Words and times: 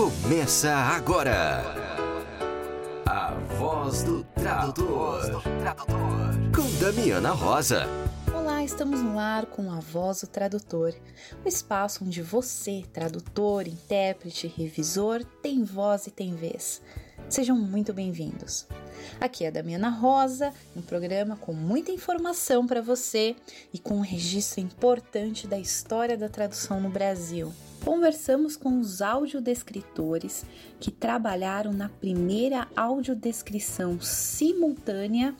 Começa 0.00 0.74
agora. 0.74 1.62
A 3.04 3.34
voz 3.58 4.02
do 4.02 4.24
tradutor. 4.24 5.42
Com 6.56 6.78
Damiana 6.82 7.32
Rosa. 7.32 7.84
Olá, 8.34 8.64
estamos 8.64 9.02
no 9.02 9.18
ar 9.18 9.44
com 9.44 9.70
a 9.70 9.78
Voz 9.78 10.22
do 10.22 10.26
Tradutor, 10.26 10.94
o 11.44 11.46
espaço 11.46 12.02
onde 12.02 12.22
você, 12.22 12.82
tradutor, 12.90 13.68
intérprete, 13.68 14.46
revisor, 14.46 15.22
tem 15.42 15.64
voz 15.64 16.06
e 16.06 16.10
tem 16.10 16.34
vez. 16.34 16.80
Sejam 17.28 17.54
muito 17.54 17.92
bem-vindos. 17.92 18.66
Aqui 19.20 19.44
é 19.44 19.48
a 19.48 19.50
Damiana 19.50 19.90
Rosa, 19.90 20.50
um 20.74 20.80
programa 20.80 21.36
com 21.36 21.52
muita 21.52 21.92
informação 21.92 22.66
para 22.66 22.80
você 22.80 23.36
e 23.70 23.78
com 23.78 23.96
um 23.96 24.00
registro 24.00 24.62
importante 24.62 25.46
da 25.46 25.58
história 25.58 26.16
da 26.16 26.30
tradução 26.30 26.80
no 26.80 26.88
Brasil. 26.88 27.52
Conversamos 27.84 28.56
com 28.56 28.78
os 28.78 29.00
audiodescritores 29.00 30.44
que 30.78 30.90
trabalharam 30.90 31.72
na 31.72 31.88
primeira 31.88 32.68
audiodescrição 32.76 34.00
simultânea 34.00 35.34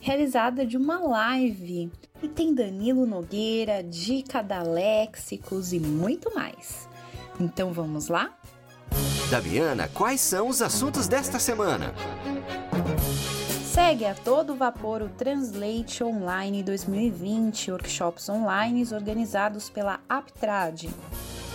realizada 0.00 0.66
de 0.66 0.76
uma 0.76 0.98
live. 0.98 1.90
E 2.22 2.28
tem 2.28 2.54
Danilo 2.54 3.06
Nogueira, 3.06 3.82
dica 3.82 4.42
da 4.42 4.62
léxicos 4.62 5.72
e 5.72 5.80
muito 5.80 6.34
mais. 6.34 6.88
Então 7.40 7.72
vamos 7.72 8.08
lá? 8.08 8.36
Damiana, 9.30 9.88
quais 9.88 10.20
são 10.20 10.48
os 10.48 10.60
assuntos 10.60 11.08
desta 11.08 11.38
semana? 11.38 11.94
Segue 13.72 14.04
a 14.04 14.14
todo 14.14 14.54
vapor 14.54 15.00
o 15.00 15.08
Translate 15.08 16.04
Online 16.04 16.62
2020, 16.62 17.70
workshops 17.70 18.28
online 18.28 18.86
organizados 18.92 19.70
pela 19.70 20.00
Aptrad. 20.08 20.88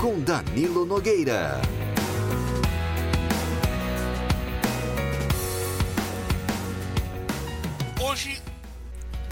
com 0.00 0.20
Danilo 0.20 0.86
Nogueira. 0.86 1.60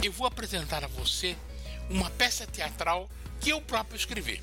Eu 0.02 0.12
vou 0.12 0.26
apresentar 0.26 0.82
a 0.84 0.88
você 0.88 1.36
uma 1.88 2.10
peça 2.10 2.46
teatral 2.46 3.08
que 3.40 3.50
eu 3.50 3.60
próprio 3.60 3.96
escrevi. 3.96 4.40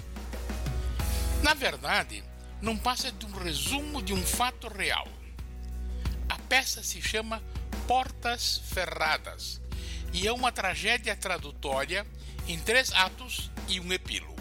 Na 1.43 1.53
verdade, 1.53 2.23
não 2.61 2.77
passa 2.77 3.11
de 3.11 3.25
um 3.25 3.31
resumo 3.31 4.01
de 4.01 4.13
um 4.13 4.25
fato 4.25 4.67
real. 4.67 5.07
A 6.29 6.37
peça 6.37 6.81
se 6.81 7.01
chama 7.01 7.43
Portas 7.87 8.61
Ferradas 8.65 9.61
e 10.13 10.27
é 10.27 10.31
uma 10.31 10.51
tragédia 10.51 11.15
tradutória 11.15 12.05
em 12.47 12.57
três 12.59 12.91
atos 12.93 13.51
e 13.67 13.79
um 13.79 13.91
epílogo. 13.91 14.39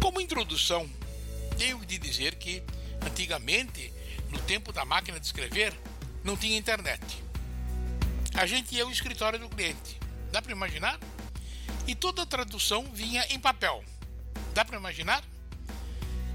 Como 0.00 0.20
introdução, 0.20 0.88
tenho 1.56 1.84
de 1.84 1.98
dizer 1.98 2.36
que, 2.36 2.62
antigamente, 3.06 3.92
no 4.30 4.38
tempo 4.40 4.72
da 4.72 4.84
máquina 4.84 5.20
de 5.20 5.26
escrever, 5.26 5.72
não 6.24 6.36
tinha 6.36 6.56
internet. 6.56 7.22
A 8.34 8.46
gente 8.46 8.74
ia 8.74 8.84
ao 8.84 8.90
escritório 8.90 9.38
do 9.38 9.48
cliente. 9.48 9.98
Dá 10.30 10.40
para 10.40 10.52
imaginar? 10.52 10.98
E 11.86 11.94
toda 11.94 12.22
a 12.22 12.26
tradução 12.26 12.84
vinha 12.92 13.24
em 13.28 13.38
papel. 13.38 13.84
Dá 14.54 14.64
para 14.64 14.78
imaginar? 14.78 15.22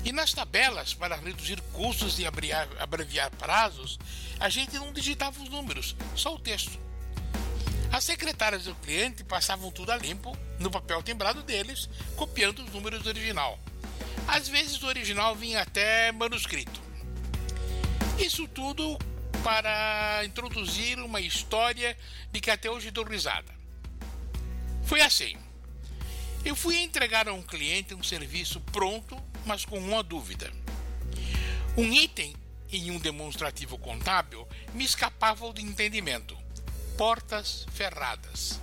E 0.03 0.11
nas 0.11 0.31
tabelas, 0.31 0.93
para 0.93 1.15
reduzir 1.15 1.59
custos 1.73 2.19
e 2.19 2.25
abreviar, 2.25 3.31
prazos, 3.31 3.99
a 4.39 4.47
gente 4.47 4.75
não 4.75 4.93
digitava 4.93 5.41
os 5.41 5.49
números, 5.49 5.95
só 6.15 6.33
o 6.35 6.39
texto. 6.39 6.79
As 7.91 8.03
secretárias 8.03 8.65
do 8.65 8.75
cliente 8.75 9.23
passavam 9.23 9.71
tudo 9.71 9.91
a 9.91 9.97
limpo 9.97 10.37
no 10.59 10.69
papel 10.69 11.01
timbrado 11.01 11.41
deles, 11.41 11.89
copiando 12.15 12.63
os 12.63 12.71
números 12.71 13.01
do 13.01 13.09
original. 13.09 13.59
Às 14.27 14.47
vezes 14.47 14.81
o 14.81 14.87
original 14.87 15.35
vinha 15.35 15.61
até 15.61 16.11
manuscrito. 16.11 16.79
Isso 18.19 18.47
tudo 18.47 18.97
para 19.47 20.25
introduzir 20.25 20.99
uma 20.99 21.21
história 21.21 21.97
de 22.33 22.41
que 22.41 22.51
até 22.51 22.69
hoje 22.69 22.91
dou 22.91 23.05
risada. 23.05 23.49
Foi 24.83 24.99
assim. 24.99 25.37
Eu 26.43 26.53
fui 26.53 26.75
entregar 26.79 27.29
a 27.29 27.33
um 27.33 27.41
cliente 27.41 27.95
um 27.95 28.03
serviço 28.03 28.59
pronto, 28.59 29.17
mas 29.45 29.63
com 29.63 29.79
uma 29.79 30.03
dúvida. 30.03 30.51
Um 31.77 31.93
item 31.93 32.35
em 32.73 32.91
um 32.91 32.99
demonstrativo 32.99 33.77
contábil 33.77 34.45
me 34.73 34.83
escapava 34.83 35.53
do 35.53 35.61
entendimento. 35.61 36.37
Portas 36.97 37.65
ferradas. 37.71 38.59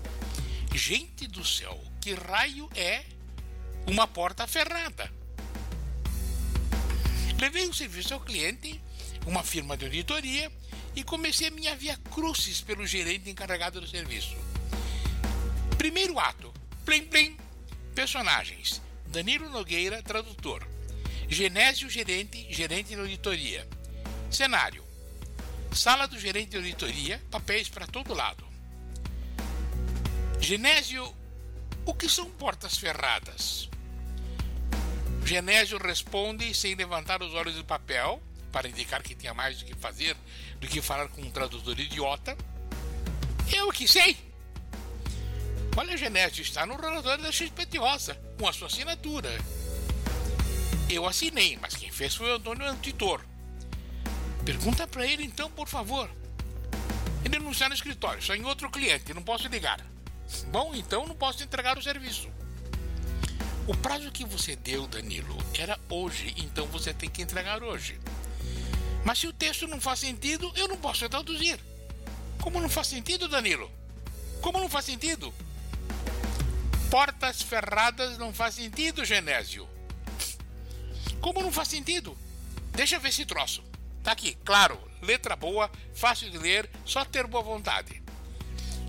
Gente 0.75 1.27
do 1.27 1.47
céu, 1.47 1.83
que 1.99 2.13
raio 2.13 2.69
é 2.75 3.07
uma 3.87 4.07
porta 4.07 4.47
ferrada? 4.47 5.11
Levei 7.41 7.67
o 7.69 7.73
serviço 7.73 8.13
ao 8.13 8.21
cliente, 8.21 8.79
uma 9.27 9.43
firma 9.43 9.79
de 9.79 9.87
auditoria, 9.87 10.53
e 10.97 11.03
comecei 11.03 11.49
a 11.49 11.51
minha 11.51 11.75
via 11.77 11.97
crucis 12.11 12.61
pelo 12.61 12.87
gerente 12.87 13.31
encarregado 13.31 13.81
do 13.81 13.87
serviço. 13.87 14.37
Primeiro 15.77 16.19
ato: 16.19 16.53
plim 16.85 17.05
plim. 17.07 17.37
Personagens: 17.95 18.81
Danilo 19.07 19.49
Nogueira, 19.51 20.03
tradutor. 20.03 20.67
Genésio, 21.29 21.89
gerente, 21.89 22.47
gerente 22.53 22.89
de 22.89 23.01
auditoria. 23.01 23.67
Cenário: 24.31 24.85
Sala 25.73 26.07
do 26.07 26.19
gerente 26.19 26.51
de 26.51 26.57
auditoria, 26.57 27.21
papéis 27.31 27.69
para 27.69 27.87
todo 27.87 28.15
lado. 28.15 28.45
Genésio, 30.41 31.15
o 31.87 31.95
que 31.95 32.09
são 32.09 32.31
portas 32.31 32.77
ferradas? 32.77 33.69
Genésio 35.25 35.79
responde 35.79 36.53
sem 36.55 36.75
levantar 36.75 37.23
os 37.23 37.33
olhos 37.33 37.55
do 37.55 37.65
papel, 37.65 38.23
para 38.53 38.69
indicar 38.69 39.03
que 39.03 39.15
tinha 39.17 39.35
mais 39.35 39.59
do 39.59 39.65
que 39.65 39.75
fazer 39.75 40.17
do 40.65 40.71
que 40.71 40.81
falar 40.81 41.09
com 41.09 41.21
um 41.21 41.31
tradutor 41.31 41.79
idiota. 41.79 42.37
Eu 43.53 43.71
que 43.71 43.87
sei! 43.87 44.17
Olha, 45.77 45.97
Genésio, 45.97 46.43
está 46.43 46.65
no 46.65 46.77
relatório 46.77 47.23
da 47.23 47.31
XPT 47.31 47.79
Rosa, 47.79 48.15
com 48.39 48.49
a 48.49 48.53
sua 48.53 48.69
assinatura. 48.69 49.31
Eu 50.89 51.07
assinei, 51.07 51.59
mas 51.61 51.75
quem 51.75 51.91
fez 51.91 52.15
foi 52.15 52.31
o 52.31 52.37
Antônio 52.37 52.67
Antitor. 52.67 53.21
Pergunta 54.45 54.87
para 54.87 55.07
ele 55.07 55.25
então, 55.25 55.51
por 55.51 55.69
favor. 55.69 56.11
Ele 57.25 57.39
não 57.39 57.51
está 57.51 57.69
no 57.69 57.75
escritório, 57.75 58.23
só 58.23 58.35
em 58.35 58.45
outro 58.45 58.71
cliente, 58.71 59.13
não 59.13 59.23
posso 59.23 59.49
ligar. 59.49 59.85
Bom, 60.49 60.75
então 60.75 61.07
não 61.07 61.15
posso 61.15 61.43
entregar 61.43 61.77
o 61.77 61.83
serviço. 61.83 62.29
O 63.67 63.75
prazo 63.77 64.13
que 64.13 64.25
você 64.25 64.57
deu, 64.57 64.87
Danilo, 64.87 65.37
era 65.59 65.79
hoje, 65.89 66.35
então 66.37 66.67
você 66.67 66.95
tem 66.95 67.09
que 67.09 67.23
entregar 67.23 67.63
hoje. 67.63 67.99
Mas 69.05 69.19
se 69.19 69.27
o 69.27 69.33
texto 69.33 69.67
não 69.67 69.81
faz 69.81 70.01
sentido, 70.01 70.51
eu 70.57 70.67
não 70.67 70.77
posso 70.77 71.09
traduzir. 71.09 71.61
Como 72.41 72.61
não 72.61 72.69
faz 72.69 72.87
sentido, 72.87 73.29
Danilo? 73.29 73.71
Como 74.41 74.59
não 74.59 74.69
faz 74.69 74.87
sentido? 74.87 75.33
Portas 76.91 77.43
ferradas 77.43 78.19
não 78.19 78.33
faz 78.33 78.55
sentido, 78.55 79.05
Genésio. 79.05 79.69
Como 81.21 81.43
não 81.43 81.53
faz 81.53 81.69
sentido? 81.69 82.17
Deixa 82.73 82.97
eu 82.97 83.01
ver 83.01 83.09
esse 83.09 83.25
troço. 83.25 83.63
Tá 84.03 84.13
aqui, 84.13 84.37
claro, 84.45 84.79
letra 85.01 85.35
boa, 85.35 85.71
fácil 85.95 86.31
de 86.31 86.39
ler, 86.39 86.69
só 86.85 87.05
ter 87.05 87.27
boa 87.27 87.43
vontade. 87.43 88.03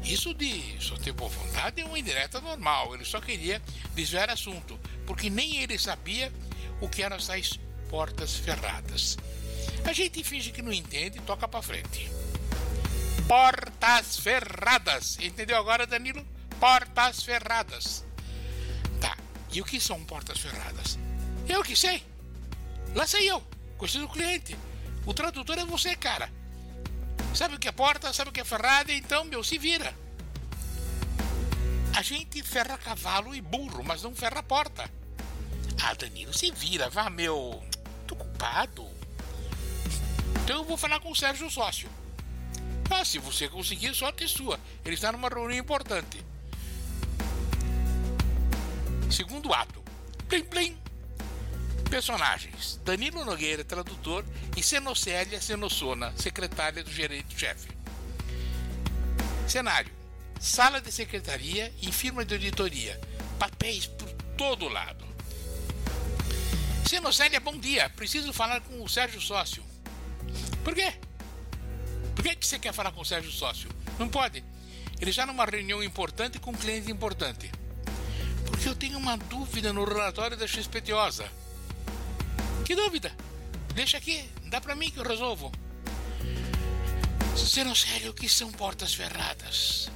Isso 0.03 0.33
de 0.33 0.77
só 0.79 0.97
ter 0.97 1.13
boa 1.13 1.29
vontade 1.29 1.81
é 1.81 1.85
uma 1.85 1.97
indireta 1.97 2.39
normal. 2.39 2.93
Ele 2.93 3.05
só 3.05 3.19
queria 3.19 3.61
desviar 3.95 4.29
assunto, 4.29 4.79
porque 5.07 5.29
nem 5.29 5.57
ele 5.57 5.79
sabia 5.79 6.31
o 6.79 6.87
que 6.87 7.01
eram 7.01 7.15
essas 7.15 7.59
portas 7.89 8.35
ferradas. 8.35 9.17
A 9.85 9.93
gente 9.93 10.23
finge 10.23 10.51
que 10.51 10.61
não 10.61 10.73
entende 10.73 11.19
e 11.19 11.21
toca 11.21 11.47
para 11.47 11.61
frente. 11.61 12.09
Portas 13.27 14.17
ferradas. 14.19 15.17
Entendeu 15.19 15.57
agora, 15.57 15.85
Danilo? 15.85 16.25
Portas 16.59 17.23
ferradas. 17.23 18.03
Tá. 18.99 19.15
E 19.51 19.61
o 19.61 19.65
que 19.65 19.79
são 19.79 20.03
portas 20.03 20.39
ferradas? 20.39 20.97
Eu 21.47 21.63
que 21.63 21.75
sei. 21.75 22.03
Lá 22.95 23.05
sei 23.05 23.29
eu. 23.29 23.43
Gostei 23.77 24.01
do 24.01 24.09
cliente. 24.09 24.57
O 25.05 25.13
tradutor 25.13 25.59
é 25.59 25.65
você, 25.65 25.95
cara. 25.95 26.31
Sabe 27.33 27.55
o 27.55 27.59
que 27.59 27.67
é 27.67 27.71
porta, 27.71 28.11
sabe 28.13 28.29
o 28.29 28.33
que 28.33 28.41
é 28.41 28.45
ferrada, 28.45 28.91
então, 28.91 29.25
meu, 29.25 29.43
se 29.43 29.57
vira. 29.57 29.93
A 31.95 32.01
gente 32.01 32.41
ferra 32.41 32.77
cavalo 32.77 33.35
e 33.35 33.41
burro, 33.41 33.83
mas 33.83 34.01
não 34.01 34.15
ferra 34.15 34.41
porta. 34.41 34.89
Ah, 35.83 35.93
Danilo, 35.93 36.33
se 36.33 36.49
vira, 36.51 36.89
vá, 36.89 37.09
meu. 37.09 37.63
Tô 38.07 38.15
culpado. 38.15 38.94
Então 40.43 40.57
eu 40.57 40.63
vou 40.63 40.77
falar 40.77 40.99
com 40.99 41.11
o 41.11 41.15
Sérgio 41.15 41.49
Sócio. 41.49 41.89
Ah, 42.89 43.03
se 43.03 43.17
você 43.19 43.49
conseguir, 43.49 43.93
sorte 43.93 44.27
sua. 44.27 44.59
Ele 44.85 44.95
está 44.95 45.11
numa 45.11 45.27
reunião 45.27 45.59
importante. 45.59 46.23
Segundo 49.09 49.53
ato. 49.53 49.83
Plim, 50.29 50.43
plim. 50.43 50.77
Personagens: 51.89 52.79
Danilo 52.83 53.25
Nogueira, 53.25 53.63
tradutor, 53.63 54.23
e 54.55 54.63
Senocélia 54.63 55.41
Senossona, 55.41 56.13
secretária 56.15 56.83
do 56.83 56.91
gerente-chefe. 56.91 57.69
Cenário: 59.47 59.91
Sala 60.39 60.79
de 60.79 60.91
secretaria 60.91 61.73
e 61.81 61.91
firma 61.91 62.23
de 62.23 62.35
auditoria. 62.35 62.99
Papéis 63.39 63.87
por 63.87 64.11
todo 64.37 64.67
lado. 64.67 65.05
Senocélia, 66.87 67.39
bom 67.39 67.57
dia. 67.57 67.89
Preciso 67.89 68.31
falar 68.31 68.61
com 68.61 68.83
o 68.83 68.87
Sérgio 68.87 69.19
Sócio. 69.19 69.64
Por 70.65 70.73
quê? 70.73 70.91
Por 72.15 72.23
que, 72.23 72.35
que 72.35 72.47
você 72.47 72.57
quer 72.57 72.73
falar 72.73 72.91
com 72.91 73.01
o 73.01 73.05
Sérgio 73.05 73.31
Sócio? 73.31 73.69
Não 73.99 74.09
pode. 74.09 74.43
Ele 74.99 75.11
está 75.11 75.23
numa 75.25 75.45
reunião 75.45 75.83
importante 75.83 76.39
com 76.39 76.49
um 76.49 76.55
cliente 76.55 76.91
importante. 76.91 77.51
Porque 78.47 78.67
eu 78.67 78.75
tenho 78.75 78.97
uma 78.97 79.15
dúvida 79.15 79.71
no 79.71 79.85
relatório 79.85 80.35
da 80.35 80.47
XPTOSA. 80.47 81.31
Que 82.65 82.75
dúvida? 82.75 83.15
Deixa 83.75 83.97
aqui, 83.97 84.27
dá 84.45 84.59
para 84.59 84.75
mim 84.75 84.89
que 84.89 84.97
eu 84.97 85.03
resolvo. 85.03 85.51
Senocélio, 87.37 88.09
o 88.09 88.13
que 88.13 88.27
são 88.27 88.51
portas 88.51 88.93
ferradas? 88.93 89.91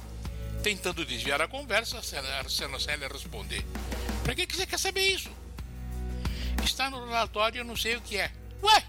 Tentando 0.62 1.04
desviar 1.04 1.42
a 1.42 1.48
conversa, 1.48 1.98
a 1.98 2.48
Senocélia 2.48 3.08
responde: 3.08 3.66
Para 4.22 4.36
que 4.36 4.46
você 4.46 4.66
quer 4.66 4.78
saber 4.78 5.08
isso? 5.08 5.30
Está 6.62 6.88
no 6.88 7.06
relatório, 7.06 7.58
eu 7.58 7.64
não 7.64 7.74
sei 7.74 7.96
o 7.96 8.00
que 8.00 8.18
é. 8.18 8.30
Ué, 8.62 8.84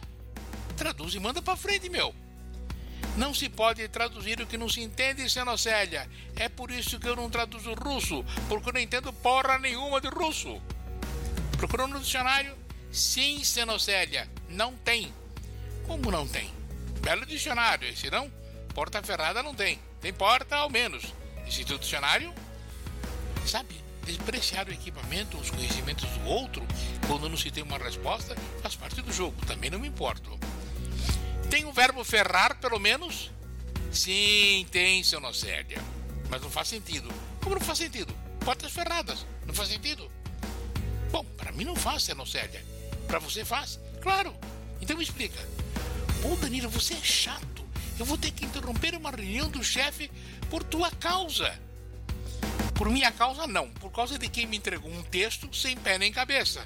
traduz 0.81 1.13
e 1.13 1.19
manda 1.19 1.43
para 1.43 1.55
frente, 1.55 1.89
meu. 1.89 2.13
Não 3.15 3.35
se 3.35 3.47
pode 3.47 3.87
traduzir 3.87 4.41
o 4.41 4.47
que 4.47 4.57
não 4.57 4.67
se 4.67 4.81
entende, 4.81 5.29
Senocélia. 5.29 6.09
É 6.35 6.49
por 6.49 6.71
isso 6.71 6.99
que 6.99 7.07
eu 7.07 7.15
não 7.15 7.29
traduzo 7.29 7.75
russo, 7.75 8.25
porque 8.49 8.69
eu 8.69 8.73
não 8.73 8.81
entendo 8.81 9.13
porra 9.13 9.59
nenhuma 9.59 10.01
de 10.01 10.07
russo. 10.07 10.59
Procurou 11.55 11.87
no 11.87 11.99
dicionário? 11.99 12.57
Sim, 12.91 13.43
Senocélia, 13.43 14.27
não 14.49 14.75
tem. 14.75 15.13
Como 15.85 16.09
não 16.09 16.27
tem? 16.27 16.51
Belo 16.99 17.27
dicionário 17.27 17.87
esse, 17.87 18.09
não? 18.09 18.31
Porta 18.73 19.03
ferrada 19.03 19.43
não 19.43 19.53
tem. 19.53 19.79
Tem 20.01 20.11
porta 20.11 20.55
ao 20.55 20.69
menos. 20.69 21.13
Existe 21.45 21.75
o 21.75 21.79
dicionário? 21.79 22.33
Sabe, 23.45 23.75
despreciar 24.03 24.67
o 24.67 24.73
equipamento, 24.73 25.37
os 25.37 25.51
conhecimentos 25.51 26.09
do 26.09 26.25
outro, 26.25 26.65
quando 27.05 27.29
não 27.29 27.37
se 27.37 27.51
tem 27.51 27.61
uma 27.61 27.77
resposta, 27.77 28.35
faz 28.63 28.75
parte 28.75 28.99
do 29.01 29.13
jogo. 29.13 29.45
Também 29.45 29.69
não 29.69 29.77
me 29.77 29.87
importo. 29.87 30.39
Tem 31.51 31.65
o 31.65 31.74
verbo 31.74 32.01
ferrar, 32.06 32.57
pelo 32.62 32.80
menos? 32.80 33.30
Sim, 33.92 34.65
tem, 34.71 35.03
Senocélia. 35.03 35.80
Mas 36.30 36.42
não 36.42 36.50
faz 36.50 36.69
sentido. 36.69 37.13
Como 37.44 37.56
não 37.56 37.62
faz 37.62 37.77
sentido? 37.77 38.15
Portas 38.39 38.71
ferradas. 38.71 39.25
Não 39.45 39.53
faz 39.53 39.68
sentido? 39.68 40.09
Bom, 41.12 41.25
para 41.36 41.51
mim 41.51 41.65
não 41.65 41.75
faz, 41.75 42.03
Senocélia. 42.03 42.65
Para 43.06 43.19
você 43.19 43.44
faz? 43.44 43.77
Claro. 44.01 44.33
Então 44.80 44.95
me 44.95 45.03
explica. 45.03 45.45
Pô, 46.21 46.38
Danilo, 46.38 46.69
você 46.69 46.94
é 46.94 47.03
chato. 47.03 47.68
Eu 48.00 48.06
vou 48.06 48.18
ter 48.18 48.31
que 48.31 48.45
interromper 48.45 48.95
uma 48.95 49.12
reunião 49.12 49.50
do 49.50 49.62
chefe 49.62 50.09
por 50.50 50.63
tua 50.63 50.89
causa. 50.89 51.59
Por 52.75 52.89
minha 52.89 53.12
causa, 53.12 53.45
não. 53.45 53.69
Por 53.71 53.92
causa 53.92 54.18
de 54.18 54.30
quem 54.30 54.48
me 54.48 54.56
entregou 54.56 54.89
um 54.89 55.03
texto 55.03 55.53
sem 55.53 55.75
pé 55.75 55.98
nem 55.98 56.13
cabeça. 56.13 56.65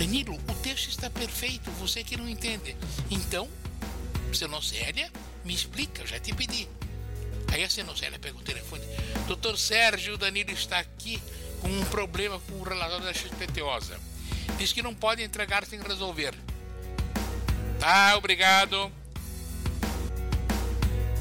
Danilo, 0.00 0.34
o 0.34 0.54
texto 0.62 0.88
está 0.88 1.10
perfeito, 1.10 1.70
você 1.72 2.02
que 2.02 2.16
não 2.16 2.26
entende. 2.26 2.74
Então, 3.10 3.46
Senocélia, 4.32 5.12
me 5.44 5.52
explica, 5.52 6.00
eu 6.00 6.06
já 6.06 6.18
te 6.18 6.32
pedi. 6.32 6.66
Aí 7.52 7.62
a 7.62 7.68
Senocélia 7.68 8.18
pega 8.18 8.38
o 8.38 8.40
telefone. 8.40 8.82
Doutor 9.26 9.58
Sérgio, 9.58 10.14
o 10.14 10.16
Danilo 10.16 10.52
está 10.52 10.78
aqui 10.78 11.22
com 11.60 11.68
um 11.68 11.84
problema 11.84 12.40
com 12.40 12.54
o 12.54 12.62
relatório 12.62 13.04
da 13.04 13.12
XPTOSA. 13.12 14.00
Diz 14.56 14.72
que 14.72 14.82
não 14.82 14.94
pode 14.94 15.22
entregar 15.22 15.66
sem 15.66 15.78
resolver. 15.78 16.34
Tá, 17.78 18.16
obrigado. 18.16 18.90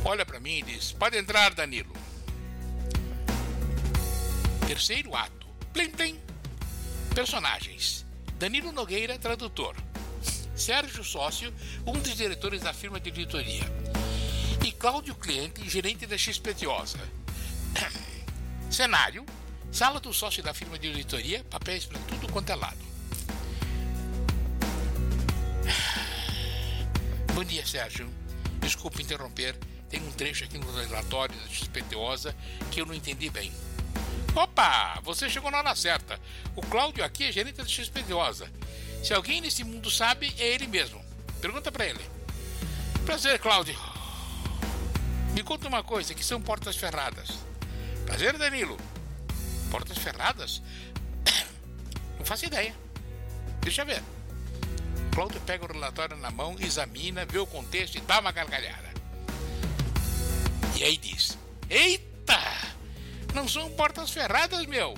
Olha 0.05 0.25
para 0.25 0.39
mim 0.39 0.59
e 0.59 0.61
diz: 0.61 0.93
Pode 0.93 1.17
entrar, 1.17 1.53
Danilo. 1.53 1.93
Terceiro 4.65 5.13
ato. 5.13 5.47
Plim, 5.73 5.89
plim. 5.89 6.17
Personagens: 7.13 8.05
Danilo 8.39 8.71
Nogueira, 8.71 9.19
tradutor. 9.19 9.75
Sérgio 10.55 11.03
Sócio, 11.03 11.53
um 11.85 11.91
dos 11.91 12.15
diretores 12.15 12.61
da 12.61 12.73
firma 12.73 12.97
de 12.97 13.09
editoria. 13.09 13.63
E 14.65 14.71
Cláudio 14.71 15.13
Cliente, 15.13 15.69
gerente 15.69 16.05
da 16.05 16.17
XPTOSA. 16.17 16.99
Cenário: 18.71 19.25
Sala 19.73 19.99
do 19.99 20.13
sócio 20.13 20.41
da 20.41 20.53
firma 20.53 20.79
de 20.79 20.87
editoria, 20.87 21.43
papéis 21.49 21.83
para 21.83 21.99
tudo 21.99 22.31
quanto 22.31 22.49
é 22.49 22.55
lado. 22.55 22.79
Bom 27.35 27.43
dia, 27.43 27.67
Sérgio. 27.67 28.09
Desculpe 28.61 29.03
interromper, 29.03 29.53
tem 29.89 30.01
um 30.01 30.11
trecho 30.13 30.45
aqui 30.45 30.57
no 30.57 30.71
relatório 30.71 31.35
da 31.35 31.47
XPTOSA 31.49 32.33
que 32.71 32.79
eu 32.79 32.85
não 32.85 32.93
entendi 32.93 33.29
bem. 33.29 33.51
Opa, 34.35 34.99
você 35.03 35.29
chegou 35.29 35.51
na 35.51 35.57
hora 35.57 35.75
certa. 35.75 36.19
O 36.55 36.61
Cláudio 36.61 37.03
aqui 37.03 37.25
é 37.25 37.31
gerente 37.31 37.55
da 37.55 37.65
XPTOSA. 37.65 38.49
Se 39.03 39.13
alguém 39.13 39.41
nesse 39.41 39.63
mundo 39.63 39.89
sabe, 39.89 40.33
é 40.37 40.47
ele 40.47 40.67
mesmo. 40.67 41.03
Pergunta 41.41 41.71
para 41.71 41.85
ele. 41.85 42.03
Prazer, 43.05 43.39
Cláudio. 43.39 43.77
Me 45.33 45.43
conta 45.43 45.67
uma 45.67 45.83
coisa, 45.83 46.13
que 46.13 46.23
são 46.23 46.41
portas 46.41 46.75
ferradas. 46.75 47.29
Prazer, 48.05 48.37
Danilo. 48.37 48.77
Portas 49.71 49.97
ferradas? 49.97 50.61
Não 52.17 52.25
faço 52.25 52.45
ideia. 52.45 52.75
Deixa 53.61 53.81
eu 53.81 53.85
ver. 53.85 54.03
Cláudio 55.13 55.41
pega 55.41 55.65
o 55.65 55.67
relatório 55.67 56.15
na 56.17 56.31
mão, 56.31 56.55
examina, 56.59 57.25
vê 57.25 57.39
o 57.39 57.47
contexto 57.47 57.97
e 57.97 58.01
dá 58.01 58.19
uma 58.19 58.31
gargalhada. 58.31 58.89
E 60.75 60.83
aí 60.83 60.97
diz: 60.97 61.37
Eita! 61.69 62.08
Não 63.33 63.47
são 63.47 63.69
portas 63.71 64.09
ferradas, 64.11 64.65
meu! 64.65 64.97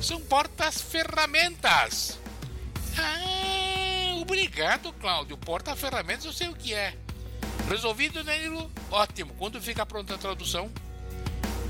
São 0.00 0.20
portas 0.20 0.80
ferramentas! 0.80 2.18
Ah, 2.98 4.14
obrigado, 4.20 4.92
Cláudio. 4.94 5.36
Porta-ferramentas 5.36 6.24
eu 6.24 6.32
sei 6.32 6.48
o 6.48 6.54
que 6.54 6.74
é. 6.74 6.94
Resolvido, 7.68 8.22
Danilo? 8.22 8.70
Ótimo. 8.90 9.34
Quando 9.38 9.60
fica 9.60 9.86
pronta 9.86 10.14
a 10.14 10.18
tradução? 10.18 10.70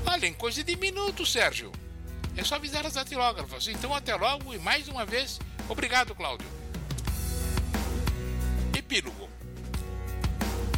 Olha, 0.05 0.27
em 0.27 0.33
coisa 0.33 0.63
de 0.63 0.75
minutos, 0.75 1.31
Sérgio. 1.31 1.71
É 2.35 2.43
só 2.43 2.55
avisar 2.55 2.85
as 2.85 2.93
datilógrafas. 2.93 3.67
Então, 3.67 3.93
até 3.93 4.15
logo 4.15 4.53
e 4.53 4.59
mais 4.59 4.87
uma 4.87 5.05
vez, 5.05 5.39
obrigado, 5.69 6.15
Cláudio. 6.15 6.47
Epílogo. 8.75 9.29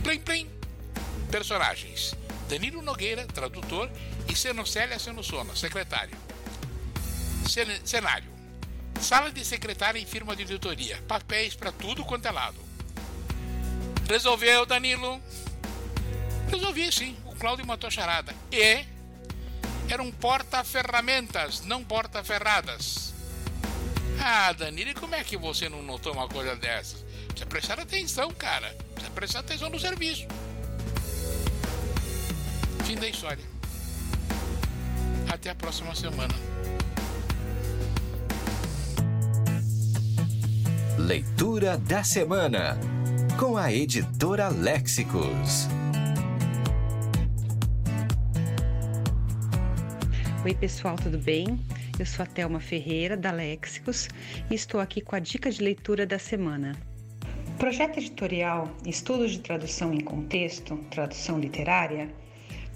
Plim 0.04 0.20
Plim. 0.20 0.50
Personagens: 1.32 2.14
Danilo 2.48 2.82
Nogueira, 2.82 3.26
tradutor, 3.26 3.90
e 4.36 4.38
Senocélia 4.38 5.00
Senossona, 5.00 5.56
secretário. 5.56 6.16
Cen 7.48 7.66
cenário: 7.86 8.30
Sala 9.00 9.32
de 9.32 9.44
secretária 9.46 9.98
em 9.98 10.06
firma 10.06 10.36
de 10.36 10.44
editoria. 10.44 11.02
Papéis 11.08 11.56
para 11.56 11.72
tudo 11.72 12.04
quanto 12.04 12.28
é 12.28 12.32
lado. 12.32 12.58
Resolveu, 14.08 14.66
Danilo? 14.66 15.22
Resolvi 16.52 16.92
sim. 16.92 17.18
O 17.26 17.36
Cláudio 17.36 17.66
matou 17.66 17.88
a 17.88 17.92
charada. 17.92 18.36
E 18.52 18.86
era 19.90 20.04
um 20.04 20.12
porta-ferramentas, 20.12 21.62
não 21.62 21.84
porta-ferradas. 21.84 23.14
Ah, 24.22 24.52
Danilo, 24.54 24.94
como 25.00 25.16
é 25.16 25.24
que 25.24 25.38
você 25.38 25.70
não 25.70 25.82
notou 25.82 26.14
uma 26.14 26.28
coisa 26.28 26.56
dessas? 26.56 27.04
Precisa 27.28 27.46
prestar 27.46 27.80
atenção, 27.80 28.32
cara. 28.32 28.76
Precisa 28.94 29.12
prestar 29.12 29.40
atenção 29.40 29.70
no 29.70 29.80
serviço. 29.80 30.28
Fim 32.86 32.96
da 32.96 33.08
história. 33.08 33.55
Até 35.36 35.50
a 35.50 35.56
próxima 35.56 35.94
semana. 35.94 36.34
Leitura 40.98 41.78
da 41.78 42.06
semana 42.06 42.80
com 43.38 43.58
a 43.58 43.70
editora 43.70 44.48
Léxicos. 44.48 45.68
Oi, 50.46 50.56
pessoal, 50.56 50.96
tudo 50.96 51.18
bem? 51.18 51.60
Eu 52.00 52.06
sou 52.06 52.24
a 52.24 52.26
Thelma 52.26 52.62
Ferreira, 52.62 53.18
da 53.18 53.34
Léxicos, 53.34 54.08
e 54.50 54.56
estou 54.56 54.80
aqui 54.80 55.02
com 55.02 55.18
a 55.18 55.20
dica 55.20 55.52
de 55.52 55.62
leitura 55.62 56.06
da 56.06 56.18
semana. 56.18 56.78
O 57.50 57.58
projeto 57.58 57.98
editorial 57.98 58.74
Estudos 58.86 59.32
de 59.32 59.40
Tradução 59.40 59.94
em 59.94 60.00
Contexto, 60.00 60.78
Tradução 60.90 61.38
Literária, 61.38 62.10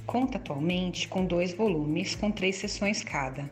conta 0.10 0.40
atualmente 0.40 1.08
com 1.08 1.24
dois 1.24 1.54
volumes 1.54 2.16
com 2.16 2.32
três 2.32 2.56
sessões 2.56 3.04
cada. 3.04 3.48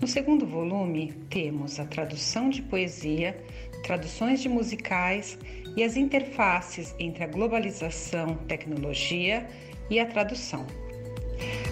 No 0.00 0.08
segundo 0.08 0.46
volume, 0.46 1.12
temos 1.28 1.78
a 1.78 1.84
tradução 1.84 2.48
de 2.48 2.62
poesia, 2.62 3.38
traduções 3.82 4.40
de 4.40 4.48
musicais 4.48 5.38
e 5.76 5.82
as 5.82 5.94
interfaces 5.94 6.94
entre 6.98 7.22
a 7.22 7.26
globalização, 7.26 8.36
tecnologia 8.48 9.46
e 9.90 10.00
a 10.00 10.06
tradução. 10.06 10.64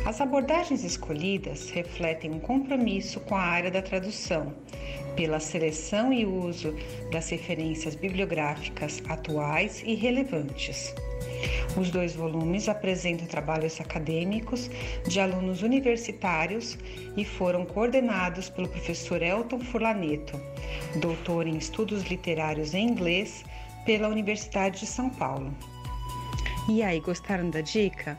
As 0.04 0.20
abordagens 0.20 0.84
escolhidas 0.84 1.70
refletem 1.70 2.30
um 2.32 2.38
compromisso 2.38 3.18
com 3.20 3.34
a 3.34 3.40
área 3.40 3.70
da 3.70 3.80
tradução, 3.80 4.54
pela 5.16 5.40
seleção 5.40 6.12
e 6.12 6.26
uso 6.26 6.76
das 7.10 7.30
referências 7.30 7.94
bibliográficas 7.94 9.02
atuais 9.08 9.82
e 9.86 9.94
relevantes. 9.94 10.94
Os 11.76 11.90
dois 11.90 12.14
volumes 12.14 12.68
apresentam 12.68 13.26
trabalhos 13.26 13.80
acadêmicos 13.80 14.70
de 15.06 15.20
alunos 15.20 15.62
universitários 15.62 16.78
e 17.16 17.24
foram 17.24 17.64
coordenados 17.64 18.48
pelo 18.48 18.68
professor 18.68 19.22
Elton 19.22 19.60
Furlaneto, 19.60 20.40
doutor 20.96 21.46
em 21.46 21.56
estudos 21.56 22.02
literários 22.04 22.74
em 22.74 22.88
inglês 22.88 23.44
pela 23.84 24.08
Universidade 24.08 24.80
de 24.80 24.86
São 24.86 25.10
Paulo. 25.10 25.54
E 26.68 26.82
aí, 26.82 26.98
gostaram 27.00 27.48
da 27.48 27.60
dica? 27.60 28.18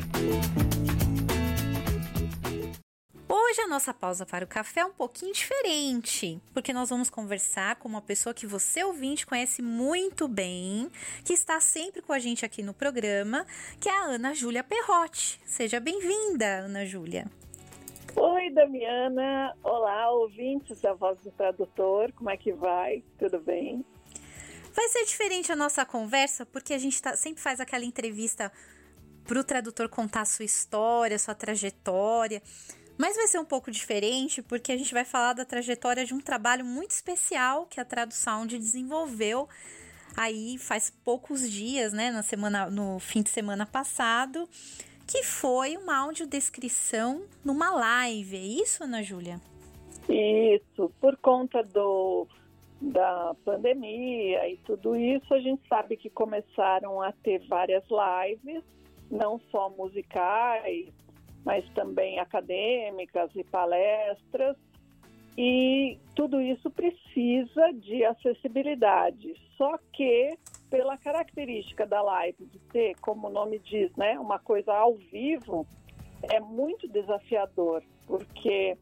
Hoje 3.32 3.60
a 3.60 3.68
nossa 3.68 3.94
pausa 3.94 4.26
para 4.26 4.44
o 4.44 4.48
café 4.48 4.80
é 4.80 4.84
um 4.84 4.90
pouquinho 4.90 5.32
diferente, 5.32 6.42
porque 6.52 6.72
nós 6.72 6.90
vamos 6.90 7.08
conversar 7.08 7.76
com 7.76 7.88
uma 7.88 8.02
pessoa 8.02 8.34
que 8.34 8.44
você 8.44 8.82
ouvinte 8.82 9.24
conhece 9.24 9.62
muito 9.62 10.26
bem, 10.26 10.90
que 11.24 11.32
está 11.32 11.60
sempre 11.60 12.02
com 12.02 12.12
a 12.12 12.18
gente 12.18 12.44
aqui 12.44 12.60
no 12.60 12.74
programa, 12.74 13.46
que 13.78 13.88
é 13.88 13.92
a 13.92 14.02
Ana 14.02 14.34
Júlia 14.34 14.64
Perrotti. 14.64 15.40
Seja 15.46 15.78
bem-vinda, 15.78 16.64
Ana 16.64 16.84
Júlia. 16.84 17.24
Oi, 18.16 18.50
Damiana. 18.50 19.56
Olá, 19.62 20.10
ouvintes 20.10 20.80
da 20.80 20.92
Voz 20.92 21.20
do 21.20 21.30
Tradutor. 21.30 22.12
Como 22.14 22.30
é 22.30 22.36
que 22.36 22.52
vai? 22.52 23.04
Tudo 23.16 23.38
bem? 23.38 23.84
Vai 24.74 24.88
ser 24.88 25.04
diferente 25.04 25.52
a 25.52 25.56
nossa 25.56 25.86
conversa, 25.86 26.44
porque 26.44 26.74
a 26.74 26.78
gente 26.78 27.00
tá, 27.00 27.16
sempre 27.16 27.40
faz 27.40 27.60
aquela 27.60 27.84
entrevista 27.84 28.50
para 29.22 29.38
o 29.38 29.44
tradutor 29.44 29.88
contar 29.88 30.22
a 30.22 30.24
sua 30.24 30.44
história, 30.44 31.16
sua 31.16 31.36
trajetória. 31.36 32.42
Mas 33.00 33.16
vai 33.16 33.26
ser 33.26 33.38
um 33.38 33.46
pouco 33.46 33.70
diferente 33.70 34.42
porque 34.42 34.70
a 34.70 34.76
gente 34.76 34.92
vai 34.92 35.06
falar 35.06 35.32
da 35.32 35.42
trajetória 35.42 36.04
de 36.04 36.12
um 36.12 36.20
trabalho 36.20 36.66
muito 36.66 36.90
especial 36.90 37.64
que 37.64 37.80
a 37.80 37.84
Tradusound 37.84 38.58
desenvolveu 38.58 39.48
aí 40.14 40.58
faz 40.58 40.90
poucos 41.02 41.50
dias, 41.50 41.94
né, 41.94 42.10
na 42.10 42.22
semana, 42.22 42.68
no 42.68 42.98
fim 42.98 43.22
de 43.22 43.30
semana 43.30 43.64
passado, 43.64 44.46
que 45.06 45.22
foi 45.22 45.78
uma 45.78 45.96
audiodescrição 45.96 47.22
numa 47.42 47.70
live. 47.70 48.36
É 48.36 48.62
isso, 48.62 48.84
Ana 48.84 49.02
Júlia? 49.02 49.40
Isso, 50.06 50.92
por 51.00 51.16
conta 51.16 51.62
do 51.62 52.26
da 52.82 53.34
pandemia 53.46 54.46
e 54.46 54.58
tudo 54.58 54.94
isso, 54.94 55.32
a 55.32 55.40
gente 55.40 55.66
sabe 55.68 55.96
que 55.96 56.10
começaram 56.10 57.00
a 57.00 57.12
ter 57.12 57.38
várias 57.48 57.84
lives, 57.88 58.62
não 59.10 59.40
só 59.50 59.70
musicais, 59.70 60.92
mas 61.44 61.68
também 61.70 62.18
acadêmicas 62.18 63.30
e 63.34 63.44
palestras. 63.44 64.56
E 65.36 65.98
tudo 66.14 66.40
isso 66.40 66.70
precisa 66.70 67.72
de 67.72 68.04
acessibilidade. 68.04 69.34
Só 69.56 69.78
que, 69.92 70.36
pela 70.68 70.96
característica 70.98 71.86
da 71.86 72.02
live 72.02 72.44
de 72.46 72.58
ter, 72.58 72.94
como 73.00 73.28
o 73.28 73.30
nome 73.30 73.58
diz, 73.58 73.94
né, 73.96 74.18
uma 74.18 74.38
coisa 74.38 74.72
ao 74.72 74.94
vivo, 74.94 75.66
é 76.22 76.40
muito 76.40 76.86
desafiador, 76.88 77.82
porque 78.06 78.76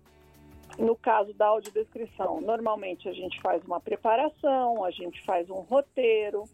no 0.78 0.96
caso 0.96 1.32
da 1.34 1.46
audiodescrição, 1.46 2.40
normalmente 2.40 3.08
a 3.08 3.12
gente 3.12 3.40
faz 3.40 3.64
uma 3.64 3.80
preparação, 3.80 4.84
a 4.84 4.90
gente 4.90 5.22
faz 5.24 5.48
um 5.50 5.60
roteiro, 5.60 6.44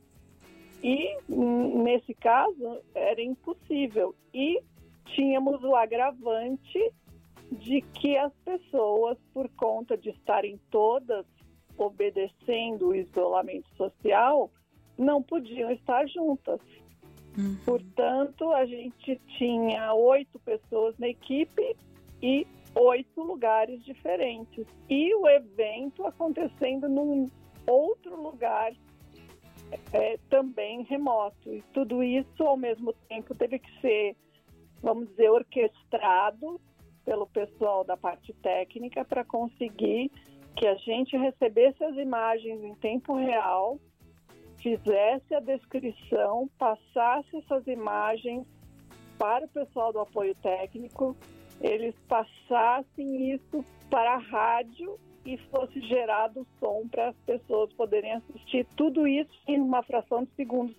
e 0.82 1.16
nesse 1.28 2.12
caso 2.14 2.80
era 2.94 3.23
impossível. 3.23 4.14
E 4.32 4.61
tínhamos 5.06 5.62
o 5.62 5.75
agravante 5.75 6.92
de 7.52 7.80
que 7.80 8.16
as 8.16 8.32
pessoas, 8.44 9.18
por 9.32 9.49
conta 9.50 9.96
de 9.96 10.11
estarem 10.11 10.58
todas 10.70 11.26
obedecendo 11.76 12.88
o 12.88 12.94
isolamento 12.94 13.68
social, 13.76 14.50
não 14.96 15.23
podiam 15.23 15.70
estar 15.70 16.06
juntas. 16.08 16.61
Uhum. 17.37 17.56
Portanto, 17.64 18.52
a 18.52 18.64
gente 18.64 19.20
tinha 19.38 19.92
oito 19.92 20.38
pessoas 20.38 20.96
na 20.99 21.08
equipe 21.08 21.76
e 22.23 22.46
oito 22.75 23.23
lugares 23.23 23.84
diferentes. 23.84 24.66
E 24.88 25.14
o 25.14 25.28
evento 25.28 26.06
acontecendo 26.06 26.88
num 26.88 27.28
outro 27.66 28.20
lugar 28.20 28.73
é, 29.92 30.18
também 30.30 30.82
remoto. 30.84 31.52
E 31.52 31.62
tudo 31.73 32.02
isso, 32.02 32.42
ao 32.42 32.56
mesmo 32.56 32.92
tempo, 33.08 33.34
teve 33.34 33.58
que 33.58 33.80
ser 33.80 34.16
vamos 34.85 35.09
dizer, 35.09 35.31
orquestrado 35.31 36.61
pelo 37.05 37.26
pessoal 37.26 37.85
da 37.85 37.97
parte 37.97 38.33
técnica 38.35 39.05
para 39.05 39.25
conseguir 39.25 40.11
que 40.55 40.67
a 40.67 40.75
gente 40.76 41.17
recebesse 41.17 41.83
as 41.83 41.97
imagens 41.97 42.62
em 42.62 42.75
tempo 42.76 43.17
real, 43.17 43.81
fizesse 44.62 45.35
a 45.35 45.41
descrição, 45.41 46.49
passasse 46.59 47.37
essas 47.37 47.67
imagens 47.67 48.47
para 49.19 49.47
o 49.47 49.49
pessoal 49.49 49.93
do 49.93 50.00
apoio 50.00 50.35
técnico, 50.37 51.17
eles 51.61 51.95
passassem 52.07 53.33
isso 53.33 53.64
para 53.91 54.14
a 54.14 54.19
rádio 54.19 54.99
e 55.25 55.38
fosse 55.50 55.81
gerado 55.81 56.43
o 56.43 56.47
som 56.61 56.87
para 56.88 57.09
as 57.09 57.17
pessoas 57.25 57.73
poderem 57.73 58.12
assistir 58.12 58.67
tudo 58.76 59.07
isso 59.07 59.33
em 59.49 59.61
uma 59.61 59.83
fração 59.83 60.25
de 60.25 60.31
segundos, 60.35 60.76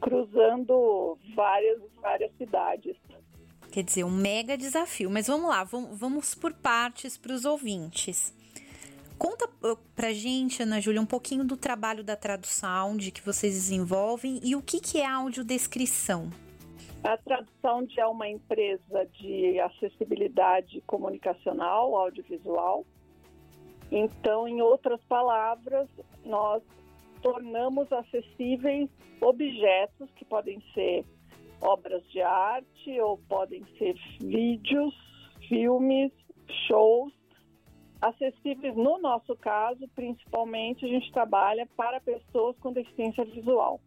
cruzando 0.00 1.18
várias, 1.34 1.80
várias 2.00 2.32
cidades. 2.36 2.96
Quer 3.70 3.84
dizer, 3.84 4.04
um 4.04 4.10
mega 4.10 4.56
desafio. 4.56 5.10
Mas 5.10 5.26
vamos 5.26 5.48
lá, 5.48 5.64
vamos 5.64 6.34
por 6.34 6.52
partes 6.52 7.16
para 7.16 7.32
os 7.32 7.44
ouvintes. 7.44 8.34
Conta 9.18 9.46
uh, 9.62 9.76
pra 9.94 10.12
gente, 10.12 10.62
Ana 10.62 10.80
Júlia, 10.80 11.00
um 11.00 11.06
pouquinho 11.06 11.44
do 11.44 11.56
trabalho 11.56 12.02
da 12.02 12.16
tradução 12.16 12.96
de 12.96 13.10
que 13.10 13.20
vocês 13.20 13.52
desenvolvem 13.52 14.40
e 14.42 14.56
o 14.56 14.62
que, 14.62 14.80
que 14.80 14.98
é 14.98 15.06
audiodescrição. 15.06 16.30
A 17.04 17.16
Tradução 17.16 17.86
é 17.96 18.06
uma 18.06 18.28
empresa 18.28 19.06
de 19.12 19.58
acessibilidade 19.60 20.82
comunicacional, 20.86 21.96
audiovisual. 21.96 22.84
Então, 23.90 24.46
em 24.46 24.60
outras 24.60 25.00
palavras, 25.04 25.88
nós 26.24 26.62
tornamos 27.22 27.90
acessíveis 27.92 28.88
objetos 29.20 30.10
que 30.16 30.24
podem 30.24 30.62
ser 30.74 31.04
obras 31.60 32.02
de 32.10 32.20
arte 32.20 33.00
ou 33.00 33.18
podem 33.28 33.64
ser 33.78 33.94
vídeos, 34.20 34.94
filmes, 35.48 36.12
shows 36.66 37.12
acessíveis, 38.00 38.74
no 38.74 38.98
nosso 38.98 39.36
caso, 39.36 39.86
principalmente 39.94 40.84
a 40.84 40.88
gente 40.88 41.12
trabalha 41.12 41.68
para 41.76 42.00
pessoas 42.00 42.56
com 42.58 42.72
deficiência 42.72 43.24
visual, 43.24 43.78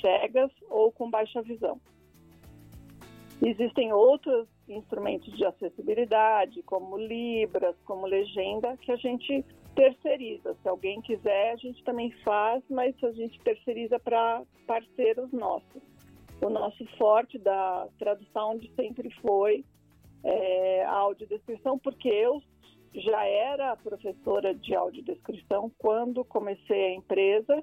cegas 0.00 0.50
ou 0.68 0.90
com 0.90 1.08
baixa 1.08 1.40
visão. 1.42 1.80
Existem 3.40 3.92
outros 3.92 4.48
instrumentos 4.68 5.36
de 5.36 5.44
acessibilidade, 5.44 6.62
como 6.62 6.96
Libras, 6.96 7.76
como 7.84 8.06
Legenda, 8.06 8.76
que 8.78 8.90
a 8.90 8.96
gente 8.96 9.44
terceiriza. 9.74 10.56
Se 10.62 10.68
alguém 10.68 11.00
quiser, 11.02 11.52
a 11.52 11.56
gente 11.56 11.82
também 11.84 12.10
faz, 12.24 12.62
mas 12.70 12.94
a 13.04 13.12
gente 13.12 13.38
terceiriza 13.40 13.98
para 13.98 14.42
parceiros 14.66 15.30
nossos. 15.32 15.93
O 16.40 16.50
nosso 16.50 16.84
forte 16.96 17.38
da 17.38 17.88
tradução 17.98 18.58
de 18.58 18.70
sempre 18.74 19.10
foi 19.20 19.64
é, 20.22 20.84
a 20.84 20.92
audiodescrição, 20.92 21.78
porque 21.78 22.08
eu 22.08 22.42
já 22.94 23.24
era 23.24 23.76
professora 23.76 24.54
de 24.54 24.74
audiodescrição 24.74 25.70
quando 25.78 26.24
comecei 26.24 26.86
a 26.86 26.94
empresa 26.94 27.62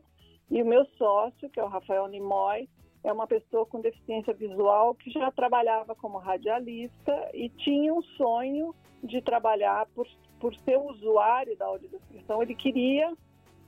e 0.50 0.62
o 0.62 0.66
meu 0.66 0.86
sócio, 0.98 1.50
que 1.50 1.60
é 1.60 1.63
o 1.63 1.68
Rafael 1.68 2.08
Nimoy, 2.08 2.68
é 3.04 3.12
uma 3.12 3.25
pessoa 3.25 3.66
com 3.66 3.82
deficiência 3.82 4.34
visual 4.34 4.94
que 4.94 5.10
já 5.10 5.32
trabalhava 5.32 5.96
como 5.96 6.18
radialista 6.18 7.32
e 7.34 7.50
tinha 7.50 7.94
um 7.94 8.01
sonho 8.01 8.75
de 9.04 9.22
trabalhar 9.22 9.88
por, 9.96 10.08
por 10.40 10.54
ser 10.58 10.78
usuário 10.78 11.58
da 11.58 11.66
audiodescrição. 11.66 12.44
Ele 12.44 12.54
queria 12.54 13.12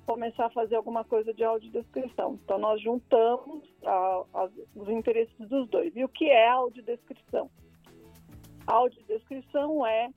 começar 0.05 0.45
a 0.45 0.50
fazer 0.50 0.75
alguma 0.75 1.03
coisa 1.03 1.33
de 1.33 1.43
audiodescrição. 1.43 2.39
Então, 2.43 2.57
nós 2.57 2.81
juntamos 2.81 3.63
a, 3.86 4.24
a, 4.33 4.50
os 4.75 4.89
interesses 4.89 5.38
dos 5.48 5.67
dois. 5.69 5.95
E 5.95 6.03
o 6.03 6.10
que 6.10 6.29
é 6.29 6.50
audiodescrição? 6.50 7.50
A 8.67 8.75
audiodescrição 8.75 9.86
é 9.86 10.10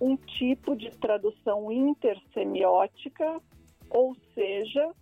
um 0.00 0.16
tipo 0.16 0.76
de 0.76 0.90
tradução 0.90 1.70
intersemiótica, 1.70 3.40
ou 3.90 4.16
seja, 4.34 4.92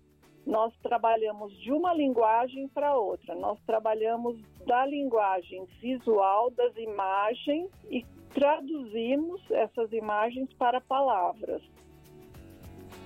nós 0.46 0.74
trabalhamos 0.82 1.56
de 1.60 1.72
uma 1.72 1.94
linguagem 1.94 2.68
para 2.68 2.96
outra. 2.96 3.34
Nós 3.34 3.58
trabalhamos 3.64 4.40
da 4.66 4.84
linguagem 4.84 5.64
visual 5.80 6.50
das 6.50 6.76
imagens 6.76 7.70
e 7.90 8.04
traduzimos 8.34 9.40
essas 9.50 9.92
imagens 9.92 10.52
para 10.54 10.80
palavras. 10.80 11.62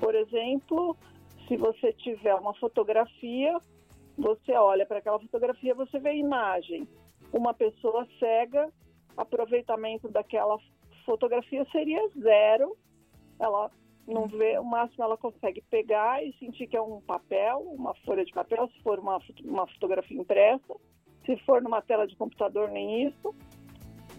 Por 0.00 0.14
exemplo, 0.14 0.96
se 1.46 1.56
você 1.56 1.92
tiver 1.92 2.34
uma 2.34 2.54
fotografia, 2.54 3.58
você 4.16 4.52
olha 4.52 4.86
para 4.86 4.98
aquela 4.98 5.18
fotografia, 5.20 5.74
você 5.74 5.98
vê 5.98 6.10
a 6.10 6.14
imagem. 6.14 6.88
Uma 7.32 7.52
pessoa 7.54 8.06
cega, 8.18 8.72
aproveitamento 9.16 10.08
daquela 10.08 10.58
fotografia 11.04 11.66
seria 11.70 12.08
zero. 12.18 12.76
Ela 13.38 13.70
não 14.06 14.26
vê, 14.26 14.58
o 14.58 14.64
máximo 14.64 15.04
ela 15.04 15.16
consegue 15.16 15.60
pegar 15.62 16.24
e 16.24 16.32
sentir 16.38 16.66
que 16.66 16.76
é 16.76 16.80
um 16.80 17.00
papel, 17.00 17.60
uma 17.60 17.94
folha 18.06 18.24
de 18.24 18.32
papel, 18.32 18.68
se 18.68 18.82
for 18.82 18.98
uma, 18.98 19.20
uma 19.44 19.66
fotografia 19.66 20.20
impressa, 20.20 20.74
se 21.24 21.36
for 21.38 21.60
numa 21.60 21.82
tela 21.82 22.06
de 22.06 22.16
computador, 22.16 22.70
nem 22.70 23.08
isso. 23.08 23.34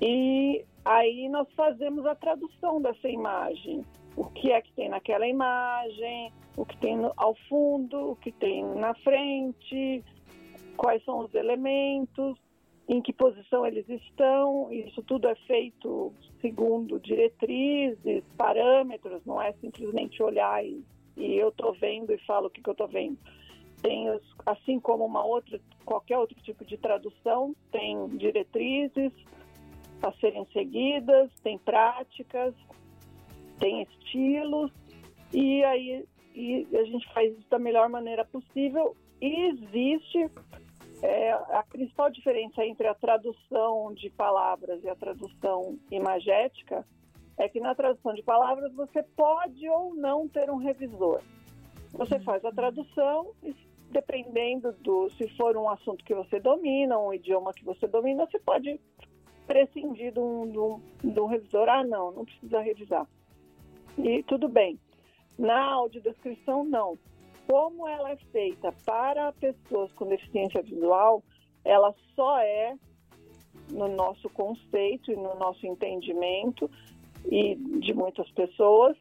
E 0.02 0.66
aí 0.84 1.28
nós 1.30 1.48
fazemos 1.54 2.06
a 2.06 2.16
tradução 2.16 2.82
dessa 2.82 3.08
imagem. 3.08 3.84
O 4.18 4.26
que 4.26 4.52
é 4.52 4.60
que 4.60 4.74
tem 4.74 4.90
naquela 4.90 5.28
imagem, 5.28 6.34
o 6.58 6.66
que 6.66 6.76
tem 6.78 6.98
no, 6.98 7.14
ao 7.16 7.36
fundo, 7.48 8.12
o 8.12 8.16
que 8.16 8.32
tem 8.32 8.66
na 8.66 8.96
frente, 8.96 10.04
quais 10.76 11.06
são 11.06 11.20
os 11.20 11.36
elementos, 11.36 12.36
em 12.90 13.00
que 13.00 13.14
posição 13.14 13.64
eles 13.64 13.88
estão. 13.88 14.72
Isso 14.72 15.04
tudo 15.04 15.28
é 15.28 15.36
feito 15.36 16.12
segundo 16.42 17.00
diretrizes, 17.00 18.24
parâmetros, 18.36 19.24
não 19.24 19.40
é 19.40 19.54
simplesmente 19.54 20.24
olhar 20.24 20.66
e, 20.66 20.84
e 21.16 21.36
eu 21.36 21.50
estou 21.50 21.74
vendo 21.74 22.12
e 22.12 22.18
falo 22.26 22.48
o 22.48 22.50
que, 22.50 22.60
que 22.60 22.70
eu 22.70 22.74
estou 22.74 22.88
vendo. 22.88 23.20
Tem, 23.84 24.10
os, 24.10 24.24
assim 24.48 24.80
como 24.80 25.06
uma 25.06 25.24
outra, 25.24 25.62
qualquer 25.86 26.18
outro 26.18 26.40
tipo 26.42 26.66
de 26.66 26.76
tradução, 26.76 27.56
tem 27.72 28.08
diretrizes 28.18 29.12
a 30.02 30.12
serem 30.14 30.46
seguidas, 30.54 31.30
tem 31.44 31.58
práticas, 31.60 32.56
tem 33.60 33.84
estilos, 33.84 34.72
e 35.34 35.64
aí 35.64 36.06
e 36.38 36.68
a 36.78 36.84
gente 36.84 37.12
faz 37.14 37.36
isso 37.36 37.50
da 37.50 37.58
melhor 37.58 37.90
maneira 37.90 38.24
possível. 38.24 38.96
E 39.20 39.48
existe 39.48 40.30
é, 41.02 41.32
a 41.32 41.64
principal 41.68 42.12
diferença 42.12 42.64
entre 42.64 42.88
a 42.88 42.94
tradução 42.94 43.92
de 43.96 44.10
palavras 44.12 44.84
e 44.84 44.90
a 44.90 44.96
tradução 44.96 45.80
imagética 45.92 46.86
é 47.38 47.50
que 47.50 47.60
na 47.60 47.74
tradução 47.74 48.14
de 48.14 48.22
palavras 48.22 48.72
você 48.74 49.02
pode 49.16 49.68
ou 49.68 49.96
não 49.96 50.28
ter 50.28 50.50
um 50.52 50.58
revisor. 50.58 51.22
Você 51.94 52.20
faz 52.20 52.46
a 52.46 52.52
tradução 52.52 53.32
e 53.44 53.56
dependendo 53.90 54.74
do 54.74 55.10
se 55.12 55.28
for 55.30 55.58
um 55.58 55.70
assunto 55.70 56.04
que 56.04 56.14
você 56.14 56.40
domina, 56.40 57.00
um 57.00 57.14
idioma 57.14 57.54
que 57.54 57.66
você 57.66 57.88
domina, 57.88 58.28
você 58.28 58.38
pode 58.40 58.80
prescindir 59.48 60.12
de 60.12 60.20
um, 60.20 60.48
de 60.52 60.60
um, 60.60 60.82
de 61.04 61.20
um 61.20 61.26
revisor. 61.26 61.68
Ah, 61.68 61.84
não, 61.84 62.12
não 62.12 62.26
precisa 62.26 62.60
revisar. 62.60 63.08
E 63.98 64.24
tudo 64.24 64.48
bem. 64.48 64.80
Na 65.38 65.74
audiodescrição, 65.74 66.64
não 66.64 66.98
como 67.48 67.88
ela 67.88 68.12
é 68.12 68.18
feita 68.32 68.74
para 68.86 69.32
pessoas 69.34 69.92
com 69.94 70.06
deficiência 70.06 70.62
visual, 70.62 71.24
ela 71.64 71.96
só 72.14 72.40
é, 72.40 72.76
no 73.72 73.88
nosso 73.88 74.30
conceito 74.30 75.12
e 75.12 75.16
no 75.16 75.34
nosso 75.36 75.66
entendimento, 75.66 76.70
e 77.26 77.56
de 77.56 77.94
muitas 77.94 78.30
pessoas, 78.32 78.98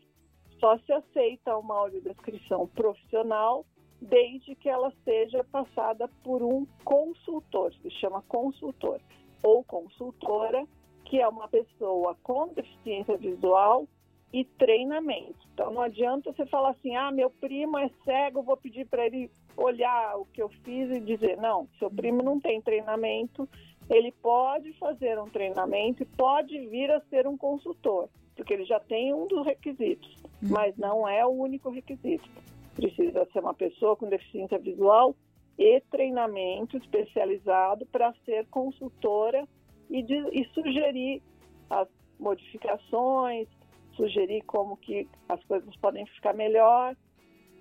só 0.61 0.79
se 0.79 0.93
aceita 0.93 1.57
uma 1.59 1.77
audiodescrição 1.77 2.69
profissional 2.69 3.67
desde 4.01 4.55
que 4.55 4.69
ela 4.69 4.93
seja 5.05 5.43
passada 5.45 6.09
por 6.23 6.43
um 6.43 6.67
consultor, 6.85 7.73
se 7.83 7.91
chama 7.91 8.23
consultor, 8.29 9.01
ou 9.43 9.65
consultora, 9.65 10.65
que 11.05 11.21
é 11.21 11.27
uma 11.27 11.49
pessoa 11.49 12.17
com 12.23 12.49
deficiência 12.49 13.17
visual 13.17 13.89
e 14.33 14.45
treinamento. 14.45 15.47
Então 15.55 15.73
não 15.73 15.83
adianta 15.83 16.33
você 16.33 16.47
falar 16.47 16.71
assim, 16.71 16.95
ah, 16.97 17.11
meu 17.11 17.31
primo 17.31 17.79
é 17.79 17.91
cego, 18.05 18.43
vou 18.43 18.57
pedir 18.57 18.87
para 18.87 19.07
ele 19.07 19.31
olhar 19.57 20.17
o 20.19 20.27
que 20.27 20.43
eu 20.43 20.49
fiz 20.49 20.91
e 20.91 21.01
dizer, 21.01 21.37
não, 21.39 21.69
seu 21.79 21.91
primo 21.91 22.23
não 22.23 22.39
tem 22.39 22.61
treinamento, 22.61 23.49
ele 23.89 24.13
pode 24.23 24.73
fazer 24.75 25.19
um 25.19 25.29
treinamento 25.29 26.03
e 26.03 26.07
pode 26.07 26.59
vir 26.67 26.91
a 26.91 27.01
ser 27.09 27.27
um 27.27 27.37
consultor, 27.37 28.09
porque 28.35 28.53
ele 28.53 28.65
já 28.65 28.81
tem 28.81 29.15
um 29.15 29.27
dos 29.27 29.47
requisitos, 29.47 30.15
uhum. 30.43 30.51
mas 30.51 30.77
não 30.77 31.09
é 31.09 31.25
o 31.25 31.31
único 31.31 31.71
requisito. 31.71 32.29
Precisa 32.75 33.27
ser 33.33 33.41
uma 33.41 33.55
pessoa 33.55 33.97
com 33.97 34.09
deficiência 34.09 34.59
visual 34.59 35.15
e 35.59 35.81
treinamento 35.91 36.77
especializado 36.77 37.87
para 37.87 38.13
ser 38.27 38.47
consultora 38.49 39.49
e, 39.89 40.03
de, 40.03 40.15
e 40.33 40.45
sugerir 40.53 41.23
as 41.71 41.89
modificações, 42.19 43.49
sugerir 43.97 44.43
como 44.43 44.77
que 44.77 45.09
as 45.29 45.43
coisas 45.45 45.75
podem 45.77 46.07
ficar 46.07 46.35
melhor 46.35 46.95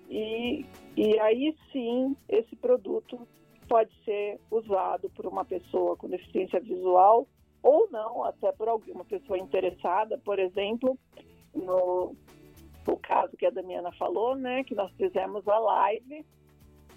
e, 0.08 0.64
e 0.96 1.18
aí 1.18 1.56
sim 1.72 2.16
esse 2.28 2.54
produto 2.56 3.26
pode 3.68 3.90
ser 4.04 4.38
usado 4.50 5.10
por 5.10 5.26
uma 5.26 5.44
pessoa 5.44 5.96
com 5.96 6.08
deficiência 6.08 6.60
visual 6.60 7.26
ou 7.62 7.88
não, 7.90 8.22
até 8.22 8.52
por 8.52 8.68
alguma 8.68 9.04
pessoa 9.04 9.38
interessada, 9.38 10.16
por 10.18 10.38
exemplo, 10.38 10.96
no, 11.52 12.14
no 12.86 12.96
caso 12.98 13.36
que 13.36 13.44
a 13.44 13.50
Damiana 13.50 13.90
falou, 13.92 14.36
né, 14.36 14.62
que 14.62 14.74
nós 14.74 14.92
fizemos 14.92 15.46
a 15.48 15.58
live 15.58 16.24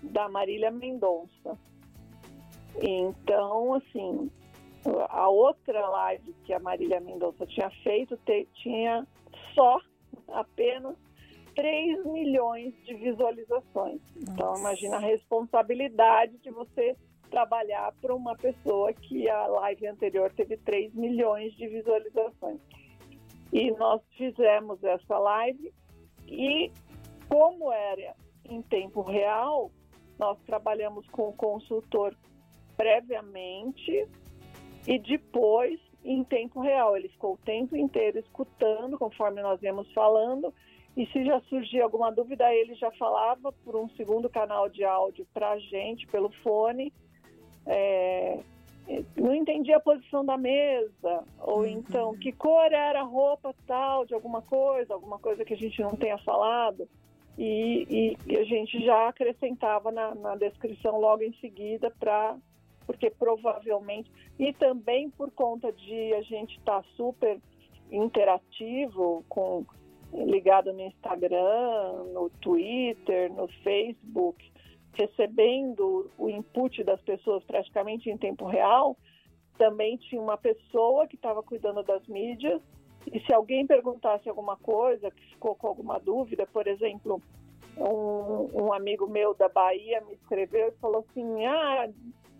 da 0.03 0.29
Marília 0.29 0.69
Mendonça. 0.69 1.57
Então, 2.81 3.73
assim, 3.73 4.29
a 5.09 5.27
outra 5.27 5.87
live 5.89 6.33
que 6.45 6.53
a 6.53 6.59
Marília 6.59 6.99
Mendonça 6.99 7.47
tinha 7.47 7.69
feito 7.83 8.15
te, 8.17 8.47
tinha 8.53 9.07
só 9.59 9.81
apenas 10.29 10.95
3 11.53 12.05
milhões 12.05 12.73
de 12.85 12.93
visualizações. 12.93 13.99
Então, 14.15 14.23
Nossa. 14.23 14.31
Então, 14.31 14.57
imagina 14.57 14.95
a 14.95 14.99
responsabilidade 14.99 16.37
de 16.37 16.49
você 16.49 16.95
trabalhar 17.29 17.93
para 18.01 18.15
uma 18.15 18.35
pessoa 18.35 18.93
que 18.93 19.29
a 19.29 19.47
live 19.47 19.87
anterior 19.87 20.31
teve 20.31 20.55
3 20.55 20.93
milhões 20.95 21.53
de 21.55 21.67
visualizações. 21.67 22.59
E 23.51 23.71
nós 23.71 24.01
fizemos 24.17 24.81
essa 24.81 25.17
live 25.17 25.73
e, 26.25 26.71
como 27.27 27.71
era 27.71 28.15
em 28.45 28.61
tempo 28.61 29.01
real, 29.01 29.69
nós 30.17 30.37
trabalhamos 30.45 31.05
com 31.09 31.29
o 31.29 31.33
consultor 31.33 32.15
previamente 32.77 34.07
e 34.87 34.99
depois 34.99 35.79
em 36.03 36.23
tempo 36.23 36.59
real. 36.61 36.95
Ele 36.95 37.09
ficou 37.09 37.33
o 37.33 37.37
tempo 37.45 37.75
inteiro 37.75 38.19
escutando, 38.19 38.97
conforme 38.97 39.41
nós 39.41 39.61
íamos 39.61 39.91
falando, 39.93 40.53
e 40.97 41.05
se 41.07 41.23
já 41.25 41.39
surgia 41.41 41.83
alguma 41.83 42.11
dúvida, 42.11 42.53
ele 42.53 42.73
já 42.75 42.91
falava 42.91 43.51
por 43.63 43.75
um 43.75 43.87
segundo 43.89 44.29
canal 44.29 44.67
de 44.69 44.83
áudio 44.83 45.25
para 45.33 45.51
a 45.51 45.59
gente, 45.59 46.07
pelo 46.07 46.29
fone, 46.43 46.91
é, 47.65 48.39
não 49.15 49.35
entendia 49.35 49.77
a 49.77 49.81
posição 49.81 50.25
da 50.25 50.35
mesa, 50.37 51.23
ou 51.39 51.59
Uhum. 51.59 51.67
então 51.67 52.17
que 52.17 52.31
cor 52.31 52.71
era 52.71 53.01
a 53.01 53.03
roupa 53.03 53.53
tal 53.67 54.05
de 54.05 54.13
alguma 54.15 54.41
coisa, 54.41 54.93
alguma 54.93 55.19
coisa 55.19 55.45
que 55.45 55.53
a 55.53 55.57
gente 55.57 55.79
não 55.81 55.95
tenha 55.95 56.17
falado. 56.19 56.87
E, 57.37 57.85
e- 57.89 58.17
e 58.33 58.37
a 58.37 58.43
gente 58.43 58.83
já 58.83 59.07
acrescentava 59.07 59.91
na, 59.91 60.13
na 60.15 60.35
descrição 60.35 60.99
logo 60.99 61.23
em 61.23 61.31
seguida 61.35 61.89
para 61.99 62.35
porque 62.89 63.11
provavelmente 63.11 64.11
e 64.39 64.51
também 64.51 65.11
por 65.11 65.29
conta 65.29 65.71
de 65.71 66.11
a 66.15 66.23
gente 66.23 66.57
estar 66.57 66.83
super 66.97 67.39
interativo 67.91 69.23
com 69.29 69.63
ligado 70.11 70.73
no 70.73 70.81
Instagram, 70.81 72.05
no 72.11 72.31
Twitter, 72.41 73.31
no 73.31 73.47
Facebook, 73.63 74.43
recebendo 74.93 76.09
o 76.17 76.31
input 76.31 76.83
das 76.83 76.99
pessoas 77.03 77.43
praticamente 77.43 78.09
em 78.09 78.17
tempo 78.17 78.47
real, 78.47 78.97
também 79.55 79.95
tinha 79.97 80.19
uma 80.19 80.35
pessoa 80.35 81.05
que 81.05 81.15
estava 81.15 81.43
cuidando 81.43 81.83
das 81.83 82.07
mídias 82.07 82.59
e 83.13 83.19
se 83.19 83.31
alguém 83.31 83.67
perguntasse 83.67 84.27
alguma 84.27 84.57
coisa, 84.57 85.11
que 85.11 85.21
ficou 85.27 85.53
com 85.53 85.67
alguma 85.67 85.99
dúvida, 85.99 86.47
por 86.47 86.65
exemplo, 86.65 87.21
um, 87.77 88.63
um 88.63 88.73
amigo 88.73 89.07
meu 89.07 89.35
da 89.35 89.47
Bahia 89.47 90.01
me 90.01 90.15
escreveu 90.15 90.69
e 90.69 90.79
falou 90.81 91.05
assim, 91.07 91.45
ah, 91.45 91.87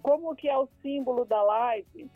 como 0.02 0.36
que 0.36 0.48
é 0.48 0.58
o 0.58 0.68
símbolo 0.82 1.26
da 1.26 1.42
live? 1.42 2.10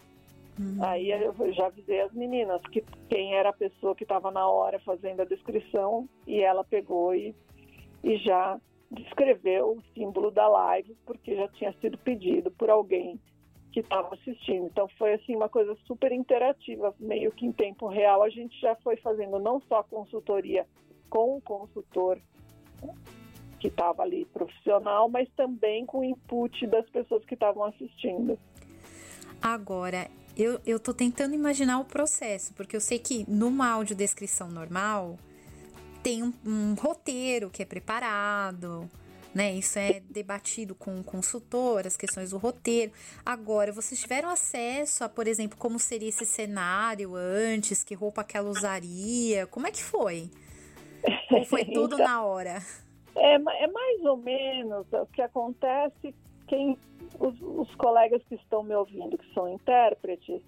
Aí 0.82 1.10
eu 1.10 1.54
já 1.54 1.66
avisei 1.68 2.02
as 2.02 2.14
meninas 2.14 2.62
que 2.72 2.84
quem 3.10 3.34
era 3.34 3.50
a 3.50 3.54
pessoa 3.54 3.96
que 3.96 4.04
estava 4.04 4.30
na 4.30 4.48
hora 4.48 4.80
fazendo 4.80 5.22
a 5.22 5.26
descrição 5.26 6.08
e 6.28 6.42
ela 6.42 6.64
pegou 6.64 7.16
e, 7.16 7.36
e 8.04 8.18
já 8.18 8.60
descreveu 8.92 9.72
o 9.72 9.84
símbolo 9.96 10.30
da 10.30 10.48
live 10.48 10.96
porque 11.06 11.36
já 11.36 11.48
tinha 11.48 11.74
sido 11.82 11.98
pedido 11.98 12.52
por 12.52 12.70
alguém 12.70 13.20
que 13.72 13.80
estava 13.80 14.14
assistindo. 14.14 14.68
Então 14.68 14.88
foi 15.00 15.14
assim 15.14 15.36
uma 15.36 15.50
coisa 15.50 15.76
super 15.88 16.12
interativa, 16.12 16.94
meio 17.00 17.32
que 17.32 17.48
em 17.48 17.52
tempo 17.52 17.88
real 17.88 18.22
a 18.22 18.30
gente 18.30 18.60
já 18.62 18.76
foi 18.76 18.96
fazendo 18.98 19.40
não 19.40 19.60
só 19.62 19.82
consultoria 19.82 20.68
com 21.10 21.38
o 21.38 21.42
consultor 21.42 22.20
que 23.64 23.70
estava 23.70 24.04
ali 24.04 24.26
profissional, 24.26 25.08
mas 25.08 25.30
também 25.38 25.86
com 25.86 26.00
o 26.00 26.04
input 26.04 26.68
das 26.68 26.86
pessoas 26.90 27.24
que 27.24 27.34
estavam 27.34 27.64
assistindo. 27.64 28.38
Agora, 29.42 30.12
eu, 30.36 30.60
eu 30.66 30.78
tô 30.78 30.94
tentando 30.94 31.34
imaginar 31.34 31.80
o 31.80 31.86
processo, 31.86 32.54
porque 32.56 32.76
eu 32.76 32.82
sei 32.82 33.00
que 33.00 33.24
numa 33.26 33.70
audiodescrição 33.70 34.50
normal 34.52 35.18
tem 36.04 36.22
um, 36.22 36.34
um 36.46 36.74
roteiro 36.74 37.50
que 37.50 37.64
é 37.64 37.66
preparado, 37.66 38.92
né? 39.34 39.54
Isso 39.54 39.80
é 39.80 40.02
debatido 40.10 40.76
com 40.76 41.00
o 41.00 41.04
consultor, 41.04 41.88
as 41.88 41.96
questões 41.96 42.32
do 42.32 42.38
roteiro. 42.38 42.92
Agora, 43.26 43.72
vocês 43.72 44.02
tiveram 44.02 44.28
acesso 44.28 45.06
a, 45.06 45.10
por 45.10 45.26
exemplo, 45.26 45.58
como 45.58 45.80
seria 45.80 46.10
esse 46.10 46.26
cenário 46.26 47.16
antes, 47.16 47.82
que 47.82 47.96
roupa 47.96 48.26
que 48.26 48.36
ela 48.36 48.50
usaria? 48.50 49.48
Como 49.48 49.66
é 49.66 49.72
que 49.72 49.82
foi? 49.82 50.30
Ou 51.32 51.46
foi 51.46 51.64
tudo 51.72 51.96
Então, 51.96 52.06
na 52.06 52.26
hora? 52.26 52.62
É, 53.16 53.34
é 53.36 53.68
mais 53.68 54.06
ou 54.06 54.18
menos 54.18 54.86
o 54.92 55.06
que 55.08 55.22
acontece. 55.22 56.14
Quem 56.48 56.78
os, 57.20 57.40
os 57.42 57.74
colegas 57.76 58.22
que 58.26 58.36
estão 58.36 58.64
me 58.64 58.76
ouvindo, 58.76 59.18
que 59.18 59.34
são 59.34 59.48
intérpretes, 59.48 60.42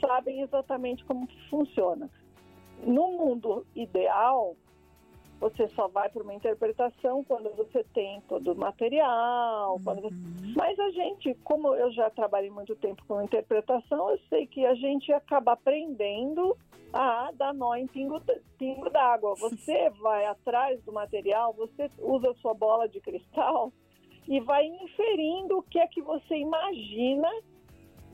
sabem 0.00 0.42
exatamente 0.42 1.04
como 1.04 1.26
funciona. 1.48 2.10
No 2.84 3.12
mundo 3.12 3.66
ideal, 3.74 4.54
você 5.40 5.66
só 5.68 5.88
vai 5.88 6.08
para 6.08 6.22
uma 6.22 6.34
interpretação 6.34 7.24
quando 7.24 7.50
você 7.56 7.84
tem 7.94 8.20
todo 8.28 8.52
o 8.52 8.56
material. 8.56 9.80
quando 9.82 10.02
você- 10.02 10.14
Mas 10.56 10.78
a 10.78 10.90
gente, 10.90 11.34
como 11.42 11.74
eu 11.74 11.90
já 11.92 12.10
trabalhei 12.10 12.50
muito 12.50 12.76
tempo 12.76 13.02
com 13.08 13.20
interpretação, 13.22 14.10
eu 14.10 14.18
sei 14.28 14.46
que 14.46 14.64
a 14.64 14.74
gente 14.74 15.12
acaba 15.12 15.52
aprendendo 15.52 16.56
a 16.94 17.32
dar 17.32 17.52
nó 17.52 17.74
em 17.74 17.86
pingo, 17.86 18.20
pingo 18.56 18.88
d'água. 18.88 19.34
Você 19.36 19.90
vai 20.00 20.24
atrás 20.26 20.82
do 20.84 20.92
material, 20.92 21.52
você 21.52 21.90
usa 21.98 22.30
a 22.30 22.34
sua 22.36 22.54
bola 22.54 22.88
de 22.88 23.00
cristal 23.00 23.72
e 24.28 24.40
vai 24.40 24.64
inferindo 24.66 25.58
o 25.58 25.62
que 25.62 25.78
é 25.78 25.86
que 25.86 26.00
você 26.00 26.36
imagina 26.36 27.28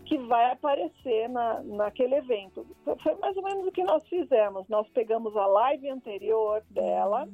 que 0.06 0.18
vai 0.18 0.50
aparecer 0.50 1.28
na, 1.28 1.62
naquele 1.62 2.16
evento. 2.16 2.66
Foi 3.00 3.14
mais 3.16 3.36
ou 3.36 3.44
menos 3.44 3.66
o 3.66 3.70
que 3.70 3.84
nós 3.84 4.06
fizemos. 4.08 4.66
Nós 4.68 4.88
pegamos 4.88 5.36
a 5.36 5.46
live 5.46 5.88
anterior 5.88 6.64
dela 6.70 7.28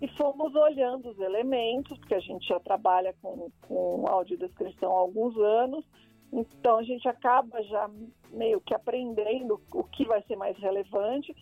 e 0.00 0.06
fomos 0.08 0.54
olhando 0.54 1.08
os 1.08 1.18
elementos, 1.18 1.98
porque 1.98 2.14
a 2.14 2.20
gente 2.20 2.46
já 2.46 2.60
trabalha 2.60 3.14
com, 3.20 3.50
com 3.66 4.04
audiodescrição 4.06 4.92
há 4.92 5.00
alguns 5.00 5.36
anos, 5.38 5.84
então 6.32 6.78
a 6.78 6.82
gente 6.82 7.08
acaba 7.08 7.62
já 7.62 7.90
meio 8.30 8.60
que 8.60 8.74
aprendendo 8.74 9.60
o 9.72 9.84
que 9.84 10.04
vai 10.04 10.22
ser 10.22 10.36
mais 10.36 10.56
relevante. 10.58 11.34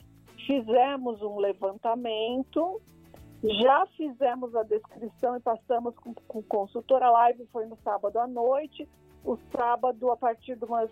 Fizemos 0.47 1.23
um 1.23 1.39
levantamento, 1.39 2.81
já 3.43 3.87
fizemos 3.97 4.55
a 4.55 4.63
descrição 4.63 5.37
e 5.37 5.41
passamos 5.41 5.95
com, 5.97 6.15
com 6.15 6.39
o 6.39 6.43
consultor. 6.43 7.03
A 7.03 7.11
live 7.11 7.47
foi 7.53 7.67
no 7.67 7.77
sábado 7.83 8.19
à 8.19 8.27
noite. 8.27 8.89
O 9.25 9.39
sábado, 9.57 10.11
a 10.11 10.17
partir 10.17 10.57
de 10.57 10.65
umas 10.65 10.91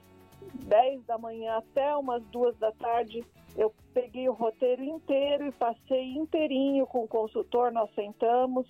10 0.64 1.04
da 1.04 1.18
manhã 1.18 1.58
até 1.58 1.94
umas 1.96 2.24
2 2.26 2.56
da 2.58 2.72
tarde, 2.72 3.24
eu 3.56 3.72
peguei 3.92 4.28
o 4.28 4.32
roteiro 4.32 4.82
inteiro 4.82 5.46
e 5.46 5.52
passei 5.52 6.14
inteirinho 6.14 6.86
com 6.86 7.04
o 7.04 7.08
consultor. 7.08 7.70
Nós 7.72 7.90
sentamos 7.94 8.66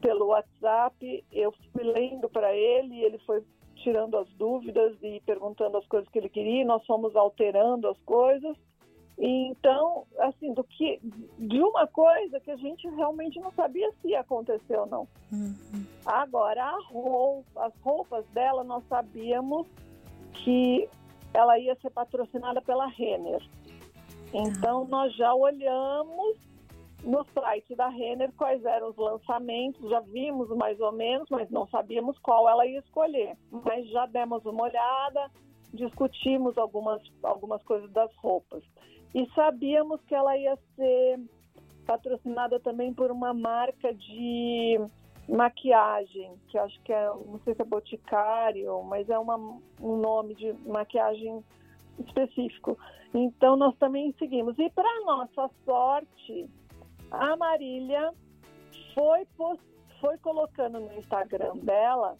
pelo 0.00 0.26
WhatsApp, 0.26 1.24
eu 1.32 1.52
fui 1.72 1.82
lendo 1.82 2.28
para 2.28 2.54
ele, 2.54 3.02
ele 3.02 3.18
foi 3.18 3.42
tirando 3.82 4.16
as 4.16 4.28
dúvidas 4.30 4.96
e 5.02 5.20
perguntando 5.26 5.76
as 5.76 5.86
coisas 5.86 6.08
que 6.08 6.18
ele 6.18 6.28
queria, 6.28 6.64
nós 6.64 6.84
fomos 6.86 7.14
alterando 7.14 7.88
as 7.88 7.98
coisas. 8.00 8.56
E 9.18 9.48
então, 9.48 10.06
assim, 10.18 10.54
do 10.54 10.64
que 10.64 10.98
de 11.38 11.60
uma 11.60 11.86
coisa 11.86 12.40
que 12.40 12.50
a 12.50 12.56
gente 12.56 12.88
realmente 12.88 13.38
não 13.40 13.52
sabia 13.52 13.92
se 14.00 14.08
ia 14.08 14.20
acontecer 14.20 14.76
ou 14.76 14.86
não. 14.86 15.08
Agora, 16.04 16.64
a 16.64 16.78
roupa, 16.86 17.66
as 17.66 17.74
roupas 17.82 18.24
dela, 18.28 18.64
nós 18.64 18.82
sabíamos 18.88 19.66
que 20.32 20.88
ela 21.34 21.58
ia 21.58 21.74
ser 21.76 21.90
patrocinada 21.90 22.60
pela 22.62 22.86
Renner. 22.86 23.42
Então, 24.32 24.86
nós 24.86 25.14
já 25.14 25.34
olhamos 25.34 26.51
no 27.02 27.24
site 27.34 27.74
da 27.74 27.88
Renner 27.88 28.32
quais 28.36 28.64
eram 28.64 28.90
os 28.90 28.96
lançamentos, 28.96 29.88
já 29.90 30.00
vimos 30.00 30.48
mais 30.50 30.80
ou 30.80 30.92
menos, 30.92 31.28
mas 31.30 31.50
não 31.50 31.66
sabíamos 31.68 32.18
qual 32.18 32.48
ela 32.48 32.66
ia 32.66 32.78
escolher. 32.78 33.36
Mas 33.50 33.88
já 33.88 34.06
demos 34.06 34.44
uma 34.44 34.64
olhada, 34.64 35.30
discutimos 35.72 36.56
algumas, 36.56 37.02
algumas 37.22 37.62
coisas 37.64 37.90
das 37.92 38.14
roupas. 38.16 38.62
E 39.14 39.28
sabíamos 39.34 40.00
que 40.02 40.14
ela 40.14 40.36
ia 40.36 40.56
ser 40.76 41.20
patrocinada 41.86 42.60
também 42.60 42.94
por 42.94 43.10
uma 43.10 43.34
marca 43.34 43.92
de 43.92 44.78
maquiagem, 45.28 46.34
que 46.48 46.58
acho 46.58 46.80
que 46.82 46.92
é, 46.92 47.06
não 47.06 47.40
sei 47.44 47.54
se 47.54 47.62
é 47.62 47.64
Boticário, 47.64 48.82
mas 48.84 49.08
é 49.08 49.18
uma, 49.18 49.36
um 49.80 49.96
nome 49.96 50.34
de 50.34 50.52
maquiagem 50.66 51.42
específico. 51.98 52.78
Então 53.14 53.56
nós 53.56 53.76
também 53.76 54.14
seguimos. 54.18 54.58
E 54.58 54.70
para 54.70 55.04
nossa 55.04 55.50
sorte, 55.64 56.48
a 57.12 57.36
Marília 57.36 58.10
foi, 58.94 59.26
foi 60.00 60.16
colocando 60.18 60.80
no 60.80 60.92
Instagram 60.94 61.56
dela 61.58 62.18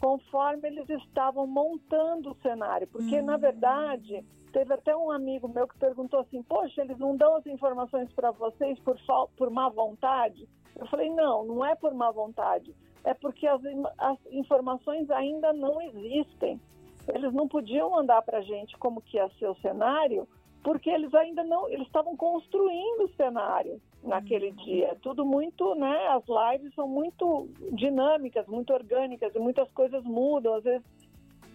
conforme 0.00 0.68
eles 0.68 0.88
estavam 0.90 1.46
montando 1.46 2.32
o 2.32 2.36
cenário. 2.42 2.86
Porque, 2.88 3.22
na 3.22 3.36
verdade, 3.36 4.24
teve 4.52 4.74
até 4.74 4.94
um 4.94 5.10
amigo 5.10 5.48
meu 5.48 5.68
que 5.68 5.78
perguntou 5.78 6.20
assim: 6.20 6.42
Poxa, 6.42 6.82
eles 6.82 6.98
não 6.98 7.16
dão 7.16 7.36
as 7.36 7.46
informações 7.46 8.12
para 8.12 8.32
vocês 8.32 8.78
por, 8.80 8.98
por 9.36 9.50
má 9.50 9.68
vontade? 9.68 10.48
Eu 10.76 10.86
falei: 10.86 11.08
Não, 11.10 11.44
não 11.44 11.64
é 11.64 11.76
por 11.76 11.94
má 11.94 12.10
vontade. 12.10 12.74
É 13.04 13.14
porque 13.14 13.46
as, 13.46 13.60
as 13.98 14.18
informações 14.32 15.08
ainda 15.10 15.52
não 15.52 15.80
existem. 15.80 16.60
Eles 17.06 17.32
não 17.32 17.46
podiam 17.46 17.90
mandar 17.90 18.22
para 18.22 18.38
a 18.38 18.42
gente 18.42 18.76
como 18.78 19.00
que 19.00 19.18
ia 19.18 19.28
ser 19.38 19.46
o 19.46 19.54
cenário, 19.56 20.26
porque 20.64 20.90
eles 20.90 21.12
ainda 21.14 21.44
não, 21.44 21.68
eles 21.68 21.86
estavam 21.86 22.16
construindo 22.16 23.04
o 23.04 23.14
cenário 23.14 23.80
naquele 24.04 24.52
dia. 24.52 24.88
É 24.88 24.94
Tudo 24.96 25.24
muito, 25.24 25.74
né? 25.74 26.06
As 26.08 26.24
lives 26.26 26.74
são 26.74 26.86
muito 26.86 27.48
dinâmicas, 27.72 28.46
muito 28.46 28.72
orgânicas 28.72 29.34
e 29.34 29.38
muitas 29.38 29.70
coisas 29.72 30.04
mudam. 30.04 30.54
Às 30.54 30.64
vezes 30.64 30.86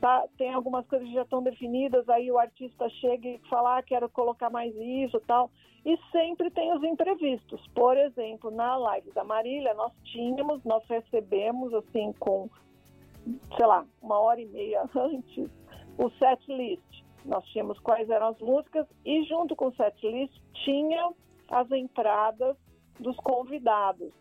tá, 0.01 0.25
tem 0.37 0.53
algumas 0.53 0.85
coisas 0.87 1.07
que 1.07 1.13
já 1.13 1.23
estão 1.23 1.43
definidas, 1.43 2.07
aí 2.09 2.31
o 2.31 2.39
artista 2.39 2.89
chega 2.89 3.27
e 3.27 3.39
fala, 3.49 3.77
ah, 3.77 3.83
quero 3.83 4.09
colocar 4.09 4.49
mais 4.49 4.75
isso, 4.75 5.19
tal. 5.21 5.51
E 5.85 5.97
sempre 6.11 6.49
tem 6.51 6.73
os 6.73 6.83
imprevistos. 6.83 7.65
Por 7.73 7.95
exemplo, 7.97 8.51
na 8.51 8.75
live 8.75 9.11
da 9.11 9.23
Marília, 9.23 9.73
nós 9.73 9.93
tínhamos, 10.03 10.63
nós 10.63 10.83
recebemos 10.87 11.73
assim 11.73 12.13
com 12.19 12.49
sei 13.57 13.65
lá, 13.65 13.85
uma 14.01 14.19
hora 14.19 14.41
e 14.41 14.45
meia 14.45 14.83
antes, 14.95 15.49
o 15.97 16.09
set 16.11 16.41
list. 16.47 17.03
Nós 17.25 17.45
tínhamos 17.47 17.77
quais 17.79 18.09
eram 18.09 18.27
as 18.29 18.39
músicas 18.39 18.87
e 19.05 19.23
junto 19.23 19.55
com 19.55 19.67
o 19.67 19.75
set 19.75 20.07
list 20.07 20.33
tinha 20.65 21.11
as 21.51 21.69
entradas 21.71 22.55
dos 22.99 23.15
convidados. 23.17 24.13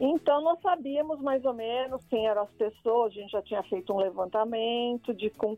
Então 0.00 0.40
nós 0.42 0.60
sabíamos 0.60 1.20
mais 1.20 1.44
ou 1.44 1.52
menos 1.52 2.04
quem 2.06 2.26
eram 2.26 2.42
as 2.42 2.50
pessoas, 2.52 3.12
a 3.12 3.14
gente 3.14 3.30
já 3.30 3.42
tinha 3.42 3.62
feito 3.64 3.92
um 3.92 3.98
levantamento 3.98 5.12
de 5.12 5.30
com 5.30 5.56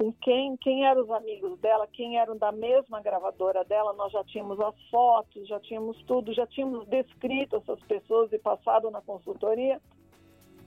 com 0.00 0.10
quem, 0.14 0.56
quem 0.56 0.86
eram 0.86 1.02
os 1.02 1.10
amigos 1.10 1.58
dela, 1.60 1.86
quem 1.86 2.18
eram 2.18 2.34
da 2.34 2.50
mesma 2.50 3.02
gravadora 3.02 3.62
dela, 3.64 3.92
nós 3.92 4.10
já 4.10 4.24
tínhamos 4.24 4.58
as 4.58 4.74
fotos, 4.88 5.46
já 5.46 5.60
tínhamos 5.60 6.02
tudo, 6.04 6.32
já 6.32 6.46
tínhamos 6.46 6.88
descrito 6.88 7.56
essas 7.56 7.78
pessoas 7.80 8.32
e 8.32 8.38
passado 8.38 8.90
na 8.90 9.02
consultoria. 9.02 9.78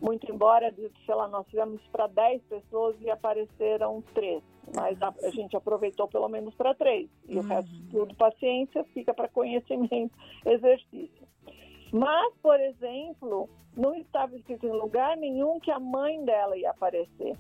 Muito 0.04 0.30
embora, 0.30 0.70
sei 1.06 1.16
lá, 1.16 1.30
nós 1.30 1.48
fizemos 1.48 1.82
para 1.88 2.08
10 2.08 2.42
pessoas 2.44 2.94
e 3.00 3.10
apareceram 3.10 4.04
três, 4.13 4.44
mas 4.76 5.02
a, 5.02 5.13
a 5.24 5.30
gente 5.30 5.56
aproveitou 5.56 6.10
pelo 6.10 6.28
menos 6.28 6.54
para 6.56 6.76
três. 6.76 7.10
E 7.26 7.38
uhum. 7.38 7.39
o 7.39 7.48
resto 7.48 7.72
tudo 7.89 8.13
paciência, 8.16 8.84
fica 8.94 9.13
para 9.13 9.30
conhecimento, 9.30 10.13
exercício. 10.46 11.26
Mas, 11.94 12.34
por 12.42 12.60
exemplo, 12.60 13.50
não 13.78 13.96
estava 13.96 14.36
escrito 14.36 14.66
em 14.66 14.72
lugar 14.72 15.16
nenhum 15.16 15.58
que 15.62 15.72
a 15.72 15.80
mãe 15.80 16.22
dela 16.26 16.58
ia 16.58 16.72
aparecer. 16.72 17.38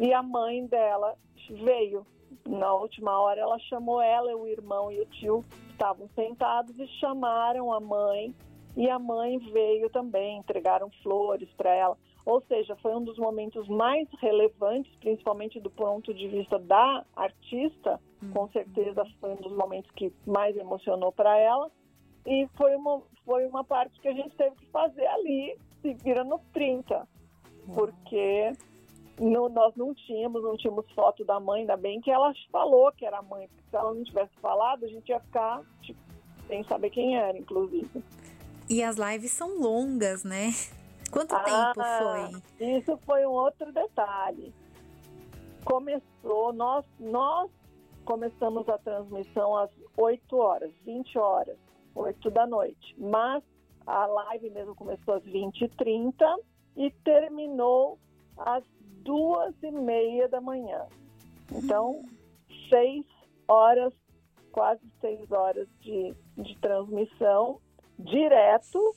E 0.00 0.12
a 0.12 0.24
mãe 0.24 0.66
dela 0.66 1.14
veio. 1.48 2.04
Na 2.44 2.74
última 2.74 3.20
hora, 3.20 3.40
ela 3.40 3.60
chamou 3.60 4.00
ela, 4.00 4.36
o 4.36 4.48
irmão 4.48 4.90
e 4.90 5.00
o 5.00 5.06
tio 5.06 5.44
estavam 5.70 6.08
sentados 6.16 6.76
e 6.80 6.88
chamaram 6.98 7.72
a 7.72 7.78
mãe. 7.78 8.34
E 8.76 8.90
a 8.90 8.98
mãe 8.98 9.38
veio 9.38 9.88
também, 9.88 10.38
entregaram 10.38 10.90
flores 11.02 11.48
para 11.56 11.74
ela. 11.74 11.96
Ou 12.26 12.42
seja, 12.42 12.76
foi 12.76 12.94
um 12.94 13.02
dos 13.02 13.16
momentos 13.16 13.66
mais 13.68 14.08
relevantes, 14.20 14.94
principalmente 14.96 15.60
do 15.60 15.70
ponto 15.70 16.12
de 16.12 16.28
vista 16.28 16.58
da 16.58 17.04
artista. 17.14 18.00
Com 18.32 18.42
uhum. 18.42 18.48
certeza 18.48 19.06
foi 19.20 19.30
um 19.30 19.36
dos 19.36 19.52
momentos 19.52 19.90
que 19.92 20.12
mais 20.26 20.56
emocionou 20.56 21.12
para 21.12 21.38
ela. 21.38 21.70
E 22.26 22.48
foi 22.56 22.74
uma, 22.74 23.00
foi 23.24 23.46
uma 23.46 23.64
parte 23.64 23.98
que 24.00 24.08
a 24.08 24.12
gente 24.12 24.34
teve 24.36 24.56
que 24.56 24.66
fazer 24.66 25.06
ali, 25.06 25.56
se 25.80 25.94
vira 25.94 26.24
no 26.24 26.40
30. 26.52 27.08
Porque 27.72 28.52
no, 29.20 29.48
nós 29.48 29.74
não 29.76 29.94
tínhamos, 29.94 30.42
não 30.42 30.56
tínhamos 30.56 30.90
foto 30.92 31.24
da 31.24 31.40
mãe, 31.40 31.60
ainda 31.60 31.76
bem 31.76 32.00
que 32.00 32.10
ela 32.10 32.32
falou 32.50 32.92
que 32.92 33.06
era 33.06 33.18
a 33.18 33.22
mãe, 33.22 33.48
porque 33.48 33.70
se 33.70 33.76
ela 33.76 33.94
não 33.94 34.04
tivesse 34.04 34.34
falado, 34.40 34.84
a 34.84 34.88
gente 34.88 35.08
ia 35.08 35.20
ficar 35.20 35.62
tipo, 35.80 35.98
sem 36.46 36.62
saber 36.64 36.90
quem 36.90 37.16
era, 37.16 37.38
inclusive. 37.38 38.02
E 38.68 38.82
as 38.82 38.96
lives 38.96 39.30
são 39.30 39.60
longas, 39.60 40.24
né? 40.24 40.50
Quanto 41.10 41.34
ah, 41.34 41.40
tempo 41.40 41.86
foi? 41.98 42.68
Isso 42.76 42.98
foi 43.04 43.26
um 43.26 43.30
outro 43.30 43.72
detalhe. 43.72 44.52
Começou, 45.64 46.52
nós, 46.52 46.84
nós 46.98 47.50
começamos 48.04 48.68
a 48.68 48.78
transmissão 48.78 49.56
às 49.56 49.70
8 49.96 50.36
horas, 50.36 50.72
20 50.84 51.18
horas, 51.18 51.56
8 51.94 52.30
da 52.30 52.46
noite. 52.46 52.94
Mas 52.98 53.42
a 53.86 54.06
live 54.06 54.50
mesmo 54.50 54.74
começou 54.74 55.14
às 55.14 55.24
20 55.24 55.62
e 55.62 55.68
30 55.68 56.38
e 56.76 56.90
terminou 57.04 57.98
às 58.36 58.64
duas 59.02 59.54
e 59.62 59.70
meia 59.70 60.28
da 60.28 60.40
manhã. 60.40 60.86
Então, 61.52 62.04
seis 62.68 63.06
horas, 63.46 63.92
quase 64.50 64.82
seis 65.00 65.30
horas 65.30 65.68
de, 65.80 66.12
de 66.36 66.58
transmissão 66.58 67.60
direto. 67.98 68.94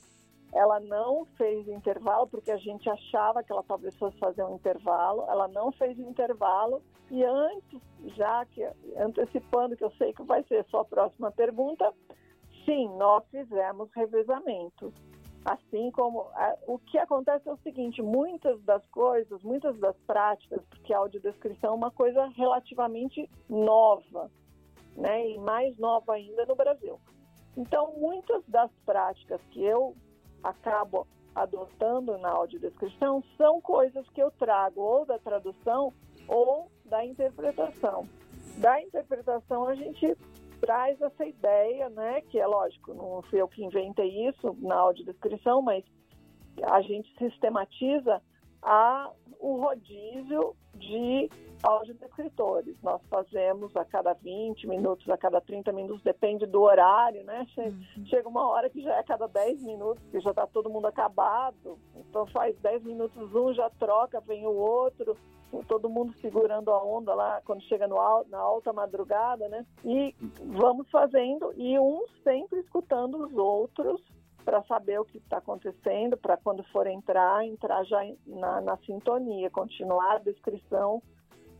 Ela 0.52 0.80
não 0.80 1.24
fez 1.36 1.68
intervalo, 1.68 2.26
porque 2.26 2.50
a 2.50 2.56
gente 2.56 2.90
achava 2.90 3.42
que 3.42 3.52
ela 3.52 3.62
talvez 3.62 3.96
fosse 3.96 4.18
fazer 4.18 4.42
um 4.42 4.56
intervalo. 4.56 5.24
Ela 5.28 5.46
não 5.46 5.70
fez 5.72 5.98
intervalo. 5.98 6.82
E 7.10 7.22
antes, 7.24 7.80
já 8.16 8.44
que 8.46 8.68
antecipando, 8.96 9.76
que 9.76 9.84
eu 9.84 9.92
sei 9.92 10.12
que 10.12 10.22
vai 10.22 10.42
ser 10.44 10.64
sua 10.66 10.84
próxima 10.84 11.30
pergunta, 11.30 11.92
sim, 12.64 12.88
nós 12.96 13.24
fizemos 13.30 13.90
revezamento. 13.94 14.92
Assim 15.44 15.90
como 15.92 16.26
o 16.66 16.78
que 16.78 16.98
acontece 16.98 17.48
é 17.48 17.52
o 17.52 17.56
seguinte, 17.58 18.02
muitas 18.02 18.62
das 18.62 18.84
coisas, 18.88 19.42
muitas 19.42 19.78
das 19.78 19.96
práticas, 20.06 20.62
porque 20.68 20.92
a 20.92 20.98
audiodescrição 20.98 21.70
é 21.70 21.74
uma 21.74 21.90
coisa 21.90 22.26
relativamente 22.36 23.28
nova, 23.48 24.30
né, 24.94 25.30
e 25.30 25.38
mais 25.38 25.76
nova 25.78 26.12
ainda 26.12 26.44
no 26.44 26.54
Brasil. 26.54 27.00
Então, 27.56 27.92
muitas 27.96 28.42
das 28.46 28.70
práticas 28.84 29.40
que 29.50 29.62
eu 29.62 29.94
acabo 30.42 31.06
adotando 31.34 32.18
na 32.18 32.30
audiodescrição 32.30 33.22
são 33.36 33.60
coisas 33.60 34.08
que 34.10 34.22
eu 34.22 34.30
trago 34.32 34.80
ou 34.80 35.06
da 35.06 35.18
tradução 35.18 35.92
ou 36.26 36.70
da 36.84 37.04
interpretação. 37.04 38.08
Da 38.58 38.80
interpretação 38.82 39.66
a 39.66 39.74
gente 39.74 40.16
traz 40.60 41.00
essa 41.00 41.24
ideia, 41.24 41.88
né, 41.88 42.20
que 42.22 42.38
é 42.38 42.46
lógico, 42.46 42.92
não 42.92 43.22
fui 43.22 43.40
eu 43.40 43.48
que 43.48 43.64
inventei 43.64 44.28
isso 44.28 44.54
na 44.60 44.76
audiodescrição, 44.76 45.62
mas 45.62 45.84
a 46.62 46.82
gente 46.82 47.10
sistematiza 47.16 48.20
a, 48.62 49.10
o 49.38 49.56
rodízio 49.56 50.54
de 50.74 51.30
audiodescritores. 51.62 52.76
Nós 52.82 53.00
fazemos 53.08 53.76
a 53.76 53.84
cada 53.84 54.12
20 54.14 54.66
minutos, 54.66 55.08
a 55.08 55.16
cada 55.16 55.40
30 55.40 55.72
minutos, 55.72 56.02
depende 56.02 56.46
do 56.46 56.62
horário, 56.62 57.24
né? 57.24 57.46
Chega, 57.54 57.70
uhum. 57.70 58.06
chega 58.06 58.28
uma 58.28 58.46
hora 58.48 58.70
que 58.70 58.82
já 58.82 58.94
é 58.94 58.98
a 59.00 59.04
cada 59.04 59.26
10 59.26 59.62
minutos, 59.62 60.02
que 60.10 60.20
já 60.20 60.30
está 60.30 60.46
todo 60.46 60.70
mundo 60.70 60.86
acabado. 60.86 61.78
Então 61.96 62.26
faz 62.26 62.56
10 62.58 62.84
minutos 62.84 63.34
um, 63.34 63.52
já 63.52 63.68
troca, 63.70 64.20
vem 64.20 64.46
o 64.46 64.54
outro 64.54 65.16
todo 65.66 65.90
mundo 65.90 66.14
segurando 66.20 66.70
a 66.70 66.82
onda 66.82 67.12
lá 67.14 67.42
quando 67.44 67.62
chega 67.62 67.88
no, 67.88 67.96
na 68.28 68.38
alta 68.38 68.72
madrugada, 68.72 69.48
né? 69.48 69.66
E 69.84 70.14
vamos 70.46 70.88
fazendo 70.90 71.52
e 71.56 71.78
uns 71.78 72.08
sempre 72.22 72.60
escutando 72.60 73.26
os 73.26 73.34
outros 73.34 74.00
para 74.44 74.62
saber 74.64 75.00
o 75.00 75.04
que 75.04 75.18
está 75.18 75.38
acontecendo, 75.38 76.16
para 76.16 76.36
quando 76.36 76.62
for 76.64 76.86
entrar, 76.86 77.44
entrar 77.44 77.84
já 77.84 78.00
na, 78.26 78.60
na 78.60 78.76
sintonia, 78.78 79.50
continuar 79.50 80.16
a 80.16 80.18
descrição 80.18 81.02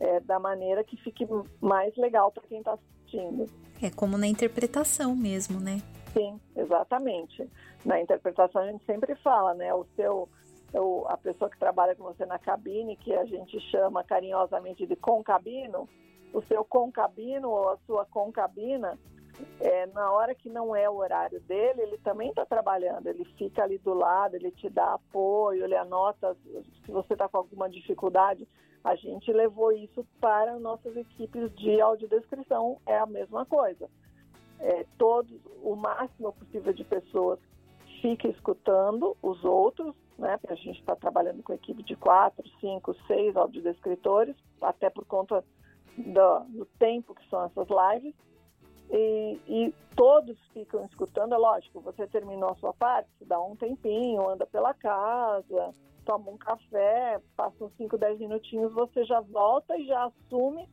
é, 0.01 0.19
da 0.19 0.39
maneira 0.39 0.83
que 0.83 0.97
fique 0.97 1.27
mais 1.61 1.95
legal 1.95 2.31
para 2.31 2.43
quem 2.43 2.57
está 2.57 2.73
assistindo. 2.73 3.45
É 3.81 3.91
como 3.91 4.17
na 4.17 4.27
interpretação 4.27 5.15
mesmo, 5.15 5.59
né? 5.59 5.81
Sim, 6.11 6.39
exatamente. 6.55 7.47
Na 7.85 8.01
interpretação 8.01 8.63
a 8.63 8.71
gente 8.71 8.83
sempre 8.85 9.15
fala, 9.15 9.53
né? 9.53 9.73
O 9.73 9.85
seu 9.95 10.27
o, 10.73 11.05
a 11.07 11.17
pessoa 11.17 11.49
que 11.49 11.59
trabalha 11.59 11.95
com 11.95 12.03
você 12.03 12.25
na 12.25 12.39
cabine, 12.39 12.95
que 12.95 13.13
a 13.13 13.25
gente 13.25 13.59
chama 13.69 14.03
carinhosamente 14.03 14.87
de 14.87 14.95
concabino, 14.95 15.87
o 16.33 16.41
seu 16.43 16.63
concabino 16.63 17.49
ou 17.49 17.69
a 17.69 17.77
sua 17.85 18.05
concabina, 18.05 18.97
é, 19.59 19.85
na 19.87 20.11
hora 20.11 20.33
que 20.33 20.49
não 20.49 20.75
é 20.75 20.89
o 20.89 20.95
horário 20.95 21.39
dele, 21.41 21.81
ele 21.81 21.97
também 21.99 22.29
está 22.29 22.45
trabalhando, 22.45 23.07
ele 23.07 23.25
fica 23.37 23.63
ali 23.63 23.77
do 23.77 23.93
lado, 23.93 24.35
ele 24.35 24.51
te 24.51 24.69
dá 24.69 24.93
apoio, 24.93 25.63
ele 25.63 25.75
anota 25.75 26.35
se 26.85 26.91
você 26.91 27.13
está 27.13 27.27
com 27.29 27.37
alguma 27.37 27.69
dificuldade. 27.69 28.47
A 28.83 28.95
gente 28.95 29.31
levou 29.31 29.71
isso 29.71 30.05
para 30.19 30.57
nossas 30.59 30.95
equipes 30.97 31.53
de 31.55 31.79
audiodescrição, 31.79 32.79
é 32.85 32.97
a 32.97 33.05
mesma 33.05 33.45
coisa. 33.45 33.89
É, 34.59 34.85
todos, 34.97 35.31
o 35.61 35.75
máximo 35.75 36.33
possível 36.33 36.73
de 36.73 36.83
pessoas 36.83 37.39
fica 38.01 38.27
escutando 38.27 39.15
os 39.21 39.43
outros, 39.43 39.95
né? 40.17 40.37
Porque 40.37 40.53
a 40.53 40.57
gente 40.57 40.79
está 40.79 40.95
trabalhando 40.95 41.43
com 41.43 41.53
equipe 41.53 41.83
de 41.83 41.95
quatro, 41.95 42.43
cinco, 42.59 42.95
seis 43.05 43.35
audiodescritores, 43.35 44.35
até 44.61 44.89
por 44.89 45.05
conta 45.05 45.43
do, 45.97 46.39
do 46.49 46.65
tempo 46.79 47.13
que 47.13 47.27
são 47.29 47.45
essas 47.45 47.67
lives. 47.69 48.15
E, 48.91 49.39
e, 49.47 49.73
todos 49.95 50.37
ficam 50.53 50.85
escutando, 50.85 51.33
é 51.33 51.37
lógico, 51.37 51.79
você 51.79 52.05
terminou 52.07 52.49
a 52.49 52.55
sua 52.55 52.73
parte, 52.73 53.09
dá 53.25 53.41
um 53.41 53.55
tempinho, 53.55 54.27
anda 54.27 54.45
pela 54.45 54.73
casa, 54.73 55.73
toma 56.05 56.31
um 56.31 56.37
café, 56.37 57.21
passa 57.35 57.63
uns 57.63 57.73
5, 57.77 57.97
10 57.97 58.19
minutinhos, 58.19 58.73
você 58.73 59.05
já 59.05 59.21
volta 59.21 59.77
e 59.77 59.85
já 59.85 60.05
assume 60.05 60.67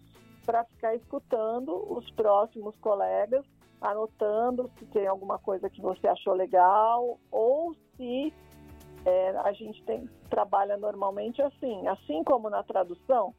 para 0.45 0.65
ficar 0.65 0.95
escutando 0.97 1.75
os 1.93 2.11
próximos 2.13 2.75
colegas, 2.79 3.45
anotando 3.81 4.69
se 4.79 4.87
tem 4.87 5.07
alguma 5.07 5.39
coisa 5.39 5.71
que 5.71 5.81
você 5.81 6.09
achou 6.09 6.35
legal 6.35 7.19
ou 7.31 7.75
se 7.97 8.33
é, 9.05 9.31
a 9.45 9.53
gente 9.53 9.83
tem, 9.85 10.09
trabalha 10.29 10.77
normalmente 10.77 11.41
assim, 11.41 11.87
assim 11.87 12.25
como 12.25 12.51
na 12.51 12.63
tradução, 12.63 13.35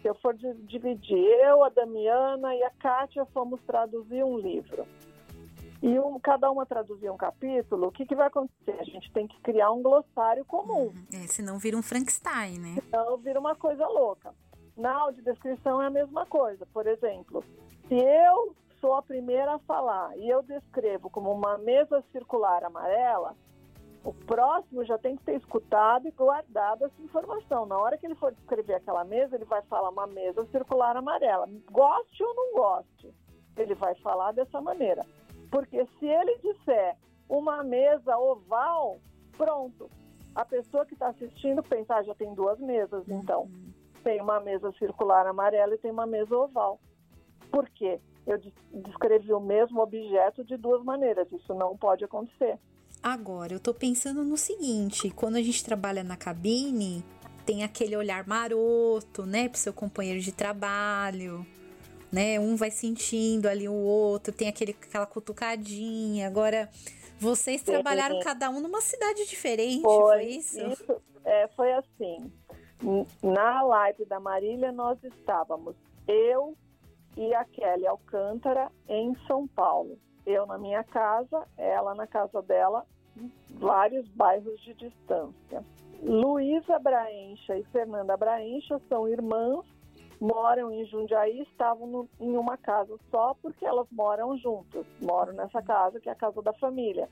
se 0.00 0.08
eu 0.08 0.14
for 0.16 0.34
dividir, 0.34 1.18
eu, 1.18 1.64
a 1.64 1.68
Damiana 1.68 2.54
e 2.54 2.62
a 2.62 2.70
Kátia 2.70 3.24
fomos 3.26 3.60
traduzir 3.66 4.24
um 4.24 4.38
livro. 4.38 4.86
E 5.80 5.98
um, 5.98 6.18
cada 6.18 6.50
uma 6.50 6.66
traduzir 6.66 7.10
um 7.10 7.16
capítulo, 7.16 7.86
o 7.86 7.92
que, 7.92 8.04
que 8.04 8.14
vai 8.14 8.26
acontecer? 8.26 8.76
A 8.80 8.84
gente 8.84 9.12
tem 9.12 9.28
que 9.28 9.40
criar 9.40 9.70
um 9.70 9.80
glossário 9.80 10.44
comum. 10.44 10.86
Uhum. 10.86 11.06
É, 11.12 11.26
senão 11.28 11.58
vira 11.58 11.76
um 11.76 11.82
Frankenstein, 11.82 12.58
né? 12.58 12.76
Senão 12.90 13.16
vira 13.18 13.38
uma 13.38 13.54
coisa 13.54 13.86
louca. 13.86 14.34
Na 14.76 14.92
audiodescrição 14.92 15.80
é 15.80 15.86
a 15.86 15.90
mesma 15.90 16.26
coisa. 16.26 16.66
Por 16.66 16.86
exemplo, 16.86 17.44
se 17.86 17.94
eu 17.94 18.56
sou 18.80 18.94
a 18.94 19.02
primeira 19.02 19.54
a 19.54 19.58
falar 19.60 20.16
e 20.18 20.28
eu 20.28 20.42
descrevo 20.42 21.08
como 21.10 21.32
uma 21.32 21.58
mesa 21.58 22.02
circular 22.12 22.64
amarela, 22.64 23.36
o 24.04 24.12
próximo 24.12 24.84
já 24.84 24.96
tem 24.96 25.16
que 25.16 25.24
ter 25.24 25.36
escutado 25.36 26.06
e 26.06 26.10
guardado 26.10 26.84
essa 26.84 27.02
informação. 27.02 27.66
Na 27.66 27.76
hora 27.78 27.98
que 27.98 28.06
ele 28.06 28.14
for 28.14 28.32
descrever 28.32 28.74
aquela 28.74 29.04
mesa, 29.04 29.34
ele 29.34 29.44
vai 29.44 29.62
falar 29.62 29.90
uma 29.90 30.06
mesa 30.06 30.46
circular 30.46 30.96
amarela. 30.96 31.48
Goste 31.70 32.22
ou 32.22 32.34
não 32.34 32.54
goste, 32.54 33.14
ele 33.56 33.74
vai 33.74 33.94
falar 33.96 34.32
dessa 34.32 34.60
maneira. 34.60 35.04
Porque 35.50 35.84
se 35.98 36.06
ele 36.06 36.38
disser 36.38 36.96
uma 37.28 37.62
mesa 37.62 38.16
oval, 38.16 38.98
pronto. 39.36 39.90
A 40.34 40.44
pessoa 40.44 40.86
que 40.86 40.94
está 40.94 41.08
assistindo 41.08 41.62
pensa, 41.62 41.96
ah, 41.96 42.02
já 42.02 42.14
tem 42.14 42.32
duas 42.34 42.58
mesas, 42.60 43.08
então. 43.08 43.48
tem 44.04 44.20
uma 44.20 44.40
mesa 44.40 44.72
circular 44.72 45.26
amarela 45.26 45.74
e 45.74 45.78
tem 45.78 45.90
uma 45.90 46.06
mesa 46.06 46.36
oval. 46.36 46.78
Por 47.50 47.68
quê? 47.70 48.00
Eu 48.26 48.38
descrevi 48.72 49.32
o 49.32 49.40
mesmo 49.40 49.80
objeto 49.80 50.44
de 50.44 50.56
duas 50.56 50.84
maneiras. 50.84 51.30
Isso 51.32 51.52
não 51.54 51.76
pode 51.76 52.04
acontecer. 52.04 52.58
Agora, 53.02 53.52
eu 53.52 53.60
tô 53.60 53.72
pensando 53.72 54.24
no 54.24 54.36
seguinte: 54.36 55.10
quando 55.10 55.36
a 55.36 55.42
gente 55.42 55.64
trabalha 55.64 56.02
na 56.02 56.16
cabine, 56.16 57.04
tem 57.46 57.62
aquele 57.64 57.96
olhar 57.96 58.26
maroto, 58.26 59.24
né, 59.24 59.48
pro 59.48 59.58
seu 59.58 59.72
companheiro 59.72 60.20
de 60.20 60.32
trabalho, 60.32 61.46
né? 62.12 62.38
Um 62.38 62.56
vai 62.56 62.70
sentindo 62.70 63.48
ali 63.48 63.68
o 63.68 63.74
outro, 63.74 64.32
tem 64.32 64.48
aquele, 64.48 64.72
aquela 64.72 65.06
cutucadinha. 65.06 66.26
Agora, 66.26 66.68
vocês 67.18 67.62
trabalharam 67.62 68.20
cada 68.20 68.50
um 68.50 68.60
numa 68.60 68.80
cidade 68.80 69.26
diferente, 69.26 69.82
foi, 69.82 70.02
foi 70.02 70.24
isso? 70.26 70.60
isso 70.60 71.02
é, 71.24 71.48
foi 71.48 71.72
assim. 71.72 72.32
Na 73.22 73.62
live 73.62 74.04
da 74.04 74.20
Marília, 74.20 74.70
nós 74.72 75.02
estávamos 75.02 75.74
eu 76.06 76.56
e 77.16 77.34
a 77.34 77.44
Kelly 77.44 77.86
Alcântara 77.86 78.70
em 78.88 79.14
São 79.26 79.46
Paulo. 79.46 79.98
Eu 80.28 80.44
na 80.44 80.58
minha 80.58 80.84
casa, 80.84 81.48
ela 81.56 81.94
na 81.94 82.06
casa 82.06 82.42
dela, 82.42 82.84
vários 83.54 84.06
bairros 84.08 84.60
de 84.60 84.74
distância. 84.74 85.64
Luísa 86.02 86.78
Braencha 86.78 87.56
e 87.56 87.64
Fernanda 87.72 88.14
Braencha 88.14 88.78
são 88.90 89.08
irmãs, 89.08 89.64
moram 90.20 90.70
em 90.70 90.84
Jundiaí, 90.84 91.40
estavam 91.40 91.86
no, 91.86 92.08
em 92.20 92.36
uma 92.36 92.58
casa 92.58 92.94
só 93.10 93.34
porque 93.40 93.64
elas 93.64 93.86
moram 93.90 94.36
juntas, 94.36 94.84
moram 95.00 95.32
nessa 95.32 95.62
casa 95.62 95.98
que 95.98 96.10
é 96.10 96.12
a 96.12 96.14
casa 96.14 96.42
da 96.42 96.52
família. 96.52 97.08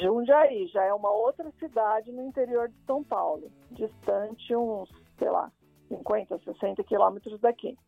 Jundiaí 0.00 0.66
já 0.66 0.82
é 0.82 0.92
uma 0.92 1.12
outra 1.12 1.48
cidade 1.60 2.10
no 2.10 2.26
interior 2.26 2.68
de 2.68 2.84
São 2.84 3.04
Paulo, 3.04 3.48
distante 3.70 4.56
uns, 4.56 4.90
sei 5.16 5.30
lá, 5.30 5.52
50, 5.86 6.36
60 6.40 6.82
quilômetros 6.82 7.38
daqui. 7.40 7.78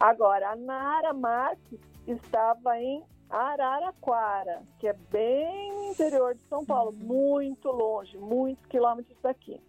Agora, 0.00 0.50
a 0.50 0.56
Nara 0.56 1.12
Marques 1.12 1.78
estava 2.08 2.76
em 2.80 3.04
Araraquara, 3.28 4.62
que 4.78 4.86
é 4.86 4.92
bem 4.92 5.72
no 5.72 5.84
interior 5.84 6.34
de 6.34 6.42
São 6.42 6.64
Paulo, 6.64 6.92
muito 6.92 7.70
longe, 7.70 8.16
muitos 8.16 8.64
quilômetros 8.66 9.16
daqui. 9.22 9.60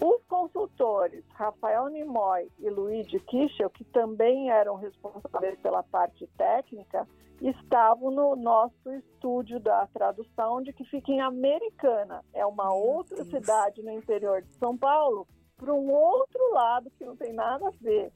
Os 0.00 0.24
consultores 0.24 1.24
Rafael 1.34 1.88
Nimoy 1.88 2.50
e 2.58 2.68
Luigi 2.68 3.20
Kischel, 3.20 3.70
que 3.70 3.84
também 3.84 4.50
eram 4.50 4.74
responsáveis 4.74 5.58
pela 5.60 5.82
parte 5.82 6.26
técnica, 6.36 7.06
estavam 7.40 8.10
no 8.10 8.36
nosso 8.36 8.90
estúdio 8.92 9.60
da 9.60 9.86
tradução, 9.86 10.62
de 10.62 10.72
que 10.72 10.84
fica 10.84 11.12
em 11.12 11.20
Americana. 11.20 12.24
É 12.32 12.44
uma 12.44 12.74
outra 12.74 13.24
cidade 13.24 13.82
no 13.82 13.92
interior 13.92 14.42
de 14.42 14.54
São 14.56 14.76
Paulo, 14.76 15.26
para 15.56 15.72
um 15.72 15.92
outro 15.92 16.52
lado 16.52 16.90
que 16.90 17.04
não 17.04 17.16
tem 17.16 17.32
nada 17.32 17.68
a 17.68 17.72
ver. 17.80 18.12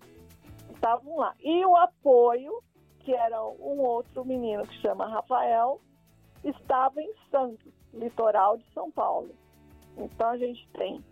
Estavam 0.74 1.16
lá. 1.16 1.34
E 1.40 1.64
o 1.64 1.76
apoio, 1.76 2.62
que 3.09 3.14
era 3.14 3.42
um 3.42 3.81
outro 3.81 4.23
menino 4.23 4.66
que 4.66 4.83
chama 4.83 5.09
Rafael, 5.09 5.81
estava 6.44 7.01
em 7.01 7.11
Santos, 7.31 7.73
litoral 7.94 8.59
de 8.59 8.71
São 8.75 8.90
Paulo. 8.90 9.31
Então 9.97 10.29
a 10.29 10.37
gente 10.37 10.68
tem 10.75 11.03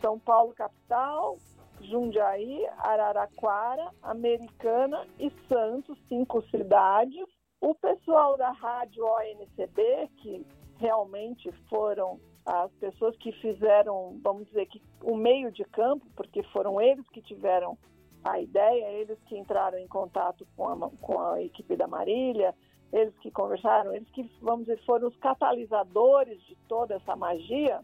São 0.00 0.18
Paulo 0.18 0.52
capital, 0.52 1.38
Jundiaí, 1.80 2.66
Araraquara, 2.78 3.88
Americana 4.02 5.06
e 5.16 5.30
Santos, 5.48 5.96
cinco 6.08 6.42
cidades 6.50 7.24
o 7.60 7.72
pessoal 7.72 8.36
da 8.36 8.50
rádio 8.50 9.06
ONCB, 9.06 10.10
que 10.16 10.44
realmente 10.78 11.52
foram 11.70 12.18
as 12.44 12.70
pessoas 12.72 13.16
que 13.16 13.30
fizeram, 13.30 14.18
vamos 14.24 14.48
dizer 14.48 14.66
que 14.66 14.82
o 15.00 15.14
meio 15.14 15.52
de 15.52 15.64
campo, 15.66 16.04
porque 16.16 16.42
foram 16.52 16.80
eles 16.80 17.08
que 17.10 17.22
tiveram 17.22 17.78
a 18.24 18.40
ideia, 18.40 18.90
eles 18.92 19.18
que 19.26 19.36
entraram 19.36 19.78
em 19.78 19.86
contato 19.86 20.46
com 20.56 20.68
a, 20.68 20.90
com 21.00 21.20
a 21.20 21.42
equipe 21.42 21.76
da 21.76 21.86
Marília, 21.86 22.54
eles 22.92 23.16
que 23.18 23.30
conversaram, 23.30 23.94
eles 23.94 24.08
que, 24.10 24.22
vamos 24.40 24.66
dizer, 24.66 24.82
foram 24.84 25.08
os 25.08 25.16
catalisadores 25.16 26.40
de 26.44 26.56
toda 26.68 26.94
essa 26.94 27.14
magia. 27.14 27.80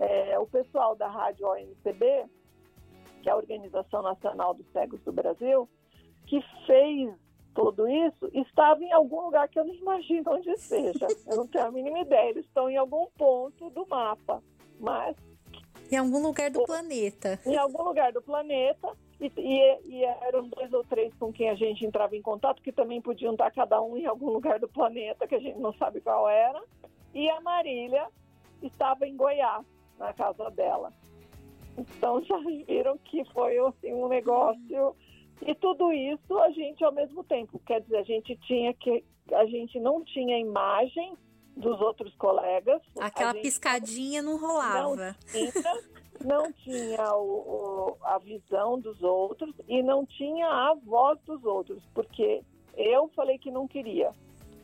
É, 0.00 0.38
o 0.38 0.46
pessoal 0.46 0.96
da 0.96 1.06
rádio 1.06 1.46
ONCB, 1.46 2.24
que 3.22 3.28
é 3.28 3.32
a 3.32 3.36
Organização 3.36 4.02
Nacional 4.02 4.54
dos 4.54 4.66
Cegos 4.72 5.00
do 5.02 5.12
Brasil, 5.12 5.68
que 6.26 6.40
fez 6.66 7.14
tudo 7.54 7.86
isso 7.86 8.30
estava 8.32 8.82
em 8.82 8.92
algum 8.92 9.26
lugar 9.26 9.46
que 9.48 9.58
eu 9.58 9.64
não 9.64 9.74
imagino 9.74 10.32
onde 10.32 10.56
seja. 10.58 11.06
Eu 11.26 11.36
não 11.36 11.46
tenho 11.46 11.66
a 11.66 11.70
mínima 11.70 12.00
ideia. 12.00 12.30
Eles 12.30 12.46
estão 12.46 12.68
em 12.68 12.76
algum 12.76 13.06
ponto 13.16 13.68
do 13.70 13.86
mapa, 13.86 14.42
mas 14.80 15.14
em 15.90 15.96
algum 15.96 16.22
lugar 16.22 16.50
do 16.50 16.64
planeta. 16.64 17.38
Em 17.44 17.56
algum 17.56 17.82
lugar 17.82 18.12
do 18.12 18.22
planeta. 18.22 18.96
E, 19.22 19.32
e, 19.36 19.98
e, 19.98 20.04
eram 20.04 20.48
dois 20.48 20.72
ou 20.72 20.82
três 20.82 21.14
com 21.14 21.32
quem 21.32 21.48
a 21.48 21.54
gente 21.54 21.86
entrava 21.86 22.16
em 22.16 22.22
contato, 22.22 22.60
que 22.60 22.72
também 22.72 23.00
podiam 23.00 23.32
estar 23.32 23.52
cada 23.52 23.80
um 23.80 23.96
em 23.96 24.04
algum 24.04 24.30
lugar 24.30 24.58
do 24.58 24.68
planeta, 24.68 25.28
que 25.28 25.36
a 25.36 25.38
gente 25.38 25.60
não 25.60 25.72
sabe 25.74 26.00
qual 26.00 26.28
era. 26.28 26.60
E 27.14 27.30
a 27.30 27.40
Marília 27.40 28.08
estava 28.60 29.06
em 29.06 29.16
Goiás, 29.16 29.64
na 29.96 30.12
casa 30.12 30.50
dela. 30.50 30.92
Então 31.78 32.20
já 32.24 32.36
viram 32.38 32.98
que 32.98 33.24
foi 33.26 33.58
assim, 33.58 33.94
um 33.94 34.08
negócio 34.08 34.96
e 35.40 35.54
tudo 35.54 35.92
isso 35.92 36.38
a 36.38 36.50
gente 36.50 36.84
ao 36.84 36.92
mesmo 36.92 37.22
tempo, 37.22 37.60
quer 37.64 37.80
dizer, 37.80 37.98
a 37.98 38.02
gente 38.02 38.36
tinha 38.38 38.74
que 38.74 39.04
a 39.32 39.46
gente 39.46 39.78
não 39.78 40.04
tinha 40.04 40.38
imagem 40.38 41.16
dos 41.56 41.80
outros 41.80 42.12
colegas. 42.16 42.82
Aquela 42.98 43.34
piscadinha 43.34 44.20
não 44.20 44.36
rolava. 44.36 44.96
Não 44.96 45.14
tinha, 45.30 45.52
não 46.24 46.52
tinha 46.52 47.14
o, 47.14 47.24
o, 47.24 47.96
a 48.02 48.18
visão 48.18 48.78
dos 48.78 49.02
outros 49.02 49.54
e 49.68 49.82
não 49.82 50.04
tinha 50.06 50.46
a 50.46 50.74
voz 50.74 51.18
dos 51.26 51.44
outros, 51.44 51.82
porque 51.94 52.42
eu 52.76 53.08
falei 53.08 53.38
que 53.38 53.50
não 53.50 53.66
queria. 53.68 54.12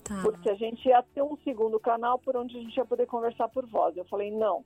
Tá. 0.05 0.23
Porque 0.23 0.49
a 0.49 0.55
gente 0.55 0.89
ia 0.89 1.03
ter 1.03 1.23
um 1.23 1.37
segundo 1.45 1.79
canal 1.79 2.19
por 2.19 2.37
onde 2.37 2.57
a 2.57 2.61
gente 2.61 2.77
ia 2.77 2.85
poder 2.85 3.07
conversar 3.07 3.49
por 3.49 3.67
voz. 3.67 3.97
Eu 3.97 4.05
falei, 4.07 4.31
não, 4.31 4.65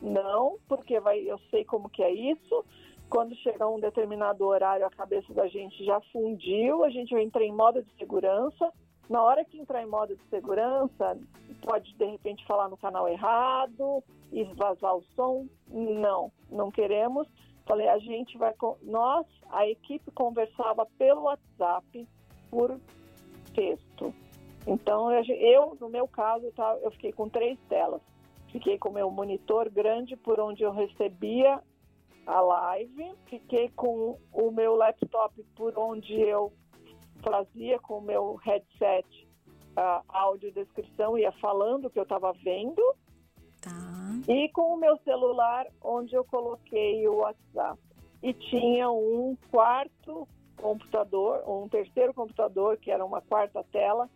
não, 0.00 0.58
porque 0.68 1.00
vai, 1.00 1.20
eu 1.20 1.38
sei 1.50 1.64
como 1.64 1.88
que 1.88 2.02
é 2.02 2.12
isso, 2.12 2.64
quando 3.12 3.36
chegar 3.36 3.68
um 3.68 3.78
determinado 3.78 4.46
horário, 4.46 4.86
a 4.86 4.90
cabeça 4.90 5.34
da 5.34 5.46
gente 5.46 5.84
já 5.84 6.00
fundiu, 6.12 6.82
a 6.82 6.88
gente 6.88 7.12
vai 7.12 7.22
entrar 7.22 7.44
em 7.44 7.52
modo 7.52 7.82
de 7.82 7.92
segurança. 7.98 8.72
Na 9.08 9.22
hora 9.22 9.44
que 9.44 9.58
entrar 9.58 9.82
em 9.82 9.86
modo 9.86 10.16
de 10.16 10.22
segurança, 10.28 11.18
pode 11.62 11.94
de 11.94 12.04
repente 12.04 12.46
falar 12.46 12.68
no 12.68 12.76
canal 12.76 13.08
errado 13.08 14.02
e 14.32 14.44
vazar 14.44 14.96
o 14.96 15.04
som. 15.14 15.46
Não, 15.68 16.32
não 16.50 16.70
queremos. 16.70 17.28
Falei, 17.66 17.88
a 17.88 17.98
gente 17.98 18.36
vai. 18.38 18.54
Nós, 18.82 19.26
a 19.50 19.66
equipe 19.66 20.10
conversava 20.12 20.86
pelo 20.98 21.22
WhatsApp 21.22 22.08
por 22.50 22.80
texto. 23.54 24.14
Então, 24.66 25.10
eu, 25.12 25.76
no 25.80 25.88
meu 25.88 26.06
caso, 26.06 26.52
eu 26.82 26.90
fiquei 26.92 27.12
com 27.12 27.28
três 27.28 27.58
telas. 27.68 28.00
Fiquei 28.50 28.78
com 28.78 28.90
meu 28.90 29.10
monitor 29.10 29.70
grande 29.70 30.16
por 30.16 30.38
onde 30.38 30.62
eu 30.62 30.72
recebia 30.72 31.60
a 32.26 32.40
live, 32.40 33.12
fiquei 33.26 33.68
com 33.70 34.18
o 34.32 34.50
meu 34.50 34.76
laptop 34.76 35.42
por 35.56 35.76
onde 35.76 36.12
eu 36.20 36.52
fazia 37.22 37.78
com 37.78 37.98
o 37.98 38.02
meu 38.02 38.34
headset 38.36 39.06
a 39.76 40.02
audiodescrição, 40.08 41.16
ia 41.16 41.32
falando 41.32 41.86
o 41.86 41.90
que 41.90 41.98
eu 41.98 42.02
estava 42.02 42.32
vendo. 42.32 42.82
Tá. 43.60 43.70
E 44.28 44.48
com 44.50 44.74
o 44.74 44.76
meu 44.76 44.98
celular, 44.98 45.66
onde 45.80 46.14
eu 46.14 46.24
coloquei 46.24 47.06
o 47.08 47.16
WhatsApp. 47.16 47.80
E 48.22 48.32
tinha 48.32 48.90
um 48.90 49.36
quarto 49.50 50.28
computador, 50.56 51.42
um 51.48 51.68
terceiro 51.68 52.12
computador, 52.12 52.76
que 52.76 52.90
era 52.90 53.04
uma 53.04 53.20
quarta 53.20 53.64
tela, 53.64 54.08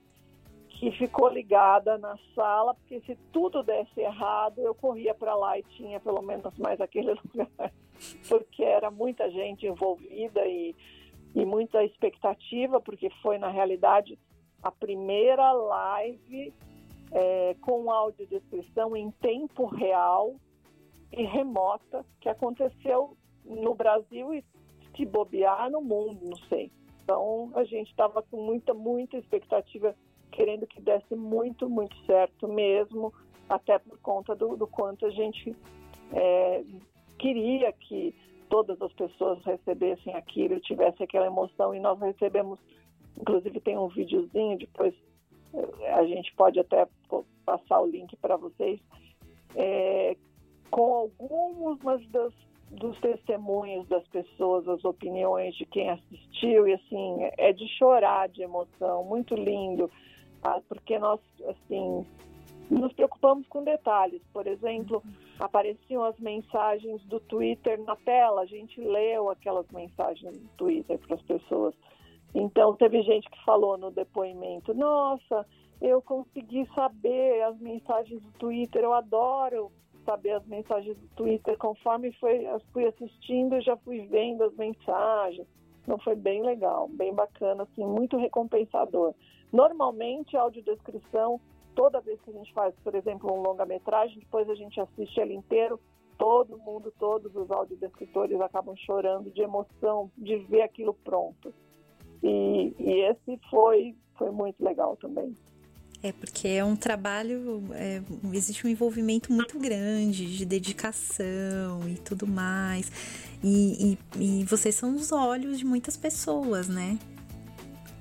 que 0.68 0.90
ficou 0.92 1.28
ligada 1.28 1.96
na 1.96 2.16
sala, 2.34 2.74
porque 2.74 3.00
se 3.00 3.16
tudo 3.32 3.62
desse 3.62 4.00
errado, 4.00 4.60
eu 4.60 4.74
corria 4.74 5.14
para 5.14 5.34
lá 5.34 5.58
e 5.58 5.62
tinha 5.62 5.98
pelo 5.98 6.22
menos 6.22 6.56
mais 6.58 6.80
aquele 6.80 7.14
lugar 7.34 7.72
porque 8.28 8.62
era 8.62 8.90
muita 8.90 9.30
gente 9.30 9.66
envolvida 9.66 10.46
e, 10.46 10.74
e 11.36 11.44
muita 11.44 11.84
expectativa, 11.84 12.80
porque 12.80 13.10
foi, 13.22 13.36
na 13.36 13.50
realidade, 13.50 14.18
a 14.62 14.72
primeira 14.72 15.52
live 15.52 16.52
é, 17.12 17.54
com 17.60 17.90
audiodescrição 17.90 18.96
em 18.96 19.10
tempo 19.10 19.66
real 19.66 20.34
e 21.12 21.22
remota 21.24 22.06
que 22.22 22.28
aconteceu 22.30 23.14
no 23.44 23.74
Brasil 23.74 24.32
e 24.32 24.42
se 24.96 25.04
bobear 25.04 25.70
no 25.70 25.82
mundo, 25.82 26.24
não 26.24 26.38
sei. 26.48 26.72
Então 27.02 27.50
a 27.54 27.64
gente 27.64 27.90
estava 27.90 28.22
com 28.22 28.40
muita, 28.40 28.72
muita 28.72 29.18
expectativa, 29.18 29.94
querendo 30.32 30.66
que 30.66 30.80
desse 30.80 31.14
muito, 31.14 31.68
muito 31.68 31.94
certo 32.06 32.48
mesmo, 32.48 33.12
até 33.46 33.78
por 33.78 33.98
conta 33.98 34.34
do, 34.34 34.56
do 34.56 34.66
quanto 34.66 35.04
a 35.04 35.10
gente 35.10 35.54
é, 36.14 36.64
queria 37.18 37.70
que 37.74 38.14
todas 38.48 38.80
as 38.80 38.92
pessoas 38.92 39.42
recebessem 39.44 40.14
aquilo 40.14 40.60
tivesse 40.60 41.02
aquela 41.02 41.26
emoção 41.26 41.74
e 41.74 41.80
nós 41.80 41.98
recebemos, 42.00 42.58
inclusive 43.18 43.60
tem 43.60 43.78
um 43.78 43.88
videozinho, 43.88 44.58
depois 44.58 44.94
eh, 45.54 45.92
a 45.92 46.04
gente 46.04 46.34
pode 46.34 46.58
até 46.58 46.86
passar 47.44 47.80
o 47.80 47.86
link 47.86 48.16
para 48.16 48.36
vocês, 48.36 48.80
é, 49.54 50.16
com 50.70 50.92
algumas 50.94 52.06
das 52.08 52.32
dos 52.70 52.98
testemunhos 52.98 53.86
das 53.86 54.06
pessoas, 54.08 54.66
as 54.68 54.84
opiniões 54.84 55.54
de 55.54 55.64
quem 55.66 55.90
assistiu, 55.90 56.66
e 56.66 56.74
assim, 56.74 57.18
é 57.38 57.52
de 57.52 57.66
chorar 57.78 58.28
de 58.28 58.42
emoção, 58.42 59.04
muito 59.04 59.34
lindo, 59.34 59.90
ah, 60.42 60.60
porque 60.68 60.98
nós, 60.98 61.20
assim, 61.48 62.04
nos 62.70 62.92
preocupamos 62.92 63.46
com 63.48 63.62
detalhes. 63.62 64.22
Por 64.32 64.46
exemplo, 64.46 65.02
apareciam 65.38 66.04
as 66.04 66.18
mensagens 66.18 67.02
do 67.04 67.20
Twitter 67.20 67.80
na 67.82 67.96
tela, 67.96 68.42
a 68.42 68.46
gente 68.46 68.80
leu 68.80 69.30
aquelas 69.30 69.66
mensagens 69.70 70.36
do 70.36 70.48
Twitter 70.56 70.98
para 70.98 71.14
as 71.14 71.22
pessoas. 71.22 71.74
Então, 72.34 72.74
teve 72.76 73.02
gente 73.02 73.28
que 73.30 73.44
falou 73.44 73.76
no 73.76 73.90
depoimento: 73.90 74.74
Nossa, 74.74 75.46
eu 75.80 76.00
consegui 76.02 76.66
saber 76.74 77.42
as 77.42 77.58
mensagens 77.58 78.22
do 78.22 78.32
Twitter, 78.32 78.82
eu 78.82 78.92
adoro 78.92 79.70
saber 80.04 80.32
as 80.32 80.46
mensagens 80.46 80.96
do 80.96 81.08
Twitter. 81.16 81.56
Conforme 81.58 82.12
foi, 82.12 82.46
fui 82.72 82.86
assistindo, 82.86 83.60
já 83.60 83.76
fui 83.78 84.06
vendo 84.06 84.44
as 84.44 84.54
mensagens. 84.54 85.46
Então, 85.82 85.98
foi 85.98 86.16
bem 86.16 86.42
legal, 86.42 86.88
bem 86.88 87.14
bacana, 87.14 87.62
assim, 87.62 87.84
muito 87.84 88.16
recompensador. 88.16 89.14
Normalmente, 89.52 90.36
a 90.36 90.42
audiodescrição 90.42 91.40
toda 91.76 92.00
vez 92.00 92.18
que 92.22 92.30
a 92.30 92.32
gente 92.32 92.52
faz, 92.52 92.74
por 92.82 92.94
exemplo, 92.94 93.30
um 93.30 93.42
longa-metragem, 93.42 94.18
depois 94.18 94.48
a 94.48 94.54
gente 94.54 94.80
assiste 94.80 95.20
ele 95.20 95.34
inteiro, 95.34 95.78
todo 96.18 96.58
mundo, 96.58 96.92
todos 96.98 97.36
os 97.36 97.50
audiodescritores 97.50 98.40
acabam 98.40 98.74
chorando 98.74 99.30
de 99.30 99.42
emoção 99.42 100.10
de 100.16 100.38
ver 100.38 100.62
aquilo 100.62 100.94
pronto. 100.94 101.54
E, 102.22 102.74
e 102.78 102.90
esse 103.02 103.38
foi, 103.50 103.94
foi 104.16 104.30
muito 104.30 104.64
legal 104.64 104.96
também. 104.96 105.36
É 106.02 106.12
porque 106.12 106.48
é 106.48 106.64
um 106.64 106.76
trabalho, 106.76 107.62
é, 107.74 108.00
existe 108.32 108.66
um 108.66 108.70
envolvimento 108.70 109.32
muito 109.32 109.58
grande 109.58 110.36
de 110.36 110.44
dedicação 110.46 111.86
e 111.88 111.96
tudo 111.96 112.26
mais. 112.26 112.90
E, 113.44 113.98
e, 114.18 114.40
e 114.40 114.44
vocês 114.44 114.74
são 114.74 114.94
os 114.94 115.12
olhos 115.12 115.58
de 115.58 115.64
muitas 115.64 115.96
pessoas, 115.96 116.68
né? 116.68 116.98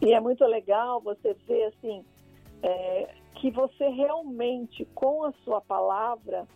E 0.01 0.13
é 0.13 0.19
muito 0.19 0.45
legal 0.45 1.01
você 1.01 1.35
ver 1.47 1.65
assim, 1.65 2.05
é, 2.61 3.15
que 3.35 3.51
você 3.51 3.87
realmente, 3.89 4.85
com 4.93 5.23
a 5.23 5.31
sua 5.43 5.61
palavra, 5.61 6.47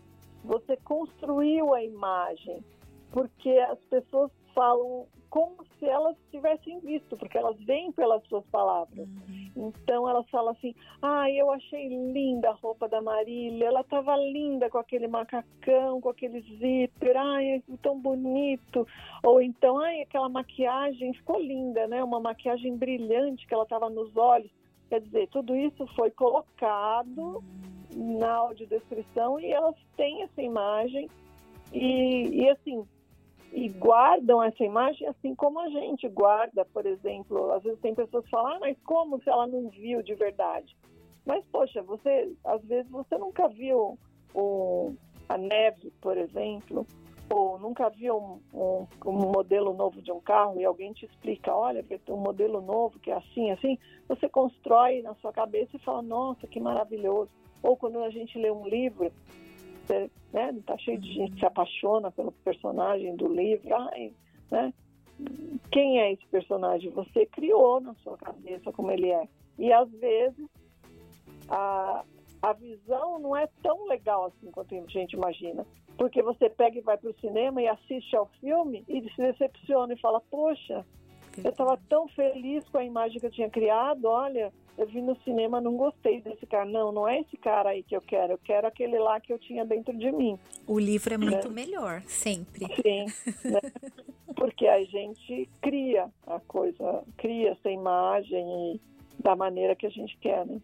você 0.44 0.78
construiu 0.78 1.74
a 1.74 1.84
imagem, 1.84 2.64
porque 3.12 3.50
as 3.50 3.80
pessoas 3.86 4.32
falam 4.54 5.08
como 5.30 5.64
se 5.78 5.86
elas 5.86 6.18
tivessem 6.32 6.80
visto, 6.80 7.16
porque 7.16 7.38
elas 7.38 7.56
veem 7.62 7.92
pelas 7.92 8.24
suas 8.28 8.44
palavras. 8.48 9.08
Uhum. 9.08 9.52
Então 9.56 10.10
elas 10.10 10.28
falam 10.30 10.52
assim: 10.52 10.74
ah, 11.02 11.30
eu 11.30 11.52
achei 11.52 11.88
linda 11.88 12.50
a 12.50 12.54
roupa 12.54 12.88
da 12.90 13.02
Marília, 13.02 13.68
ela 13.68 13.82
estava 13.82 14.16
linda 14.18 14.70
com 14.70 14.80
aquele 14.80 15.08
macacão, 15.08 16.02
com 16.02 16.10
aquele 16.10 16.42
zíper, 16.42 17.16
ai, 17.16 17.64
tão 17.82 18.00
bonito. 18.00 18.88
Ou 19.24 19.42
então, 19.42 19.78
ai, 19.78 20.02
aquela 20.02 20.30
maquiagem 20.30 21.14
ficou 21.14 21.40
linda, 21.40 21.88
né? 21.88 22.04
Uma 22.04 22.20
maquiagem 22.20 22.76
brilhante 22.76 23.46
que 23.46 23.54
ela 23.54 23.64
estava 23.64 23.90
nos 23.90 24.16
olhos. 24.18 24.52
Quer 24.90 25.02
dizer, 25.02 25.28
tudo 25.30 25.56
isso 25.56 25.86
foi 25.96 26.10
colocado 26.12 27.44
na 27.96 28.34
audiodescrição 28.34 29.40
e 29.40 29.52
elas 29.52 29.76
têm 29.96 30.24
essa 30.24 30.42
imagem 30.42 31.08
e, 31.72 32.44
e 32.44 32.50
assim, 32.50 32.84
e 33.52 33.70
guardam 33.70 34.44
essa 34.44 34.64
imagem 34.64 35.08
assim 35.08 35.36
como 35.36 35.60
a 35.60 35.70
gente 35.70 36.08
guarda, 36.08 36.66
por 36.66 36.86
exemplo, 36.86 37.52
às 37.52 37.64
vezes 37.64 37.80
tem 37.80 37.94
pessoas 37.94 38.26
que 38.26 38.32
falam, 38.32 38.54
ah, 38.54 38.60
mas 38.60 38.78
como 38.84 39.22
se 39.22 39.30
ela 39.30 39.48
não 39.48 39.70
viu 39.70 40.02
de 40.02 40.16
verdade? 40.16 40.76
Mas, 41.26 41.46
poxa, 41.52 41.82
você, 41.84 42.32
às 42.44 42.64
vezes 42.64 42.90
você 42.90 43.18
nunca 43.18 43.48
viu 43.50 43.98
o, 44.34 44.94
a 45.28 45.38
neve, 45.38 45.92
por 46.02 46.18
exemplo, 46.18 46.88
ou 47.30 47.60
nunca 47.60 47.90
viu 47.90 48.18
um, 48.18 48.40
um, 48.54 48.88
um, 49.06 49.32
modelo 49.32 49.74
novo 49.74 50.02
de 50.02 50.12
um 50.12 50.20
carro 50.20 50.60
e 50.60 50.66
alguém 50.66 50.94
te 50.94 51.06
explica, 51.06 51.54
olha, 51.54 51.84
tem 51.84 52.00
um 52.10 52.18
modelo 52.18 52.62
novo 52.62 53.00
que 53.00 53.12
é 53.12 53.16
assim, 53.16 53.52
assim, 53.52 53.78
você 54.08 54.28
constrói 54.28 55.02
na 55.02 55.14
sua 55.16 55.32
cabeça 55.32 55.76
e 55.76 55.80
fala, 55.80 56.02
nossa, 56.02 56.48
que 56.48 56.60
maravilhoso. 56.60 57.30
Ou 57.62 57.76
quando 57.78 58.00
a 58.00 58.10
gente 58.10 58.38
lê 58.38 58.50
um 58.50 58.68
livro, 58.68 59.12
você, 59.84 60.10
né, 60.34 60.56
tá 60.66 60.78
cheio 60.78 60.98
de 60.98 61.14
gente 61.14 61.34
que 61.34 61.40
se 61.40 61.46
apaixona 61.46 62.12
pelo 62.12 62.32
personagem 62.32 63.16
do 63.16 63.28
livro, 63.28 63.76
ai, 63.76 64.12
né? 64.50 64.74
Quem 65.72 66.00
é 66.00 66.14
esse 66.14 66.26
personagem? 66.28 66.90
Você 66.92 67.26
criou 67.26 67.82
na 67.82 67.94
sua 67.96 68.18
cabeça 68.18 68.72
como 68.72 68.90
ele 68.90 69.12
é. 69.12 69.28
E 69.58 69.74
às 69.74 69.92
vezes 69.92 70.48
a, 71.50 72.06
a 72.42 72.54
visão 72.54 73.20
não 73.20 73.36
é 73.36 73.48
tão 73.62 73.86
legal 73.88 74.26
assim 74.26 74.50
quanto 74.52 74.74
a 74.74 74.82
gente 74.88 75.14
imagina. 75.14 75.66
Porque 76.00 76.22
você 76.22 76.50
pega 76.50 76.78
e 76.78 76.82
vai 76.82 76.98
para 76.98 77.10
o 77.10 77.20
cinema 77.20 77.62
e 77.62 77.68
assiste 77.68 78.16
ao 78.16 78.26
filme 78.40 78.86
e 78.88 79.02
se 79.02 79.18
decepciona 79.18 79.94
e 79.94 80.00
fala: 80.00 80.22
Poxa, 80.32 80.86
eu 81.44 81.50
estava 81.52 81.78
tão 81.90 82.08
feliz 82.08 82.64
com 82.70 82.78
a 82.78 82.86
imagem 82.86 83.20
que 83.20 83.26
eu 83.26 83.32
tinha 83.32 83.50
criado. 83.50 84.06
Olha, 84.06 84.50
eu 84.78 84.88
vi 84.88 85.02
no 85.02 85.14
cinema, 85.24 85.60
não 85.60 85.76
gostei 85.76 86.22
desse 86.22 86.46
cara. 86.46 86.64
Não, 86.64 86.94
não 86.94 87.06
é 87.06 87.20
esse 87.20 87.36
cara 87.36 87.72
aí 87.72 87.84
que 87.84 87.94
eu 87.94 88.00
quero. 88.00 88.32
Eu 88.32 88.38
quero 88.38 88.66
aquele 88.66 88.98
lá 88.98 89.20
que 89.20 89.34
eu 89.34 89.38
tinha 89.38 89.66
dentro 89.66 89.96
de 89.98 90.10
mim. 90.10 90.40
O 90.66 90.80
livro 90.80 91.14
é 91.14 91.18
muito 91.18 91.50
né? 91.50 91.54
melhor, 91.54 92.02
sempre. 92.08 92.66
Sim, 92.82 93.06
né? 93.44 93.60
porque 94.38 94.68
a 94.68 94.82
gente 94.86 95.50
cria 95.62 96.10
a 96.26 96.40
coisa, 96.40 97.04
cria 97.18 97.52
essa 97.52 97.70
imagem 97.70 98.80
da 99.22 99.36
maneira 99.36 99.76
que 99.76 99.86
a 99.86 99.92
gente 99.92 100.18
quer, 100.18 100.46
né? 100.46 100.62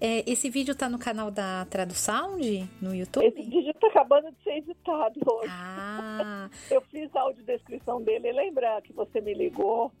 É, 0.00 0.24
esse 0.30 0.48
vídeo 0.48 0.74
tá 0.74 0.88
no 0.88 0.98
canal 0.98 1.30
da 1.30 1.66
Tradusound 1.66 2.66
no 2.80 2.94
YouTube? 2.94 3.26
Esse 3.26 3.42
vídeo 3.42 3.74
tá 3.74 3.86
acabando 3.88 4.30
de 4.32 4.42
ser 4.42 4.56
editado 4.56 5.20
hoje. 5.30 5.52
Ah. 5.52 6.48
Eu 6.70 6.80
fiz 6.80 7.14
a 7.14 7.20
audiodescrição 7.20 8.00
dele. 8.02 8.32
Lembra 8.32 8.80
que 8.80 8.94
você 8.94 9.20
me 9.20 9.34
ligou? 9.34 9.92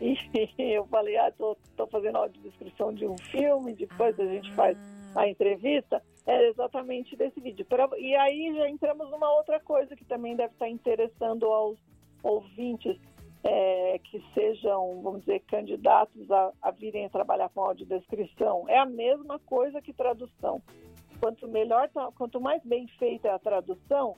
E 0.00 0.16
eu 0.58 0.84
falei, 0.86 1.16
ah, 1.16 1.30
tô, 1.30 1.56
tô 1.76 1.86
fazendo 1.86 2.16
a 2.16 2.20
audiodescrição 2.22 2.92
de 2.92 3.06
um 3.06 3.16
filme, 3.16 3.72
depois 3.72 4.18
ah. 4.18 4.22
a 4.24 4.26
gente 4.26 4.52
faz 4.54 4.76
a 5.14 5.28
entrevista. 5.28 6.02
É 6.26 6.48
exatamente 6.48 7.14
desse 7.14 7.40
vídeo. 7.40 7.64
E 7.98 8.16
aí 8.16 8.52
já 8.56 8.68
entramos 8.68 9.08
numa 9.12 9.32
outra 9.32 9.60
coisa 9.60 9.94
que 9.94 10.04
também 10.04 10.34
deve 10.34 10.54
estar 10.54 10.68
interessando 10.68 11.46
aos 11.46 11.78
ouvintes 12.20 12.98
é, 13.44 13.98
que 14.04 14.22
sejam, 14.34 15.00
vamos 15.02 15.20
dizer, 15.20 15.40
candidatos 15.40 16.30
a, 16.30 16.52
a 16.62 16.70
virem 16.70 17.08
trabalhar 17.08 17.48
com 17.48 17.60
audiodescrição. 17.60 18.68
É 18.68 18.78
a 18.78 18.86
mesma 18.86 19.38
coisa 19.40 19.82
que 19.82 19.92
tradução. 19.92 20.62
Quanto 21.20 21.48
melhor, 21.48 21.88
tá, 21.88 22.10
quanto 22.16 22.40
mais 22.40 22.62
bem 22.64 22.86
feita 22.98 23.28
é 23.28 23.32
a 23.32 23.38
tradução, 23.38 24.16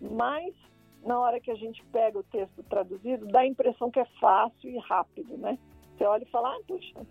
mais 0.00 0.54
na 1.02 1.20
hora 1.20 1.40
que 1.40 1.50
a 1.50 1.54
gente 1.54 1.84
pega 1.86 2.18
o 2.18 2.24
texto 2.24 2.62
traduzido, 2.64 3.26
dá 3.26 3.40
a 3.40 3.46
impressão 3.46 3.90
que 3.90 4.00
é 4.00 4.06
fácil 4.20 4.70
e 4.70 4.78
rápido, 4.78 5.36
né? 5.36 5.58
Você 5.96 6.04
olha 6.04 6.24
e 6.24 6.30
fala, 6.30 6.54
ah, 6.54 6.60
puxa, 6.66 7.06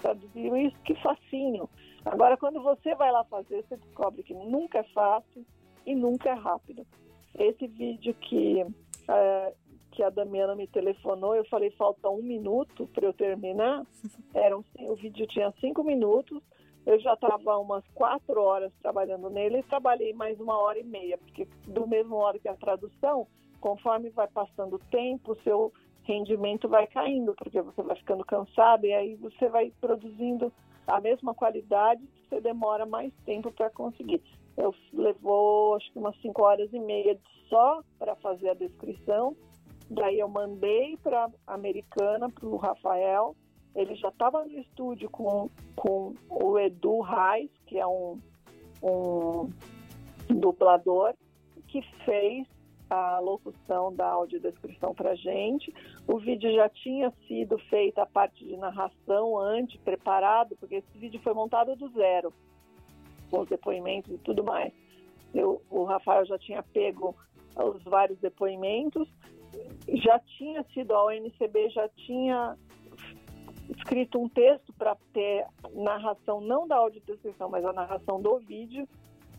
traduziu 0.00 0.56
isso, 0.56 0.76
que 0.84 0.94
facinho. 0.96 1.68
Agora, 2.04 2.36
quando 2.36 2.62
você 2.62 2.94
vai 2.94 3.10
lá 3.10 3.24
fazer, 3.24 3.62
você 3.62 3.76
descobre 3.76 4.22
que 4.22 4.32
nunca 4.34 4.78
é 4.78 4.84
fácil 4.94 5.44
e 5.84 5.94
nunca 5.94 6.30
é 6.30 6.34
rápido. 6.34 6.86
Esse 7.38 7.66
vídeo 7.66 8.14
que 8.14 8.64
é, 9.08 9.54
que 10.00 10.04
a 10.04 10.08
Damiana 10.08 10.56
me 10.56 10.66
telefonou, 10.66 11.34
eu 11.34 11.44
falei, 11.44 11.70
falta 11.72 12.08
um 12.08 12.22
minuto 12.22 12.86
para 12.94 13.04
eu 13.04 13.12
terminar. 13.12 13.84
Era 14.32 14.56
um, 14.56 14.64
o 14.78 14.94
vídeo 14.94 15.26
tinha 15.26 15.52
cinco 15.60 15.84
minutos, 15.84 16.42
eu 16.86 16.98
já 17.00 17.12
estava 17.12 17.58
umas 17.58 17.86
quatro 17.88 18.40
horas 18.40 18.72
trabalhando 18.80 19.28
nele 19.28 19.58
e 19.58 19.62
trabalhei 19.62 20.14
mais 20.14 20.40
uma 20.40 20.58
hora 20.58 20.78
e 20.78 20.84
meia, 20.84 21.18
porque 21.18 21.46
do 21.66 21.86
mesmo 21.86 22.16
hora 22.16 22.38
que 22.38 22.48
a 22.48 22.56
tradução, 22.56 23.26
conforme 23.60 24.08
vai 24.08 24.26
passando 24.26 24.76
o 24.76 24.90
tempo, 24.90 25.32
o 25.32 25.42
seu 25.42 25.70
rendimento 26.04 26.66
vai 26.66 26.86
caindo, 26.86 27.34
porque 27.34 27.60
você 27.60 27.82
vai 27.82 27.96
ficando 27.96 28.24
cansado 28.24 28.86
e 28.86 28.94
aí 28.94 29.16
você 29.16 29.50
vai 29.50 29.70
produzindo 29.82 30.50
a 30.86 30.98
mesma 30.98 31.34
qualidade, 31.34 32.00
você 32.26 32.40
demora 32.40 32.86
mais 32.86 33.12
tempo 33.26 33.52
para 33.52 33.68
conseguir. 33.68 34.22
Eu 34.56 34.74
levou 34.94 35.74
acho 35.74 35.92
que 35.92 35.98
umas 35.98 36.18
cinco 36.22 36.42
horas 36.42 36.72
e 36.72 36.80
meia 36.80 37.18
só 37.50 37.82
para 37.98 38.16
fazer 38.16 38.48
a 38.48 38.54
descrição 38.54 39.36
Daí 39.90 40.20
eu 40.20 40.28
mandei 40.28 40.96
para 40.98 41.28
a 41.44 41.54
americana, 41.54 42.30
para 42.30 42.46
o 42.46 42.56
Rafael. 42.56 43.34
Ele 43.74 43.96
já 43.96 44.08
estava 44.08 44.44
no 44.44 44.58
estúdio 44.58 45.10
com, 45.10 45.50
com 45.74 46.14
o 46.28 46.58
Edu 46.60 47.00
Reis, 47.00 47.50
que 47.66 47.76
é 47.76 47.86
um, 47.86 48.20
um 48.80 49.50
dublador, 50.28 51.14
que 51.66 51.82
fez 52.04 52.46
a 52.88 53.18
locução 53.18 53.92
da 53.92 54.06
audiodescrição 54.06 54.94
para 54.94 55.16
gente. 55.16 55.74
O 56.06 56.18
vídeo 56.18 56.52
já 56.52 56.68
tinha 56.68 57.12
sido 57.26 57.58
feita 57.58 58.02
a 58.02 58.06
parte 58.06 58.44
de 58.44 58.56
narração 58.56 59.36
antes, 59.36 59.80
preparado, 59.80 60.56
porque 60.56 60.76
esse 60.76 60.98
vídeo 60.98 61.20
foi 61.22 61.34
montado 61.34 61.74
do 61.74 61.88
zero, 61.90 62.32
com 63.28 63.40
os 63.40 63.48
depoimentos 63.48 64.12
e 64.12 64.18
tudo 64.18 64.44
mais. 64.44 64.72
Eu, 65.34 65.60
o 65.68 65.82
Rafael 65.82 66.24
já 66.26 66.38
tinha 66.38 66.62
pego 66.62 67.16
os 67.56 67.82
vários 67.84 68.18
depoimentos 68.18 69.08
já 69.96 70.18
tinha 70.20 70.64
sido, 70.72 70.94
a 70.94 71.04
ONCB 71.04 71.70
já 71.70 71.88
tinha 71.90 72.56
escrito 73.76 74.18
um 74.20 74.28
texto 74.28 74.72
para 74.72 74.96
ter 75.12 75.46
narração, 75.72 76.40
não 76.40 76.66
da 76.66 76.76
audiodescrição, 76.76 77.48
mas 77.48 77.64
a 77.64 77.72
narração 77.72 78.20
do 78.20 78.38
vídeo, 78.38 78.88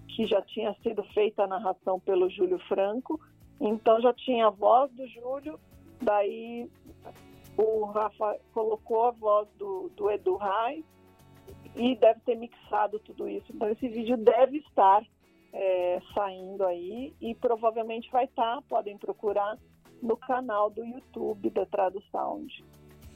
que 0.07 0.25
já 0.25 0.41
tinha 0.41 0.73
sido 0.81 1.03
feita 1.13 1.43
a 1.43 1.47
narração 1.47 1.99
pelo 1.99 2.29
Júlio 2.29 2.59
Franco. 2.67 3.19
Então 3.59 4.01
já 4.01 4.13
tinha 4.13 4.47
a 4.47 4.49
voz 4.49 4.91
do 4.91 5.07
Júlio, 5.07 5.59
daí 6.01 6.69
o 7.57 7.85
Rafa 7.85 8.39
colocou 8.53 9.05
a 9.05 9.11
voz 9.11 9.47
do, 9.57 9.89
do 9.95 10.09
Edu 10.09 10.35
Rai 10.35 10.83
e 11.75 11.95
deve 11.95 12.19
ter 12.21 12.35
mixado 12.35 12.99
tudo 12.99 13.27
isso. 13.29 13.45
Então 13.53 13.69
esse 13.69 13.87
vídeo 13.87 14.17
deve 14.17 14.57
estar 14.57 15.05
é, 15.53 16.01
saindo 16.13 16.65
aí 16.65 17.13
e 17.21 17.35
provavelmente 17.35 18.09
vai 18.11 18.25
estar, 18.25 18.55
tá, 18.55 18.61
podem 18.67 18.97
procurar 18.97 19.57
no 20.01 20.17
canal 20.17 20.69
do 20.69 20.83
YouTube 20.83 21.49
da 21.49 21.65
Tradusound. 21.65 22.63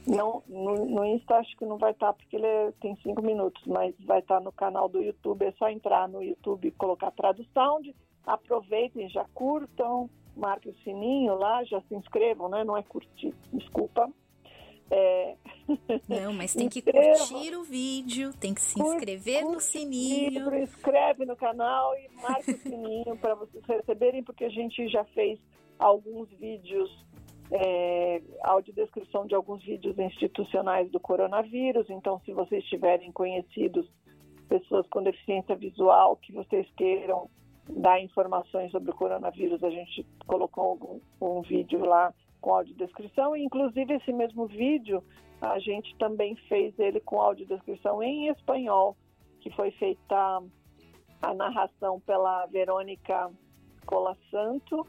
Não, 0.06 0.42
no, 0.46 0.86
no 0.86 1.04
Insta 1.04 1.34
acho 1.34 1.56
que 1.56 1.64
não 1.64 1.78
vai 1.78 1.90
estar 1.90 2.08
tá, 2.08 2.12
porque 2.12 2.36
ele 2.36 2.46
é, 2.46 2.72
tem 2.80 2.96
cinco 3.02 3.20
minutos, 3.22 3.60
mas 3.66 3.92
vai 4.04 4.20
estar 4.20 4.36
tá 4.36 4.40
no 4.40 4.52
canal 4.52 4.88
do 4.88 5.02
YouTube. 5.02 5.44
É 5.44 5.52
só 5.52 5.68
entrar 5.68 6.08
no 6.08 6.22
YouTube 6.22 6.68
e 6.68 6.70
colocar 6.70 7.10
Tradusound. 7.10 7.92
Aproveitem, 8.24 9.08
já 9.08 9.24
curtam, 9.34 10.08
marquem 10.36 10.70
o 10.70 10.76
sininho 10.84 11.34
lá, 11.34 11.64
já 11.64 11.80
se 11.82 11.94
inscrevam, 11.94 12.48
né? 12.48 12.62
Não 12.62 12.76
é 12.76 12.82
curtir, 12.84 13.34
desculpa. 13.52 14.08
É... 14.88 15.34
Não, 16.08 16.32
mas 16.32 16.54
tem 16.54 16.68
que 16.68 16.80
curtir 16.80 17.56
o 17.56 17.64
vídeo, 17.64 18.32
tem 18.34 18.54
que 18.54 18.60
se 18.60 18.80
inscrever 18.80 19.44
no 19.44 19.58
sininho. 19.58 20.48
Se 20.50 20.58
inscreve 20.58 21.24
no 21.24 21.34
canal 21.34 21.92
e 21.98 22.08
marca 22.22 22.52
o 22.52 22.58
sininho 22.58 23.16
para 23.16 23.34
vocês 23.34 23.64
receberem, 23.64 24.22
porque 24.22 24.44
a 24.44 24.48
gente 24.48 24.86
já 24.88 25.04
fez 25.06 25.40
alguns 25.78 26.28
vídeos, 26.30 26.90
é, 27.50 28.22
audiodescrição 28.42 29.26
de 29.26 29.34
alguns 29.34 29.62
vídeos 29.64 29.98
institucionais 29.98 30.90
do 30.90 31.00
coronavírus. 31.00 31.88
Então, 31.90 32.20
se 32.24 32.32
vocês 32.32 32.64
tiverem 32.64 33.12
conhecidos 33.12 33.88
pessoas 34.48 34.86
com 34.88 35.02
deficiência 35.02 35.56
visual 35.56 36.16
que 36.16 36.32
vocês 36.32 36.66
queiram 36.76 37.28
dar 37.68 38.00
informações 38.00 38.70
sobre 38.70 38.90
o 38.90 38.94
coronavírus, 38.94 39.62
a 39.62 39.70
gente 39.70 40.06
colocou 40.26 41.02
um, 41.20 41.38
um 41.38 41.42
vídeo 41.42 41.84
lá 41.84 42.14
com 42.40 42.54
audiodescrição, 42.54 43.36
e 43.36 43.42
inclusive 43.42 43.94
esse 43.94 44.12
mesmo 44.12 44.46
vídeo 44.46 45.02
a 45.40 45.58
gente 45.58 45.94
também 45.96 46.36
fez 46.48 46.78
ele 46.78 47.00
com 47.00 47.20
audiodescrição 47.20 48.02
em 48.02 48.28
espanhol, 48.28 48.96
que 49.40 49.50
foi 49.50 49.70
feita 49.72 50.42
a 51.22 51.34
narração 51.34 52.00
pela 52.00 52.46
Verônica 52.46 53.30
Cola 53.84 54.16
Santo. 54.30 54.86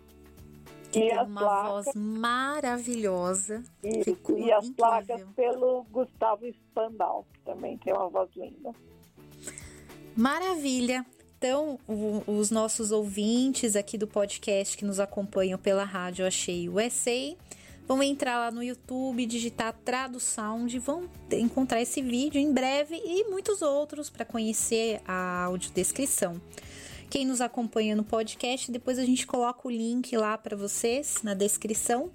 Que 0.97 1.05
e 1.05 1.09
tem 1.09 1.19
uma 1.19 1.39
placas, 1.39 1.85
voz 1.85 1.95
maravilhosa. 1.95 3.63
E, 3.83 3.87
e 3.87 4.51
as 4.51 4.65
incrível. 4.65 4.73
placas 4.75 5.23
pelo 5.35 5.83
Gustavo 5.91 6.45
Spandau, 6.47 7.25
que 7.33 7.39
também 7.41 7.77
tem 7.77 7.93
uma 7.93 8.09
voz 8.09 8.29
linda. 8.35 8.73
Maravilha! 10.15 11.05
Então, 11.37 11.79
o, 11.87 12.23
os 12.25 12.49
nossos 12.49 12.91
ouvintes 12.91 13.75
aqui 13.75 13.95
do 13.95 14.07
podcast 14.07 14.75
que 14.75 14.83
nos 14.83 14.99
acompanham 14.99 15.59
pela 15.59 15.83
rádio 15.83 16.25
Achei 16.25 16.67
USA 16.67 17.35
vão 17.87 18.01
entrar 18.01 18.39
lá 18.39 18.51
no 18.51 18.63
YouTube, 18.63 19.25
digitar 19.25 19.73
Tradusound, 19.85 20.77
vão 20.79 21.07
encontrar 21.31 21.79
esse 21.79 22.01
vídeo 22.01 22.39
em 22.41 22.51
breve 22.51 22.95
e 22.95 23.23
muitos 23.29 23.61
outros 23.61 24.09
para 24.09 24.25
conhecer 24.25 24.99
a 25.07 25.43
audiodescrição. 25.45 26.41
Quem 27.09 27.25
nos 27.25 27.39
acompanha 27.39 27.95
no 27.95 28.03
podcast, 28.03 28.69
depois 28.69 28.99
a 28.99 29.05
gente 29.05 29.25
coloca 29.25 29.67
o 29.67 29.71
link 29.71 30.15
lá 30.17 30.37
para 30.37 30.57
vocês 30.57 31.21
na 31.23 31.33
descrição. 31.33 32.11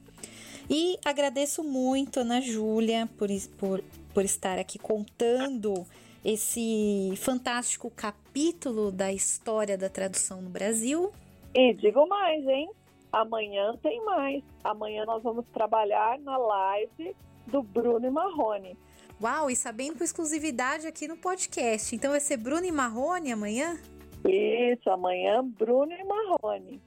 E 0.68 0.98
agradeço 1.04 1.64
muito, 1.64 2.20
Ana 2.20 2.40
Júlia, 2.40 3.08
por, 3.18 3.28
por, 3.58 3.82
por 4.12 4.24
estar 4.24 4.58
aqui 4.58 4.78
contando 4.78 5.86
esse 6.24 7.12
fantástico 7.16 7.90
capítulo 7.90 8.92
da 8.92 9.12
história 9.12 9.76
da 9.76 9.88
tradução 9.88 10.42
no 10.42 10.50
Brasil. 10.50 11.10
E 11.54 11.74
digo 11.74 12.06
mais, 12.06 12.46
hein? 12.46 12.70
Amanhã 13.10 13.74
tem 13.82 14.02
mais. 14.04 14.42
Amanhã 14.62 15.04
nós 15.04 15.22
vamos 15.22 15.44
trabalhar 15.52 16.18
na 16.20 16.36
live 16.36 17.16
do 17.46 17.62
Bruno 17.62 18.06
e 18.06 18.10
Marrone. 18.10 18.76
Uau, 19.20 19.50
e 19.50 19.56
sabendo 19.56 19.98
com 19.98 20.04
exclusividade 20.04 20.86
aqui 20.86 21.06
no 21.06 21.16
podcast. 21.16 21.94
Então 21.94 22.10
vai 22.10 22.20
ser 22.20 22.36
Bruno 22.36 22.64
e 22.66 22.72
Marrone 22.72 23.32
amanhã? 23.32 23.78
Isso, 24.28 24.88
amanhã 24.90 25.44
Bruno 25.44 25.92
e 25.92 26.04
Marrone. 26.04 26.80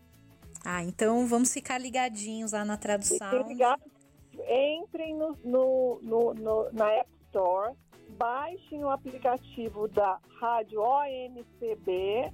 Ah, 0.63 0.83
então 0.83 1.27
vamos 1.27 1.53
ficar 1.53 1.77
ligadinhos 1.77 2.51
lá 2.51 2.65
na 2.65 2.75
tradução. 2.75 3.47
Ligados, 3.47 3.85
entrem 4.33 5.15
no, 5.15 5.37
no, 5.43 5.99
no, 6.01 6.33
no, 6.33 6.71
na 6.71 6.91
App 6.91 7.09
Store, 7.27 7.75
baixem 8.17 8.83
o 8.83 8.89
aplicativo 8.89 9.87
da 9.87 10.19
Rádio 10.39 10.81
ONCB, 10.81 12.31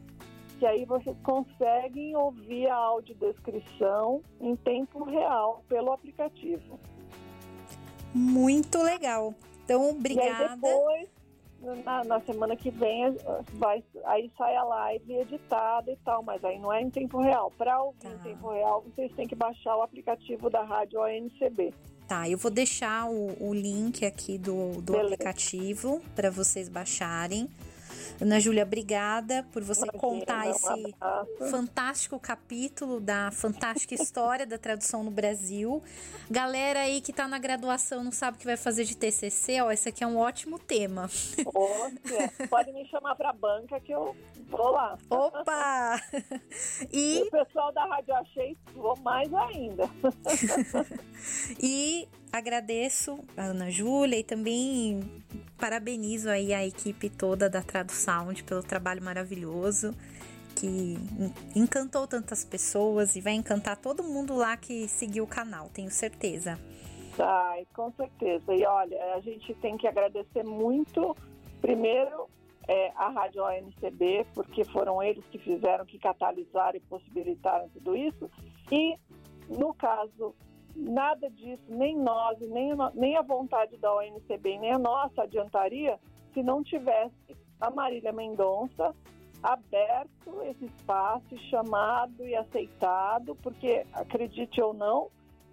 que 0.60 0.66
aí 0.66 0.86
vocês 0.86 1.18
conseguem 1.24 2.16
ouvir 2.16 2.68
a 2.68 2.76
audiodescrição 2.76 4.22
em 4.40 4.56
tempo 4.56 5.04
real 5.04 5.64
pelo 5.68 5.92
aplicativo. 5.92 6.80
Muito 8.14 8.82
legal. 8.82 9.34
Então, 9.64 9.90
obrigada. 9.90 10.28
E 10.28 10.32
aí 10.32 10.50
depois, 10.50 11.10
na, 11.62 12.04
na, 12.04 12.20
semana 12.22 12.56
que 12.56 12.72
vem, 12.72 13.16
vai, 13.54 13.84
aí 14.06 14.32
sai 14.38 14.56
a 14.56 14.64
live 14.64 15.14
editada 15.14 15.92
e 15.92 15.98
tal, 15.98 16.24
mas 16.24 16.44
aí 16.44 16.58
não 16.60 16.74
é 16.74 16.82
em 16.82 16.90
tempo 16.90 17.20
real. 17.20 17.52
Para 17.58 17.82
ouvir 17.82 18.00
tá. 18.00 18.10
em 18.10 18.18
tempo 18.20 18.50
real, 18.50 18.84
vocês 18.84 19.12
têm 19.14 19.28
que 19.28 19.36
baixar 19.36 19.76
o 19.78 19.82
aplicativo 19.82 20.50
da 20.50 20.64
Rádio 20.64 21.02
ONCB. 21.02 21.74
Tá, 22.08 22.28
eu 22.28 22.38
vou 22.38 22.52
deixar 22.52 23.10
o, 23.10 23.38
o 23.40 23.54
link 23.54 24.06
aqui 24.06 24.38
do, 24.38 24.82
do 24.82 24.98
aplicativo 24.98 26.02
para 26.16 26.30
vocês 26.30 26.68
baixarem. 26.68 27.48
Ana 28.22 28.40
Júlia, 28.40 28.64
obrigada 28.64 29.44
por 29.52 29.64
você 29.64 29.82
Imagina, 29.82 30.00
contar 30.00 30.48
esse 30.48 30.96
fantástico 31.50 32.20
capítulo 32.20 33.00
da 33.00 33.32
fantástica 33.32 33.96
história 33.96 34.46
da 34.46 34.60
tradução 34.60 35.04
no 35.04 35.10
Brasil. 35.10 35.82
Galera 36.30 36.82
aí 36.82 37.02
que 37.02 37.12
tá 37.12 37.28
na 37.28 37.40
graduação 37.40 38.04
não 38.04 38.12
sabe 38.12 38.38
o 38.38 38.40
que 38.40 38.46
vai 38.46 38.58
fazer 38.58 38.84
de 38.84 38.96
TCC, 38.96 39.62
ó, 39.62 39.72
esse 39.72 39.90
aqui 39.90 40.04
é 40.04 40.08
um 40.08 40.18
ótimo 40.18 40.60
tema. 40.60 41.10
Poxa, 41.44 42.48
pode 42.48 42.72
me 42.72 42.86
chamar 42.90 43.16
para 43.16 43.34
banca 43.34 43.80
que 43.80 43.92
eu 43.92 44.16
vou 44.48 44.70
lá. 44.70 44.96
Opa! 45.10 46.00
E 46.92 47.24
o 47.24 47.32
pessoal 47.32 47.72
da 47.72 47.86
Rádio 47.86 48.14
Achei 48.16 48.58
vou 48.74 48.98
mais 49.00 49.34
ainda. 49.34 49.90
e 51.60 52.08
agradeço 52.32 53.20
a 53.36 53.44
Ana 53.44 53.70
Júlia 53.70 54.18
e 54.18 54.24
também 54.24 55.02
parabenizo 55.58 56.30
aí 56.30 56.54
a 56.54 56.66
equipe 56.66 57.10
toda 57.10 57.50
da 57.50 57.62
Tradusound 57.62 58.44
pelo 58.44 58.64
trabalho 58.64 59.04
maravilhoso 59.04 59.96
que 60.56 60.96
encantou 61.56 62.08
tantas 62.08 62.44
pessoas 62.44 63.16
e 63.16 63.22
vai 63.22 63.34
encantar 63.34 63.78
todo 63.78 64.04
mundo 64.04 64.36
lá 64.36 64.56
que 64.58 64.88
seguiu 64.88 65.24
o 65.24 65.28
canal, 65.28 65.70
tenho 65.70 65.90
certeza. 65.90 66.60
Ai, 67.18 67.66
com 67.74 67.92
certeza. 67.94 68.54
E 68.54 68.66
olha, 68.66 69.16
a 69.16 69.20
gente 69.22 69.54
tem 69.56 69.78
que 69.78 69.88
agradecer 69.88 70.44
muito, 70.44 71.16
primeiro, 71.62 72.30
é, 72.68 72.92
a 72.96 73.10
Rádio 73.10 73.44
ONCB, 73.44 74.26
porque 74.34 74.64
foram 74.66 75.02
eles 75.02 75.24
que 75.32 75.38
fizeram, 75.40 75.86
que 75.86 75.98
catalisaram 76.00 76.78
e 76.78 76.82
possibilitaram 76.82 77.70
tudo 77.70 77.96
isso. 77.96 78.30
E, 78.72 78.96
no 79.50 79.74
caso 79.74 80.36
nada 80.76 81.30
disso, 81.30 81.64
nem 81.70 81.98
nós, 81.98 82.40
nem, 82.40 82.72
nem 82.94 83.18
a 83.18 83.22
vontade 83.22 83.78
da 83.78 83.94
ONCB, 83.96 84.58
nem 84.60 84.72
a 84.72 84.80
nossa 84.80 85.24
adiantaria 85.24 86.00
se 86.34 86.42
não 86.42 86.64
tivesse 86.64 87.36
a 87.60 87.70
Marília 87.70 88.12
Mendonça 88.12 88.96
aberto 89.44 90.42
esse 90.44 90.66
espaço, 90.66 91.38
chamado 91.50 92.26
e 92.26 92.36
aceitado, 92.36 93.36
porque, 93.42 93.86
acredite 93.94 94.62
ou 94.62 94.74
não, 94.74 95.10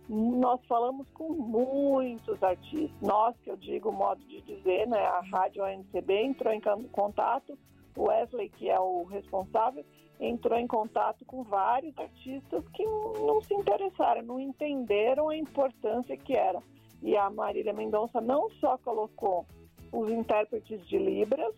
nós 0.08 0.60
falamos 0.66 1.06
com 1.12 1.32
muitos 1.32 2.42
artistas. 2.42 2.90
Nós, 3.00 3.34
que 3.42 3.50
eu 3.50 3.56
digo, 3.56 3.92
modo 3.92 4.24
de 4.24 4.40
dizer, 4.42 4.86
né, 4.86 5.04
a 5.06 5.20
Rádio 5.20 5.64
ONCB 5.64 6.22
entrou 6.22 6.52
em 6.52 6.60
contato, 6.90 7.52
o 7.52 7.58
Wesley, 7.98 8.48
que 8.50 8.68
é 8.68 8.78
o 8.78 9.04
responsável, 9.04 9.84
entrou 10.20 10.58
em 10.58 10.66
contato 10.66 11.24
com 11.24 11.42
vários 11.42 11.96
artistas 11.98 12.66
que 12.68 12.84
não 12.84 13.40
se 13.42 13.54
interessaram, 13.54 14.22
não 14.22 14.40
entenderam 14.40 15.28
a 15.28 15.36
importância 15.36 16.16
que 16.16 16.34
era. 16.34 16.62
E 17.02 17.16
a 17.16 17.30
Marília 17.30 17.72
Mendonça 17.72 18.20
não 18.20 18.50
só 18.52 18.76
colocou 18.78 19.46
os 19.92 20.10
intérpretes 20.10 20.86
de 20.86 20.98
Libras, 20.98 21.54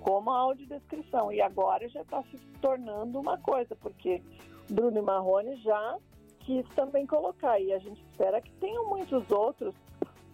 como 0.00 0.30
a 0.30 0.38
audiodescrição. 0.38 1.32
E 1.32 1.40
agora 1.40 1.88
já 1.88 2.02
está 2.02 2.22
se 2.24 2.38
tornando 2.60 3.18
uma 3.18 3.38
coisa, 3.38 3.74
porque 3.76 4.22
Bruno 4.70 5.02
Marrone 5.02 5.56
já 5.56 5.98
quis 6.40 6.66
também 6.70 7.06
colocar. 7.06 7.58
E 7.60 7.72
a 7.72 7.78
gente 7.78 8.00
espera 8.02 8.40
que 8.40 8.52
tenham 8.52 8.88
muitos 8.88 9.28
outros 9.30 9.74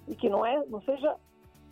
e 0.06 0.14
que 0.14 0.28
não, 0.28 0.44
é, 0.44 0.64
não 0.66 0.82
seja 0.82 1.16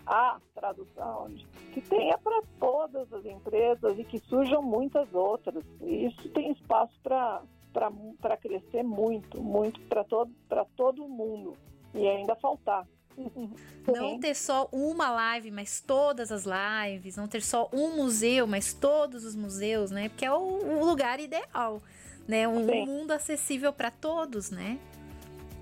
a 0.06 0.40
tradução, 0.54 1.28
que 1.72 1.80
tenha 1.80 2.18
para 2.18 2.42
todas 2.60 3.10
as 3.12 3.24
empresas 3.24 3.98
e 3.98 4.04
que 4.04 4.18
surjam 4.18 4.62
muitas 4.62 5.12
outras. 5.14 5.64
E 5.80 6.06
isso 6.06 6.28
tem 6.28 6.52
espaço 6.52 6.94
para 7.02 8.36
crescer 8.36 8.82
muito, 8.82 9.42
muito 9.42 9.80
para 9.82 10.04
todo, 10.04 10.30
todo 10.76 11.08
mundo. 11.08 11.56
E 11.94 12.06
ainda 12.06 12.36
faltar. 12.36 12.86
Não 13.86 14.20
ter 14.20 14.34
só 14.34 14.68
uma 14.70 15.10
live, 15.10 15.50
mas 15.50 15.80
todas 15.80 16.30
as 16.30 16.44
lives. 16.44 17.16
Não 17.16 17.26
ter 17.26 17.42
só 17.42 17.68
um 17.72 17.96
museu, 17.96 18.46
mas 18.46 18.72
todos 18.72 19.24
os 19.24 19.34
museus, 19.34 19.90
né? 19.90 20.08
Porque 20.08 20.24
é 20.24 20.32
o, 20.32 20.38
o 20.38 20.84
lugar 20.84 21.18
ideal. 21.18 21.82
né? 22.28 22.46
Um 22.46 22.66
Sim. 22.66 22.86
mundo 22.86 23.10
acessível 23.10 23.72
para 23.72 23.90
todos, 23.90 24.50
né? 24.50 24.78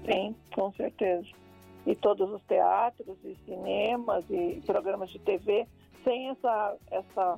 Sim, 0.05 0.35
com 0.55 0.73
certeza. 0.73 1.27
E 1.87 1.95
todos 1.95 2.31
os 2.31 2.43
teatros 2.43 3.17
e 3.25 3.35
cinemas 3.47 4.25
e 4.29 4.61
programas 4.67 5.11
de 5.11 5.19
TV 5.19 5.67
sem 6.05 6.31
essa 6.31 6.77
essa 6.91 7.37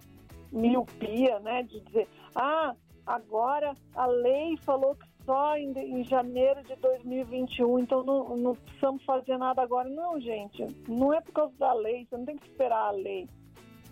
miopia, 0.52 1.38
né, 1.40 1.62
de 1.62 1.80
dizer, 1.80 2.06
ah, 2.34 2.74
agora 3.06 3.74
a 3.94 4.06
lei 4.06 4.56
falou 4.58 4.94
que 4.94 5.12
só 5.24 5.56
em, 5.56 5.72
em 5.72 6.04
janeiro 6.04 6.62
de 6.64 6.74
2021, 6.76 7.78
então 7.78 8.02
não, 8.02 8.36
não 8.36 8.54
precisamos 8.54 9.04
fazer 9.04 9.38
nada 9.38 9.62
agora. 9.62 9.88
Não, 9.88 10.20
gente, 10.20 10.66
não 10.88 11.12
é 11.12 11.20
por 11.20 11.32
causa 11.32 11.54
da 11.58 11.72
lei, 11.72 12.06
você 12.06 12.16
não 12.16 12.24
tem 12.24 12.36
que 12.36 12.46
esperar 12.46 12.88
a 12.88 12.90
lei, 12.90 13.28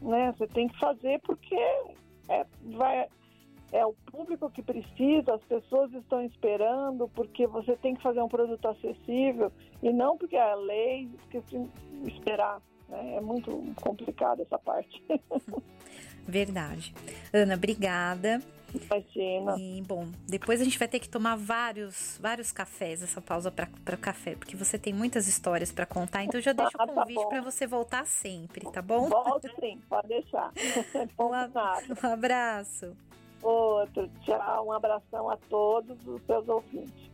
né? 0.03 0.33
Você 0.33 0.47
tem 0.49 0.69
que 0.69 0.79
fazer 0.79 1.21
porque 1.21 1.57
é, 2.29 2.45
vai, 2.77 3.09
é 3.73 3.87
o 3.87 3.95
público 4.11 4.51
que 4.51 4.63
precisa, 4.63 5.35
as 5.35 5.45
pessoas 5.45 5.93
estão 5.95 6.23
esperando, 6.25 7.09
porque 7.09 7.47
você 7.47 7.77
tem 7.77 7.95
que 7.95 8.03
fazer 8.03 8.21
um 8.21 8.29
produto 8.29 8.67
acessível 8.67 9.53
e 9.83 9.93
não 9.93 10.17
porque 10.17 10.37
a 10.37 10.55
lei 10.55 11.09
que 11.31 11.43
esperar. 12.07 12.61
Né? 12.91 13.17
É 13.17 13.21
muito 13.21 13.51
complicado 13.77 14.43
essa 14.43 14.59
parte. 14.59 15.03
Verdade. 16.27 16.95
Ana, 17.33 17.55
obrigada. 17.55 18.43
Imagina. 18.75 19.57
E, 19.59 19.83
bom, 19.83 20.09
depois 20.29 20.61
a 20.61 20.65
gente 20.65 20.79
vai 20.79 20.87
ter 20.87 21.01
que 21.01 21.09
tomar 21.09 21.37
vários, 21.37 22.19
vários 22.21 22.53
cafés, 22.53 23.03
essa 23.03 23.21
pausa 23.21 23.51
para 23.51 23.97
café, 23.97 24.37
porque 24.37 24.57
você 24.57 24.79
tem 24.79 24.93
muitas 24.93 25.27
histórias 25.27 25.73
para 25.73 25.87
contar, 25.87 26.23
então 26.23 26.39
eu 26.39 26.43
já 26.43 26.53
deixo 26.53 26.77
o 26.77 26.83
ah, 26.83 26.87
tá 26.87 26.93
convite 26.93 27.29
para 27.29 27.41
você 27.41 27.67
voltar 27.67 28.07
sempre, 28.07 28.71
tá 28.71 28.81
bom? 28.81 29.09
Volto 29.09 29.51
sim, 29.59 29.81
pode 29.89 30.09
deixar. 30.09 30.53
um, 31.19 31.25
um 31.25 32.13
abraço. 32.13 32.97
Outro, 33.43 34.09
tchau, 34.21 34.67
um 34.67 34.73
abração 34.73 35.31
a 35.31 35.37
todos 35.49 35.99
os 36.07 36.23
seus 36.23 36.49
ouvintes. 36.49 37.11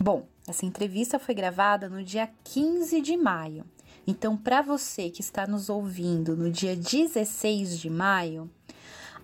Bom, 0.00 0.26
essa 0.46 0.64
entrevista 0.64 1.18
foi 1.18 1.34
gravada 1.34 1.88
no 1.88 2.02
dia 2.02 2.30
15 2.44 3.02
de 3.02 3.16
maio. 3.16 3.64
Então, 4.10 4.38
para 4.38 4.62
você 4.62 5.10
que 5.10 5.20
está 5.20 5.46
nos 5.46 5.68
ouvindo 5.68 6.34
no 6.34 6.50
dia 6.50 6.74
16 6.74 7.78
de 7.78 7.90
maio, 7.90 8.50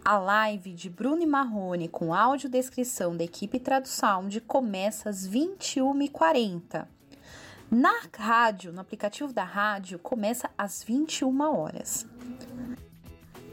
a 0.04 0.18
live 0.18 0.74
de 0.74 0.90
Bruno 0.90 1.22
e 1.22 1.26
Marrone 1.26 1.88
com 1.88 2.12
audiodescrição 2.12 3.16
da 3.16 3.24
equipe 3.24 3.58
TraduSound 3.58 4.42
começa 4.42 5.08
às 5.08 5.26
21h40. 5.26 6.86
Na 7.70 7.94
rádio, 8.14 8.74
no 8.74 8.80
aplicativo 8.82 9.32
da 9.32 9.42
rádio, 9.42 9.98
começa 9.98 10.50
às 10.58 10.84
21 10.84 11.40
horas. 11.40 12.06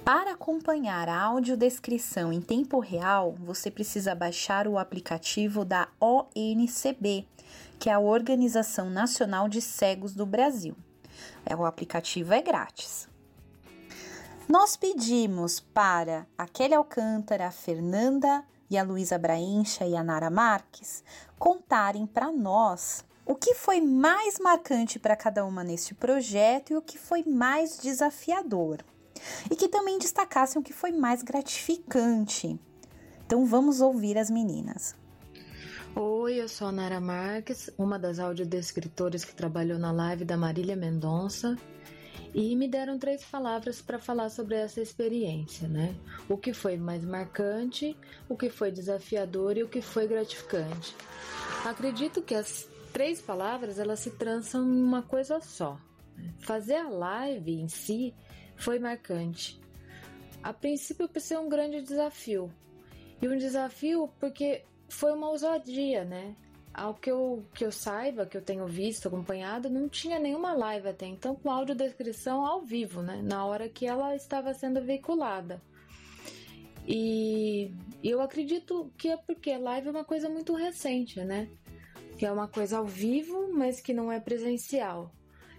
Para 0.03 0.33
acompanhar 0.33 1.07
a 1.07 1.17
audiodescrição 1.17 2.33
em 2.33 2.41
tempo 2.41 2.77
real, 2.81 3.37
você 3.39 3.71
precisa 3.71 4.13
baixar 4.13 4.67
o 4.67 4.77
aplicativo 4.77 5.63
da 5.63 5.87
ONCB, 5.97 7.25
que 7.79 7.89
é 7.89 7.93
a 7.93 7.99
Organização 7.99 8.89
Nacional 8.89 9.47
de 9.47 9.61
Cegos 9.61 10.13
do 10.13 10.25
Brasil. 10.25 10.75
É, 11.45 11.55
o 11.55 11.65
aplicativo 11.65 12.33
é 12.33 12.41
grátis. 12.41 13.07
Nós 14.47 14.75
pedimos 14.75 15.59
para 15.59 16.27
a 16.37 16.45
Kelly 16.45 16.73
Alcântara, 16.73 17.47
a 17.47 17.51
Fernanda 17.51 18.43
e 18.69 18.77
a 18.77 18.83
Luísa 18.83 19.17
Braincha 19.17 19.85
e 19.85 19.95
a 19.95 20.03
Nara 20.03 20.29
Marques 20.29 21.03
contarem 21.39 22.05
para 22.05 22.31
nós 22.31 23.05
o 23.25 23.35
que 23.35 23.53
foi 23.53 23.79
mais 23.79 24.39
marcante 24.39 24.99
para 24.99 25.15
cada 25.15 25.45
uma 25.45 25.63
neste 25.63 25.93
projeto 25.93 26.73
e 26.73 26.77
o 26.77 26.81
que 26.81 26.97
foi 26.97 27.23
mais 27.23 27.77
desafiador. 27.77 28.83
E 29.49 29.55
que 29.55 29.67
também 29.67 29.97
destacassem 29.97 30.59
o 30.59 30.63
que 30.63 30.73
foi 30.73 30.91
mais 30.91 31.21
gratificante. 31.21 32.59
Então 33.25 33.45
vamos 33.45 33.79
ouvir 33.79 34.17
as 34.17 34.29
meninas. 34.29 34.95
Oi, 35.93 36.35
eu 36.35 36.47
sou 36.47 36.67
a 36.67 36.71
Nara 36.71 37.01
Marques, 37.01 37.69
uma 37.77 37.99
das 37.99 38.17
audiodescritoras 38.17 39.25
que 39.25 39.35
trabalhou 39.35 39.77
na 39.77 39.91
live 39.91 40.23
da 40.23 40.37
Marília 40.37 40.73
Mendonça 40.73 41.57
e 42.33 42.55
me 42.55 42.65
deram 42.65 42.97
três 42.97 43.25
palavras 43.25 43.81
para 43.81 43.99
falar 43.99 44.29
sobre 44.29 44.55
essa 44.55 44.79
experiência, 44.79 45.67
né? 45.67 45.93
O 46.29 46.37
que 46.37 46.53
foi 46.53 46.77
mais 46.77 47.03
marcante, 47.03 47.97
o 48.29 48.37
que 48.37 48.49
foi 48.49 48.71
desafiador 48.71 49.57
e 49.57 49.63
o 49.63 49.67
que 49.67 49.81
foi 49.81 50.07
gratificante. 50.07 50.95
Acredito 51.65 52.21
que 52.21 52.35
as 52.35 52.69
três 52.93 53.21
palavras 53.21 53.77
elas 53.77 53.99
se 53.99 54.11
trançam 54.11 54.63
em 54.63 54.81
uma 54.81 55.01
coisa 55.01 55.41
só. 55.41 55.77
Né? 56.15 56.33
Fazer 56.39 56.75
a 56.75 56.87
live 56.87 57.51
em 57.51 57.67
si 57.67 58.15
foi 58.55 58.79
marcante. 58.79 59.59
A 60.41 60.53
princípio 60.53 61.09
pensei 61.09 61.35
um 61.35 61.49
grande 61.49 61.81
desafio. 61.81 62.49
E 63.21 63.27
um 63.27 63.37
desafio 63.37 64.09
porque 64.19 64.63
foi 64.91 65.13
uma 65.13 65.29
ousadia, 65.29 66.03
né? 66.03 66.35
Ao 66.73 66.93
que 66.93 67.11
eu, 67.11 67.45
que 67.53 67.65
eu 67.65 67.71
saiba, 67.71 68.25
que 68.25 68.37
eu 68.37 68.41
tenho 68.41 68.65
visto, 68.67 69.07
acompanhado, 69.07 69.69
não 69.69 69.89
tinha 69.89 70.19
nenhuma 70.19 70.53
live 70.53 70.87
até 70.87 71.05
então 71.05 71.35
com 71.35 71.51
audiodescrição 71.51 72.45
ao 72.45 72.61
vivo, 72.61 73.01
né? 73.01 73.21
Na 73.23 73.45
hora 73.45 73.67
que 73.67 73.85
ela 73.85 74.15
estava 74.15 74.53
sendo 74.53 74.81
veiculada. 74.81 75.61
E 76.87 77.71
eu 78.03 78.21
acredito 78.21 78.91
que 78.97 79.09
é 79.09 79.17
porque 79.17 79.57
live 79.57 79.87
é 79.87 79.91
uma 79.91 80.05
coisa 80.05 80.29
muito 80.29 80.53
recente, 80.53 81.19
né? 81.23 81.49
Que 82.17 82.25
é 82.25 82.31
uma 82.31 82.47
coisa 82.47 82.77
ao 82.77 82.85
vivo, 82.85 83.51
mas 83.53 83.79
que 83.79 83.93
não 83.93 84.11
é 84.11 84.19
presencial. 84.19 85.11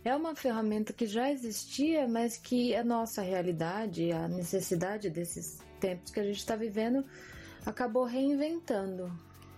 É 0.05 0.15
uma 0.17 0.35
ferramenta 0.35 0.93
que 0.93 1.07
já 1.07 1.31
existia, 1.31 2.09
mas 2.09 2.37
que 2.37 2.75
a 2.75 2.83
nossa 2.83 3.23
realidade, 3.23 4.11
a 4.11 4.27
necessidade 4.29 5.09
desses 5.09 5.59
tempos 5.79 6.11
que 6.11 6.21
a 6.21 6.25
gente 6.25 6.39
está 6.39 6.57
vivendo, 6.57 7.05
acabou 7.65 8.05
reinventando. 8.05 9.13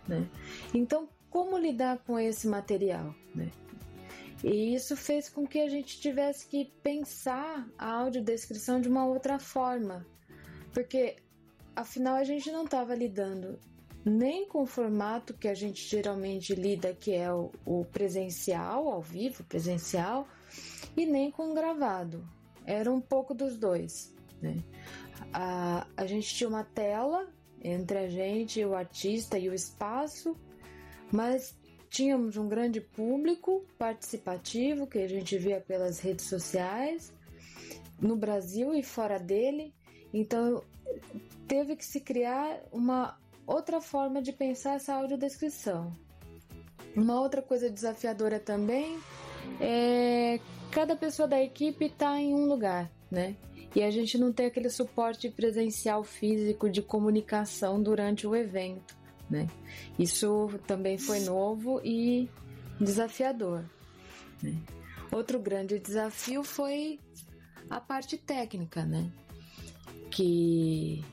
Né? 0.07 0.29
Então, 0.73 1.09
como 1.31 1.59
lidar 1.59 1.99
com 1.99 2.19
esse 2.19 2.47
material, 2.47 3.15
né? 3.35 3.51
E 4.43 4.75
isso 4.75 4.95
fez 4.95 5.29
com 5.29 5.47
que 5.47 5.59
a 5.59 5.69
gente 5.69 5.99
tivesse 5.99 6.47
que 6.47 6.67
pensar 6.83 7.67
a 7.79 7.91
audiodescrição 7.93 8.79
de 8.79 8.89
uma 8.89 9.07
outra 9.07 9.39
forma, 9.39 10.07
porque 10.71 11.17
afinal 11.75 12.17
a 12.17 12.25
gente 12.25 12.53
não 12.53 12.65
estava 12.65 12.95
lidando 12.95 13.59
nem 14.05 14.47
com 14.47 14.63
o 14.63 14.67
formato 14.67 15.33
que 15.33 15.49
a 15.49 15.55
gente 15.55 15.83
geralmente 15.83 16.55
lida, 16.55 16.93
que 16.93 17.13
é 17.13 17.33
o, 17.33 17.51
o 17.65 17.87
presencial, 17.87 18.89
ao 18.89 19.01
vivo, 19.01 19.43
presencial, 19.45 20.29
e 20.95 21.07
nem 21.07 21.31
com 21.31 21.51
o 21.51 21.55
gravado. 21.55 22.23
Era 22.67 22.93
um 22.93 23.01
pouco 23.01 23.33
dos 23.33 23.57
dois. 23.57 24.15
Né? 24.43 24.63
A, 25.33 25.87
a 25.97 26.07
gente 26.07 26.35
tinha 26.35 26.49
uma 26.49 26.65
tela 26.65 27.27
entre 27.65 27.99
a 27.99 28.09
gente, 28.09 28.62
o 28.65 28.75
artista 28.75 29.39
e 29.39 29.49
o 29.49 29.55
espaço, 29.55 30.37
mas 31.11 31.57
tínhamos 31.89 32.37
um 32.37 32.47
grande 32.47 32.81
público 32.81 33.65
participativo 33.79 34.87
que 34.87 34.99
a 34.99 35.09
gente 35.09 35.39
via 35.39 35.61
pelas 35.61 35.99
redes 35.99 36.27
sociais, 36.27 37.12
no 38.01 38.17
Brasil 38.17 38.75
e 38.75 38.83
fora 38.83 39.19
dele. 39.19 39.73
Então 40.12 40.62
teve 41.49 41.75
que 41.75 41.85
se 41.85 42.01
criar 42.01 42.61
uma 42.71 43.19
outra 43.47 43.81
forma 43.81 44.21
de 44.21 44.33
pensar 44.33 44.75
essa 44.75 44.95
audiodescrição. 44.95 45.93
Uma 46.95 47.21
outra 47.21 47.43
coisa 47.43 47.71
desafiadora 47.71 48.39
também 48.39 48.99
é 49.61 50.39
cada 50.71 50.97
pessoa 50.97 51.29
da 51.29 51.41
equipe 51.41 51.87
está 51.87 52.19
em 52.21 52.35
um 52.35 52.47
lugar, 52.47 52.91
né? 53.11 53.37
E 53.75 53.83
a 53.83 53.91
gente 53.91 54.16
não 54.16 54.33
tem 54.33 54.47
aquele 54.47 54.70
suporte 54.70 55.29
presencial 55.29 56.05
físico 56.05 56.70
de 56.70 56.81
comunicação 56.81 57.83
durante 57.83 58.27
o 58.27 58.37
evento 58.37 58.95
né? 59.29 59.49
Isso 59.99 60.49
também 60.66 60.99
foi 60.99 61.20
novo 61.20 61.81
e 61.85 62.29
desafiador. 62.81 63.64
Né? 64.43 64.57
Outro 65.12 65.39
grande 65.39 65.79
desafio 65.79 66.43
foi 66.43 66.99
a 67.70 67.81
parte 67.81 68.16
técnica, 68.16 68.85
né? 68.85 69.11
Que, 70.11 71.05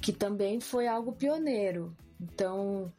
que 0.00 0.12
também 0.12 0.60
foi 0.60 0.86
algo 0.86 1.12
pioneiro. 1.12 1.96
Então, 2.20 2.92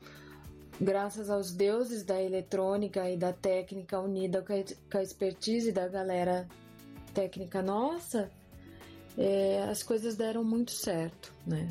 graças 0.79 1.29
aos 1.29 1.51
deuses 1.51 2.03
da 2.03 2.21
eletrônica 2.21 3.09
e 3.09 3.15
da 3.15 3.31
técnica 3.31 3.99
unida 3.99 4.43
com 4.43 4.97
a 4.97 5.01
expertise 5.01 5.71
da 5.71 5.87
galera 5.87 6.47
técnica 7.13 7.61
nossa, 7.61 8.31
é, 9.17 9.63
as 9.69 9.83
coisas 9.83 10.15
deram 10.15 10.43
muito 10.43 10.71
certo, 10.71 11.33
né? 11.45 11.67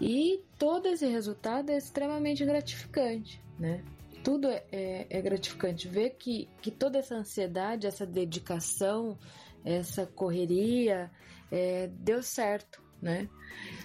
E 0.00 0.42
todo 0.58 0.86
esse 0.88 1.06
resultado 1.06 1.70
é 1.70 1.76
extremamente 1.76 2.44
gratificante, 2.44 3.40
né? 3.58 3.82
Tudo 4.24 4.48
é, 4.48 4.64
é, 4.70 5.06
é 5.10 5.20
gratificante 5.20 5.88
ver 5.88 6.10
que, 6.10 6.48
que 6.60 6.70
toda 6.70 6.98
essa 6.98 7.14
ansiedade, 7.14 7.86
essa 7.86 8.06
dedicação, 8.06 9.18
essa 9.64 10.06
correria 10.06 11.10
é, 11.50 11.88
deu 11.88 12.22
certo, 12.22 12.82
né? 13.00 13.28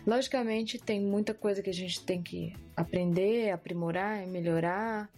Logicamente 0.05 0.79
tem 0.79 1.01
muita 1.01 1.33
coisa 1.33 1.61
que 1.61 1.69
a 1.69 1.73
gente 1.73 2.03
tem 2.03 2.21
que 2.21 2.53
aprender, 2.75 3.51
aprimorar, 3.51 4.25
melhorar, 4.27 5.09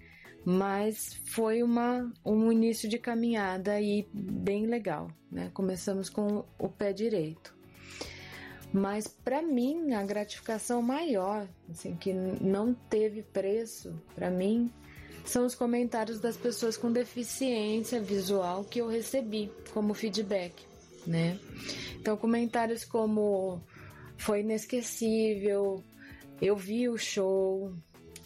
mas 0.46 1.20
foi 1.26 1.62
uma, 1.62 2.12
um 2.26 2.52
início 2.52 2.88
de 2.88 2.98
caminhada 2.98 3.74
aí 3.74 4.08
bem 4.14 4.66
legal, 4.66 5.12
né? 5.32 5.52
Começamos 5.54 6.10
com 6.10 6.46
o 6.58 6.70
pé 6.70 6.94
direito. 6.94 7.58
Mas 8.72 9.08
para 9.08 9.42
mim, 9.42 9.94
a 9.94 10.04
gratificação 10.04 10.82
maior, 10.82 11.48
assim, 11.70 11.96
que 11.96 12.14
não 12.14 12.74
teve 12.74 13.24
preço 13.24 14.00
para 14.16 14.30
mim, 14.30 14.72
são 15.26 15.46
os 15.46 15.56
comentários 15.56 16.20
das 16.20 16.38
pessoas 16.38 16.78
com 16.78 16.92
deficiência 16.92 18.00
visual 18.00 18.64
que 18.64 18.80
eu 18.80 18.88
recebi 18.88 19.52
como 19.74 19.94
feedback, 19.94 20.66
né? 21.06 21.40
Então, 21.96 22.16
comentários 22.16 22.86
como 22.86 23.62
foi 24.18 24.42
inesquecível, 24.42 25.84
eu 26.42 26.56
vi 26.56 26.88
o 26.88 26.98
show, 26.98 27.74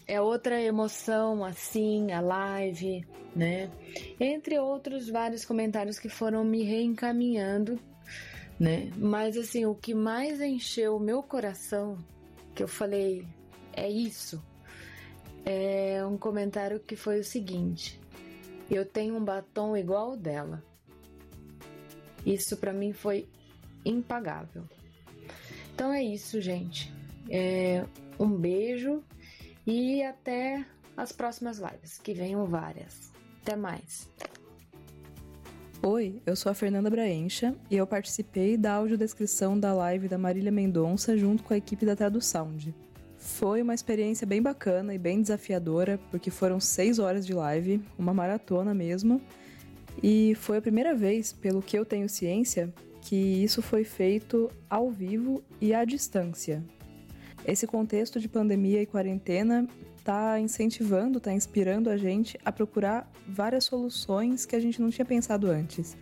é 0.07 0.21
outra 0.21 0.61
emoção 0.61 1.43
assim, 1.43 2.11
a 2.11 2.19
live, 2.21 3.05
né? 3.35 3.69
Entre 4.19 4.59
outros 4.59 5.09
vários 5.09 5.45
comentários 5.45 5.99
que 5.99 6.09
foram 6.09 6.43
me 6.43 6.63
reencaminhando, 6.63 7.79
né? 8.59 8.91
Mas 8.97 9.37
assim, 9.37 9.65
o 9.65 9.75
que 9.75 9.93
mais 9.93 10.41
encheu 10.41 10.97
o 10.97 10.99
meu 10.99 11.23
coração, 11.23 11.97
que 12.53 12.63
eu 12.63 12.67
falei, 12.67 13.25
é 13.73 13.89
isso, 13.89 14.43
é 15.45 16.05
um 16.05 16.17
comentário 16.17 16.79
que 16.79 16.95
foi 16.95 17.19
o 17.19 17.23
seguinte: 17.23 17.99
eu 18.69 18.85
tenho 18.85 19.15
um 19.15 19.23
batom 19.23 19.75
igual 19.75 20.11
ao 20.11 20.17
dela. 20.17 20.63
Isso 22.25 22.55
para 22.57 22.71
mim 22.71 22.93
foi 22.93 23.27
impagável. 23.83 24.63
Então 25.73 25.91
é 25.91 26.01
isso, 26.01 26.39
gente. 26.39 26.93
É, 27.29 27.85
um 28.19 28.29
beijo 28.29 29.03
e 29.65 30.03
até 30.03 30.65
as 30.95 31.11
próximas 31.11 31.57
lives, 31.57 31.97
que 31.97 32.13
venham 32.13 32.45
várias. 32.45 33.11
Até 33.41 33.55
mais. 33.55 34.09
Oi, 35.81 36.21
eu 36.25 36.35
sou 36.35 36.49
a 36.49 36.55
Fernanda 36.55 36.89
Braencha 36.89 37.53
e 37.69 37.75
eu 37.75 37.85
participei 37.85 38.55
da 38.55 38.73
audiodescrição 38.73 39.59
da 39.59 39.73
live 39.73 40.07
da 40.07 40.17
Marília 40.17 40.51
Mendonça 40.51 41.17
junto 41.17 41.43
com 41.43 41.53
a 41.53 41.57
equipe 41.57 41.85
da 41.85 41.95
Tradusound. 41.95 42.73
Foi 43.17 43.61
uma 43.61 43.73
experiência 43.73 44.25
bem 44.25 44.41
bacana 44.41 44.93
e 44.93 44.97
bem 44.97 45.21
desafiadora, 45.21 45.99
porque 46.09 46.29
foram 46.29 46.59
seis 46.59 46.99
horas 46.99 47.25
de 47.25 47.33
live, 47.33 47.81
uma 47.97 48.13
maratona 48.13 48.73
mesmo, 48.73 49.21
e 50.01 50.35
foi 50.35 50.57
a 50.57 50.61
primeira 50.61 50.95
vez, 50.95 51.33
pelo 51.33 51.61
que 51.61 51.77
eu 51.77 51.85
tenho 51.85 52.09
ciência, 52.09 52.73
que 53.01 53.43
isso 53.43 53.61
foi 53.61 53.83
feito 53.83 54.49
ao 54.69 54.89
vivo 54.89 55.43
e 55.59 55.73
à 55.73 55.83
distância. 55.83 56.63
Esse 57.45 57.67
contexto 57.67 58.19
de 58.19 58.29
pandemia 58.29 58.81
e 58.81 58.85
quarentena 58.85 59.67
está 59.97 60.39
incentivando, 60.39 61.17
está 61.17 61.33
inspirando 61.33 61.89
a 61.89 61.97
gente 61.97 62.37
a 62.43 62.51
procurar 62.51 63.09
várias 63.27 63.65
soluções 63.65 64.45
que 64.45 64.55
a 64.55 64.59
gente 64.59 64.81
não 64.81 64.89
tinha 64.89 65.05
pensado 65.05 65.47
antes. 65.47 65.97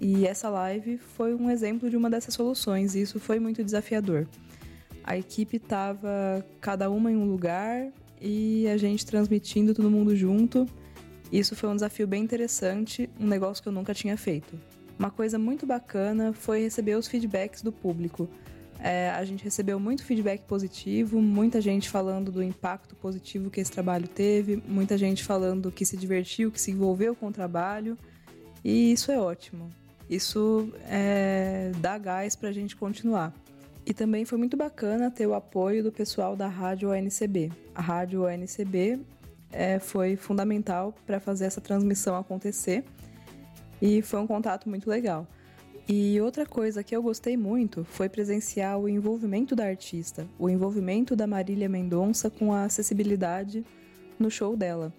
E 0.00 0.26
essa 0.26 0.48
live 0.48 0.98
foi 0.98 1.34
um 1.34 1.50
exemplo 1.50 1.88
de 1.88 1.96
uma 1.96 2.10
dessas 2.10 2.34
soluções, 2.34 2.94
e 2.94 3.00
isso 3.00 3.18
foi 3.18 3.38
muito 3.38 3.64
desafiador. 3.64 4.26
A 5.02 5.16
equipe 5.16 5.56
estava 5.56 6.44
cada 6.60 6.90
uma 6.90 7.10
em 7.10 7.16
um 7.16 7.24
lugar 7.24 7.88
e 8.20 8.66
a 8.68 8.76
gente 8.76 9.06
transmitindo 9.06 9.72
todo 9.72 9.90
mundo 9.90 10.16
junto. 10.16 10.66
Isso 11.30 11.54
foi 11.54 11.68
um 11.70 11.74
desafio 11.74 12.06
bem 12.06 12.22
interessante, 12.22 13.08
um 13.18 13.26
negócio 13.26 13.62
que 13.62 13.68
eu 13.68 13.72
nunca 13.72 13.94
tinha 13.94 14.16
feito. 14.16 14.58
Uma 14.98 15.10
coisa 15.10 15.38
muito 15.38 15.66
bacana 15.66 16.32
foi 16.32 16.62
receber 16.62 16.96
os 16.96 17.06
feedbacks 17.06 17.62
do 17.62 17.70
público. 17.70 18.28
É, 18.78 19.10
a 19.10 19.24
gente 19.24 19.42
recebeu 19.42 19.80
muito 19.80 20.04
feedback 20.04 20.42
positivo, 20.42 21.20
muita 21.20 21.60
gente 21.60 21.88
falando 21.88 22.30
do 22.30 22.42
impacto 22.42 22.94
positivo 22.94 23.50
que 23.50 23.60
esse 23.60 23.72
trabalho 23.72 24.06
teve, 24.06 24.62
muita 24.68 24.98
gente 24.98 25.24
falando 25.24 25.72
que 25.72 25.84
se 25.84 25.96
divertiu, 25.96 26.50
que 26.50 26.60
se 26.60 26.70
envolveu 26.70 27.14
com 27.14 27.28
o 27.28 27.32
trabalho, 27.32 27.96
e 28.64 28.92
isso 28.92 29.10
é 29.10 29.18
ótimo. 29.18 29.70
Isso 30.08 30.72
é, 30.88 31.72
dá 31.80 31.98
gás 31.98 32.36
para 32.36 32.50
a 32.50 32.52
gente 32.52 32.76
continuar. 32.76 33.32
E 33.84 33.94
também 33.94 34.24
foi 34.24 34.38
muito 34.38 34.56
bacana 34.56 35.10
ter 35.10 35.26
o 35.26 35.34
apoio 35.34 35.82
do 35.82 35.92
pessoal 35.92 36.36
da 36.36 36.48
Rádio 36.48 36.90
ONCB. 36.90 37.52
A 37.74 37.80
Rádio 37.80 38.24
ONCB 38.24 39.00
é, 39.52 39.78
foi 39.78 40.16
fundamental 40.16 40.94
para 41.06 41.20
fazer 41.20 41.44
essa 41.44 41.60
transmissão 41.60 42.16
acontecer 42.16 42.84
e 43.80 44.02
foi 44.02 44.20
um 44.20 44.26
contato 44.26 44.68
muito 44.68 44.88
legal. 44.88 45.26
E 45.88 46.20
outra 46.20 46.44
coisa 46.44 46.82
que 46.82 46.96
eu 46.96 47.00
gostei 47.00 47.36
muito 47.36 47.84
foi 47.84 48.08
presenciar 48.08 48.76
o 48.76 48.88
envolvimento 48.88 49.54
da 49.54 49.66
artista, 49.66 50.26
o 50.36 50.50
envolvimento 50.50 51.14
da 51.14 51.28
Marília 51.28 51.68
Mendonça 51.68 52.28
com 52.28 52.52
a 52.52 52.64
acessibilidade 52.64 53.64
no 54.18 54.28
show 54.28 54.56
dela. 54.56 54.92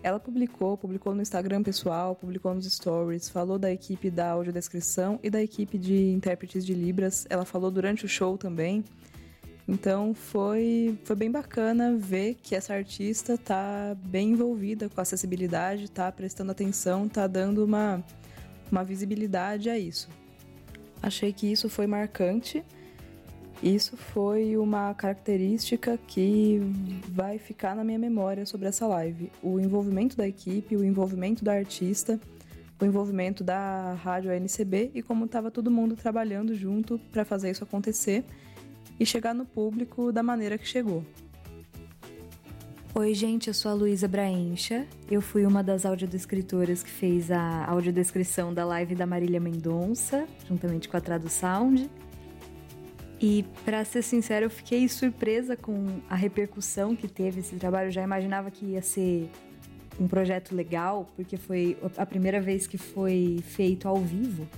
Ela 0.00 0.20
publicou, 0.20 0.76
publicou 0.76 1.12
no 1.12 1.22
Instagram 1.22 1.64
pessoal, 1.64 2.14
publicou 2.14 2.54
nos 2.54 2.72
stories, 2.72 3.28
falou 3.28 3.58
da 3.58 3.72
equipe 3.72 4.10
da 4.10 4.30
audiodescrição 4.30 5.18
e 5.24 5.28
da 5.28 5.42
equipe 5.42 5.76
de 5.76 6.12
intérpretes 6.12 6.64
de 6.64 6.72
Libras. 6.72 7.26
Ela 7.28 7.44
falou 7.44 7.68
durante 7.68 8.04
o 8.04 8.08
show 8.08 8.38
também. 8.38 8.84
Então 9.66 10.14
foi, 10.14 10.96
foi 11.02 11.16
bem 11.16 11.32
bacana 11.32 11.96
ver 11.96 12.34
que 12.34 12.54
essa 12.54 12.72
artista 12.74 13.36
tá 13.36 13.96
bem 14.04 14.30
envolvida 14.30 14.88
com 14.88 15.00
a 15.00 15.02
acessibilidade, 15.02 15.90
tá 15.90 16.12
prestando 16.12 16.52
atenção, 16.52 17.08
tá 17.08 17.26
dando 17.26 17.64
uma, 17.64 18.02
uma 18.70 18.84
visibilidade 18.84 19.68
a 19.68 19.76
isso. 19.76 20.08
Achei 21.02 21.32
que 21.32 21.50
isso 21.50 21.68
foi 21.68 21.86
marcante. 21.86 22.64
Isso 23.62 23.96
foi 23.96 24.56
uma 24.56 24.94
característica 24.94 25.98
que 26.06 26.60
vai 27.08 27.38
ficar 27.38 27.74
na 27.74 27.82
minha 27.82 27.98
memória 27.98 28.46
sobre 28.46 28.68
essa 28.68 28.86
live. 28.86 29.32
O 29.42 29.58
envolvimento 29.58 30.16
da 30.16 30.28
equipe, 30.28 30.76
o 30.76 30.84
envolvimento 30.84 31.44
da 31.44 31.54
artista, 31.54 32.20
o 32.80 32.84
envolvimento 32.84 33.42
da 33.42 33.94
rádio 33.94 34.30
ANCB 34.30 34.92
e 34.94 35.02
como 35.02 35.24
estava 35.24 35.50
todo 35.50 35.70
mundo 35.70 35.96
trabalhando 35.96 36.54
junto 36.54 36.98
para 37.10 37.24
fazer 37.24 37.50
isso 37.50 37.64
acontecer 37.64 38.24
e 39.00 39.04
chegar 39.04 39.34
no 39.34 39.44
público 39.44 40.12
da 40.12 40.22
maneira 40.22 40.56
que 40.56 40.66
chegou. 40.66 41.04
Oi, 42.94 43.12
gente, 43.12 43.48
eu 43.48 43.54
sou 43.54 43.70
a 43.70 43.74
Luísa 43.74 44.08
Braencha. 44.08 44.86
Eu 45.10 45.20
fui 45.20 45.44
uma 45.44 45.62
das 45.62 45.84
audiodescritoras 45.84 46.82
que 46.82 46.90
fez 46.90 47.30
a 47.30 47.66
audiodescrição 47.66 48.52
da 48.52 48.64
live 48.64 48.94
da 48.94 49.06
Marília 49.06 49.38
Mendonça, 49.38 50.26
juntamente 50.48 50.88
com 50.88 50.96
a 50.96 51.00
Tradusound. 51.00 51.88
E, 53.20 53.44
para 53.64 53.84
ser 53.84 54.02
sincera, 54.02 54.46
eu 54.46 54.50
fiquei 54.50 54.88
surpresa 54.88 55.54
com 55.54 56.00
a 56.08 56.14
repercussão 56.16 56.96
que 56.96 57.06
teve 57.06 57.40
esse 57.40 57.56
trabalho. 57.56 57.88
Eu 57.88 57.92
já 57.92 58.02
imaginava 58.02 58.50
que 58.50 58.64
ia 58.64 58.82
ser 58.82 59.30
um 60.00 60.08
projeto 60.08 60.54
legal, 60.54 61.12
porque 61.14 61.36
foi 61.36 61.76
a 61.96 62.06
primeira 62.06 62.40
vez 62.40 62.66
que 62.66 62.78
foi 62.78 63.38
feito 63.44 63.86
ao 63.86 63.98
vivo. 63.98 64.48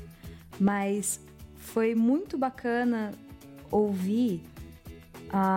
Mas 0.59 1.21
foi 1.57 1.97
muito 1.97 2.39
bacana 2.39 3.11
ouvir 3.71 4.41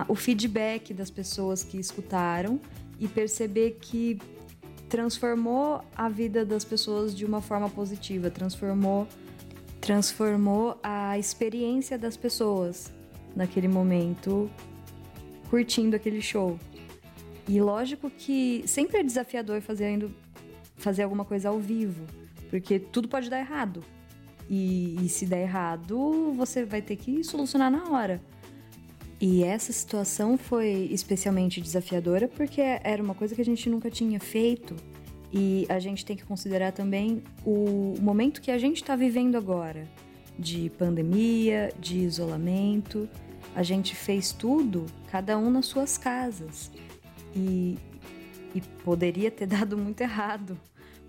o 0.08 0.14
feedback 0.14 0.94
das 0.94 1.10
pessoas 1.10 1.64
que 1.64 1.78
escutaram 1.78 2.60
e 2.98 3.08
perceber 3.08 3.78
que 3.80 4.18
transformou 4.88 5.80
a 5.96 6.08
vida 6.08 6.44
das 6.44 6.64
pessoas 6.64 7.14
de 7.14 7.24
uma 7.24 7.40
forma 7.40 7.68
positiva, 7.68 8.30
transformou 8.30 9.08
transformou 9.80 10.78
a 10.82 11.18
experiência 11.18 11.98
das 11.98 12.16
pessoas 12.16 12.90
naquele 13.36 13.68
momento 13.68 14.50
curtindo 15.50 15.94
aquele 15.94 16.22
show. 16.22 16.58
E 17.46 17.60
lógico 17.60 18.08
que 18.08 18.64
sempre 18.66 18.98
é 18.98 19.02
desafiador 19.02 19.60
fazendo, 19.60 20.10
fazer 20.76 21.02
alguma 21.02 21.24
coisa 21.24 21.50
ao 21.50 21.58
vivo, 21.60 22.06
porque 22.48 22.78
tudo 22.78 23.08
pode 23.08 23.28
dar 23.28 23.38
errado. 23.38 23.84
E, 24.48 24.96
e 25.04 25.08
se 25.08 25.26
der 25.26 25.42
errado, 25.42 26.32
você 26.34 26.64
vai 26.64 26.80
ter 26.80 26.96
que 26.96 27.22
solucionar 27.22 27.70
na 27.70 27.90
hora. 27.90 28.22
E 29.26 29.42
essa 29.42 29.72
situação 29.72 30.36
foi 30.36 30.86
especialmente 30.92 31.58
desafiadora 31.58 32.28
porque 32.28 32.60
era 32.60 33.02
uma 33.02 33.14
coisa 33.14 33.34
que 33.34 33.40
a 33.40 33.44
gente 33.44 33.70
nunca 33.70 33.90
tinha 33.90 34.20
feito 34.20 34.76
e 35.32 35.64
a 35.70 35.78
gente 35.78 36.04
tem 36.04 36.14
que 36.14 36.26
considerar 36.26 36.72
também 36.72 37.22
o 37.42 37.94
momento 38.02 38.42
que 38.42 38.50
a 38.50 38.58
gente 38.58 38.82
está 38.82 38.94
vivendo 38.94 39.36
agora 39.36 39.88
de 40.38 40.70
pandemia, 40.76 41.72
de 41.80 42.00
isolamento. 42.00 43.08
A 43.56 43.62
gente 43.62 43.96
fez 43.96 44.30
tudo, 44.30 44.84
cada 45.10 45.38
um 45.38 45.48
nas 45.48 45.64
suas 45.64 45.96
casas. 45.96 46.70
E, 47.34 47.78
e 48.54 48.60
poderia 48.84 49.30
ter 49.30 49.46
dado 49.48 49.78
muito 49.78 50.02
errado, 50.02 50.54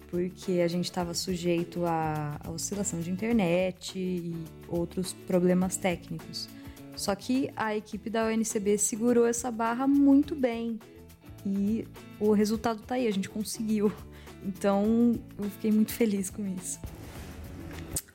porque 0.10 0.62
a 0.62 0.70
gente 0.70 0.86
estava 0.86 1.14
sujeito 1.14 1.86
à, 1.86 2.40
à 2.42 2.50
oscilação 2.50 3.02
de 3.02 3.12
internet 3.12 4.00
e 4.00 4.34
outros 4.70 5.12
problemas 5.12 5.76
técnicos. 5.76 6.48
Só 6.96 7.14
que 7.16 7.52
a 7.56 7.76
equipe 7.76 8.10
da 8.10 8.26
UNCB 8.26 8.78
segurou 8.78 9.26
essa 9.26 9.52
barra 9.52 9.88
muito 9.88 10.36
bem. 10.36 10.80
E 11.46 11.88
o 12.20 12.32
resultado 12.32 12.82
tá 12.82 12.96
aí, 12.96 13.08
a 13.08 13.12
gente 13.12 13.30
conseguiu. 13.30 13.92
Então, 14.44 15.14
eu 15.38 15.50
fiquei 15.50 15.72
muito 15.72 15.92
feliz 15.92 16.30
com 16.30 16.48
isso. 16.48 16.80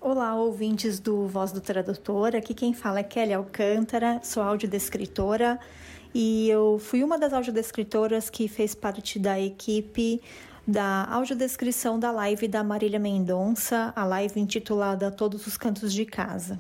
Olá, 0.01 0.35
ouvintes 0.35 0.99
do 0.99 1.27
Voz 1.27 1.53
do 1.53 1.61
Tradutor. 1.61 2.35
Aqui 2.35 2.55
quem 2.55 2.73
fala 2.73 3.01
é 3.01 3.03
Kelly 3.03 3.35
Alcântara, 3.35 4.21
sou 4.23 4.43
audiodescritora 4.43 5.59
e 6.15 6.49
eu 6.49 6.79
fui 6.79 7.05
uma 7.05 7.19
das 7.19 7.33
audiodescritoras 7.33 8.31
que 8.31 8.49
fez 8.49 8.75
parte 8.75 9.19
da 9.19 9.39
equipe 9.39 10.21
da 10.67 11.05
audiodescrição 11.11 11.99
da 11.99 12.11
live 12.11 12.49
da 12.49 12.63
Marília 12.63 12.99
Mendonça, 12.99 13.93
a 13.95 14.05
live 14.05 14.41
intitulada 14.41 15.11
Todos 15.11 15.47
os 15.47 15.57
Cantos 15.57 15.93
de 15.93 16.05
Casa. 16.05 16.59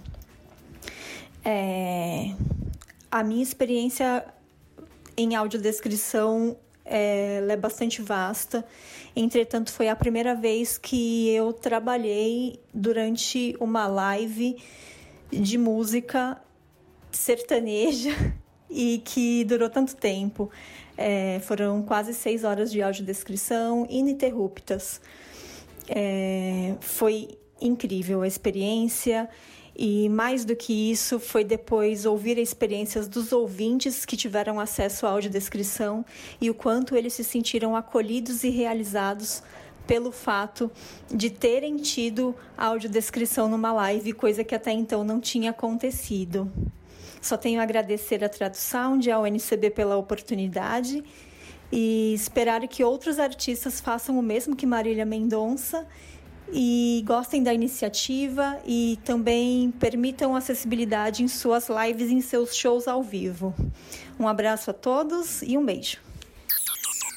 É... 1.44 2.34
A 3.10 3.24
minha 3.24 3.42
experiência 3.42 4.24
em 5.16 5.34
audiodescrição 5.34 6.56
é, 6.84 7.44
é 7.48 7.56
bastante 7.56 8.02
vasta. 8.02 8.64
Entretanto, 9.14 9.72
foi 9.72 9.88
a 9.88 9.96
primeira 9.96 10.34
vez 10.34 10.78
que 10.78 11.28
eu 11.30 11.52
trabalhei 11.52 12.60
durante 12.72 13.56
uma 13.60 13.86
live 13.86 14.56
de 15.30 15.58
música 15.58 16.40
sertaneja 17.12 18.10
e 18.70 19.02
que 19.04 19.44
durou 19.44 19.68
tanto 19.68 19.96
tempo. 19.96 20.50
É, 20.96 21.40
foram 21.40 21.82
quase 21.82 22.12
seis 22.12 22.44
horas 22.44 22.70
de 22.70 22.82
audiodescrição 22.82 23.86
ininterruptas. 23.88 25.00
É, 25.88 26.74
foi 26.80 27.28
incrível 27.60 28.22
a 28.22 28.26
experiência. 28.26 29.28
E 29.82 30.10
mais 30.10 30.44
do 30.44 30.54
que 30.54 30.90
isso, 30.90 31.18
foi 31.18 31.42
depois 31.42 32.04
ouvir 32.04 32.36
experiências 32.36 33.08
dos 33.08 33.32
ouvintes 33.32 34.04
que 34.04 34.14
tiveram 34.14 34.60
acesso 34.60 35.06
à 35.06 35.08
audiodescrição 35.08 36.04
e 36.38 36.50
o 36.50 36.54
quanto 36.54 36.94
eles 36.94 37.14
se 37.14 37.24
sentiram 37.24 37.74
acolhidos 37.74 38.44
e 38.44 38.50
realizados 38.50 39.42
pelo 39.86 40.12
fato 40.12 40.70
de 41.10 41.30
terem 41.30 41.78
tido 41.78 42.36
audiodescrição 42.58 43.48
numa 43.48 43.72
live, 43.72 44.12
coisa 44.12 44.44
que 44.44 44.54
até 44.54 44.70
então 44.70 45.02
não 45.02 45.18
tinha 45.18 45.48
acontecido. 45.48 46.52
Só 47.22 47.38
tenho 47.38 47.58
a 47.58 47.62
agradecer 47.62 48.22
a 48.22 48.28
Tradução 48.28 49.00
e 49.00 49.10
ao 49.10 49.26
NCB 49.26 49.70
pela 49.70 49.96
oportunidade 49.96 51.02
e 51.72 52.12
esperar 52.12 52.60
que 52.68 52.84
outros 52.84 53.18
artistas 53.18 53.80
façam 53.80 54.18
o 54.18 54.22
mesmo 54.22 54.54
que 54.54 54.66
Marília 54.66 55.06
Mendonça 55.06 55.86
e 56.52 57.02
gostem 57.06 57.42
da 57.42 57.52
iniciativa 57.52 58.58
e 58.66 58.98
também 59.04 59.70
permitam 59.70 60.34
acessibilidade 60.34 61.22
em 61.22 61.28
suas 61.28 61.68
lives 61.68 62.10
e 62.10 62.14
em 62.14 62.20
seus 62.20 62.54
shows 62.54 62.88
ao 62.88 63.02
vivo. 63.02 63.54
Um 64.18 64.26
abraço 64.26 64.70
a 64.70 64.74
todos 64.74 65.42
e 65.42 65.56
um 65.56 65.64
beijo. 65.64 65.98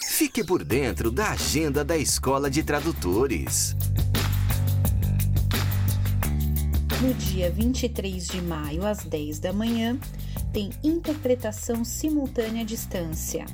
Fique 0.09 0.43
por 0.43 0.63
dentro 0.63 1.11
da 1.11 1.31
agenda 1.31 1.83
da 1.83 1.97
Escola 1.97 2.49
de 2.49 2.63
Tradutores. 2.63 3.75
No 7.01 7.13
dia 7.15 7.49
23 7.49 8.27
de 8.27 8.41
maio, 8.41 8.85
às 8.85 9.03
10 9.03 9.39
da 9.39 9.51
manhã, 9.51 9.99
tem 10.53 10.69
interpretação 10.83 11.83
simultânea 11.83 12.61
à 12.61 12.65
distância. 12.65 13.45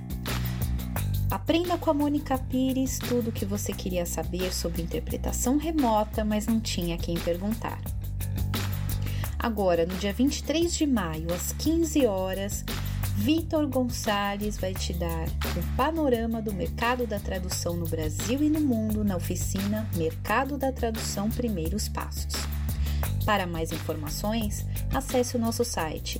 Aprenda 1.32 1.78
com 1.78 1.92
a 1.92 1.94
Mônica 1.94 2.38
Pires 2.40 2.98
tudo 2.98 3.30
o 3.30 3.32
que 3.32 3.46
você 3.46 3.72
queria 3.72 4.04
saber 4.04 4.52
sobre 4.52 4.82
interpretação 4.82 5.58
remota, 5.58 6.26
mas 6.26 6.48
não 6.48 6.60
tinha 6.60 6.98
quem 6.98 7.16
perguntar. 7.20 7.80
Agora, 9.38 9.86
no 9.86 9.94
dia 9.96 10.12
23 10.12 10.76
de 10.76 10.88
maio, 10.88 11.32
às 11.32 11.52
15 11.54 12.08
horas, 12.08 12.66
Vitor 13.16 13.68
Gonçalves 13.68 14.58
vai 14.58 14.74
te 14.74 14.92
dar 14.92 15.28
o 15.28 15.78
panorama 15.78 16.42
do 16.42 16.52
mercado 16.52 17.06
da 17.06 17.20
tradução 17.20 17.76
no 17.76 17.88
Brasil 17.88 18.42
e 18.42 18.50
no 18.50 18.60
mundo 18.60 19.04
na 19.04 19.16
oficina 19.16 19.88
Mercado 19.96 20.58
da 20.58 20.72
Tradução 20.72 21.30
Primeiros 21.30 21.88
Passos. 21.88 22.34
Para 23.24 23.46
mais 23.46 23.72
informações, 23.72 24.66
acesse 24.92 25.36
o 25.36 25.40
nosso 25.40 25.64
site 25.64 26.20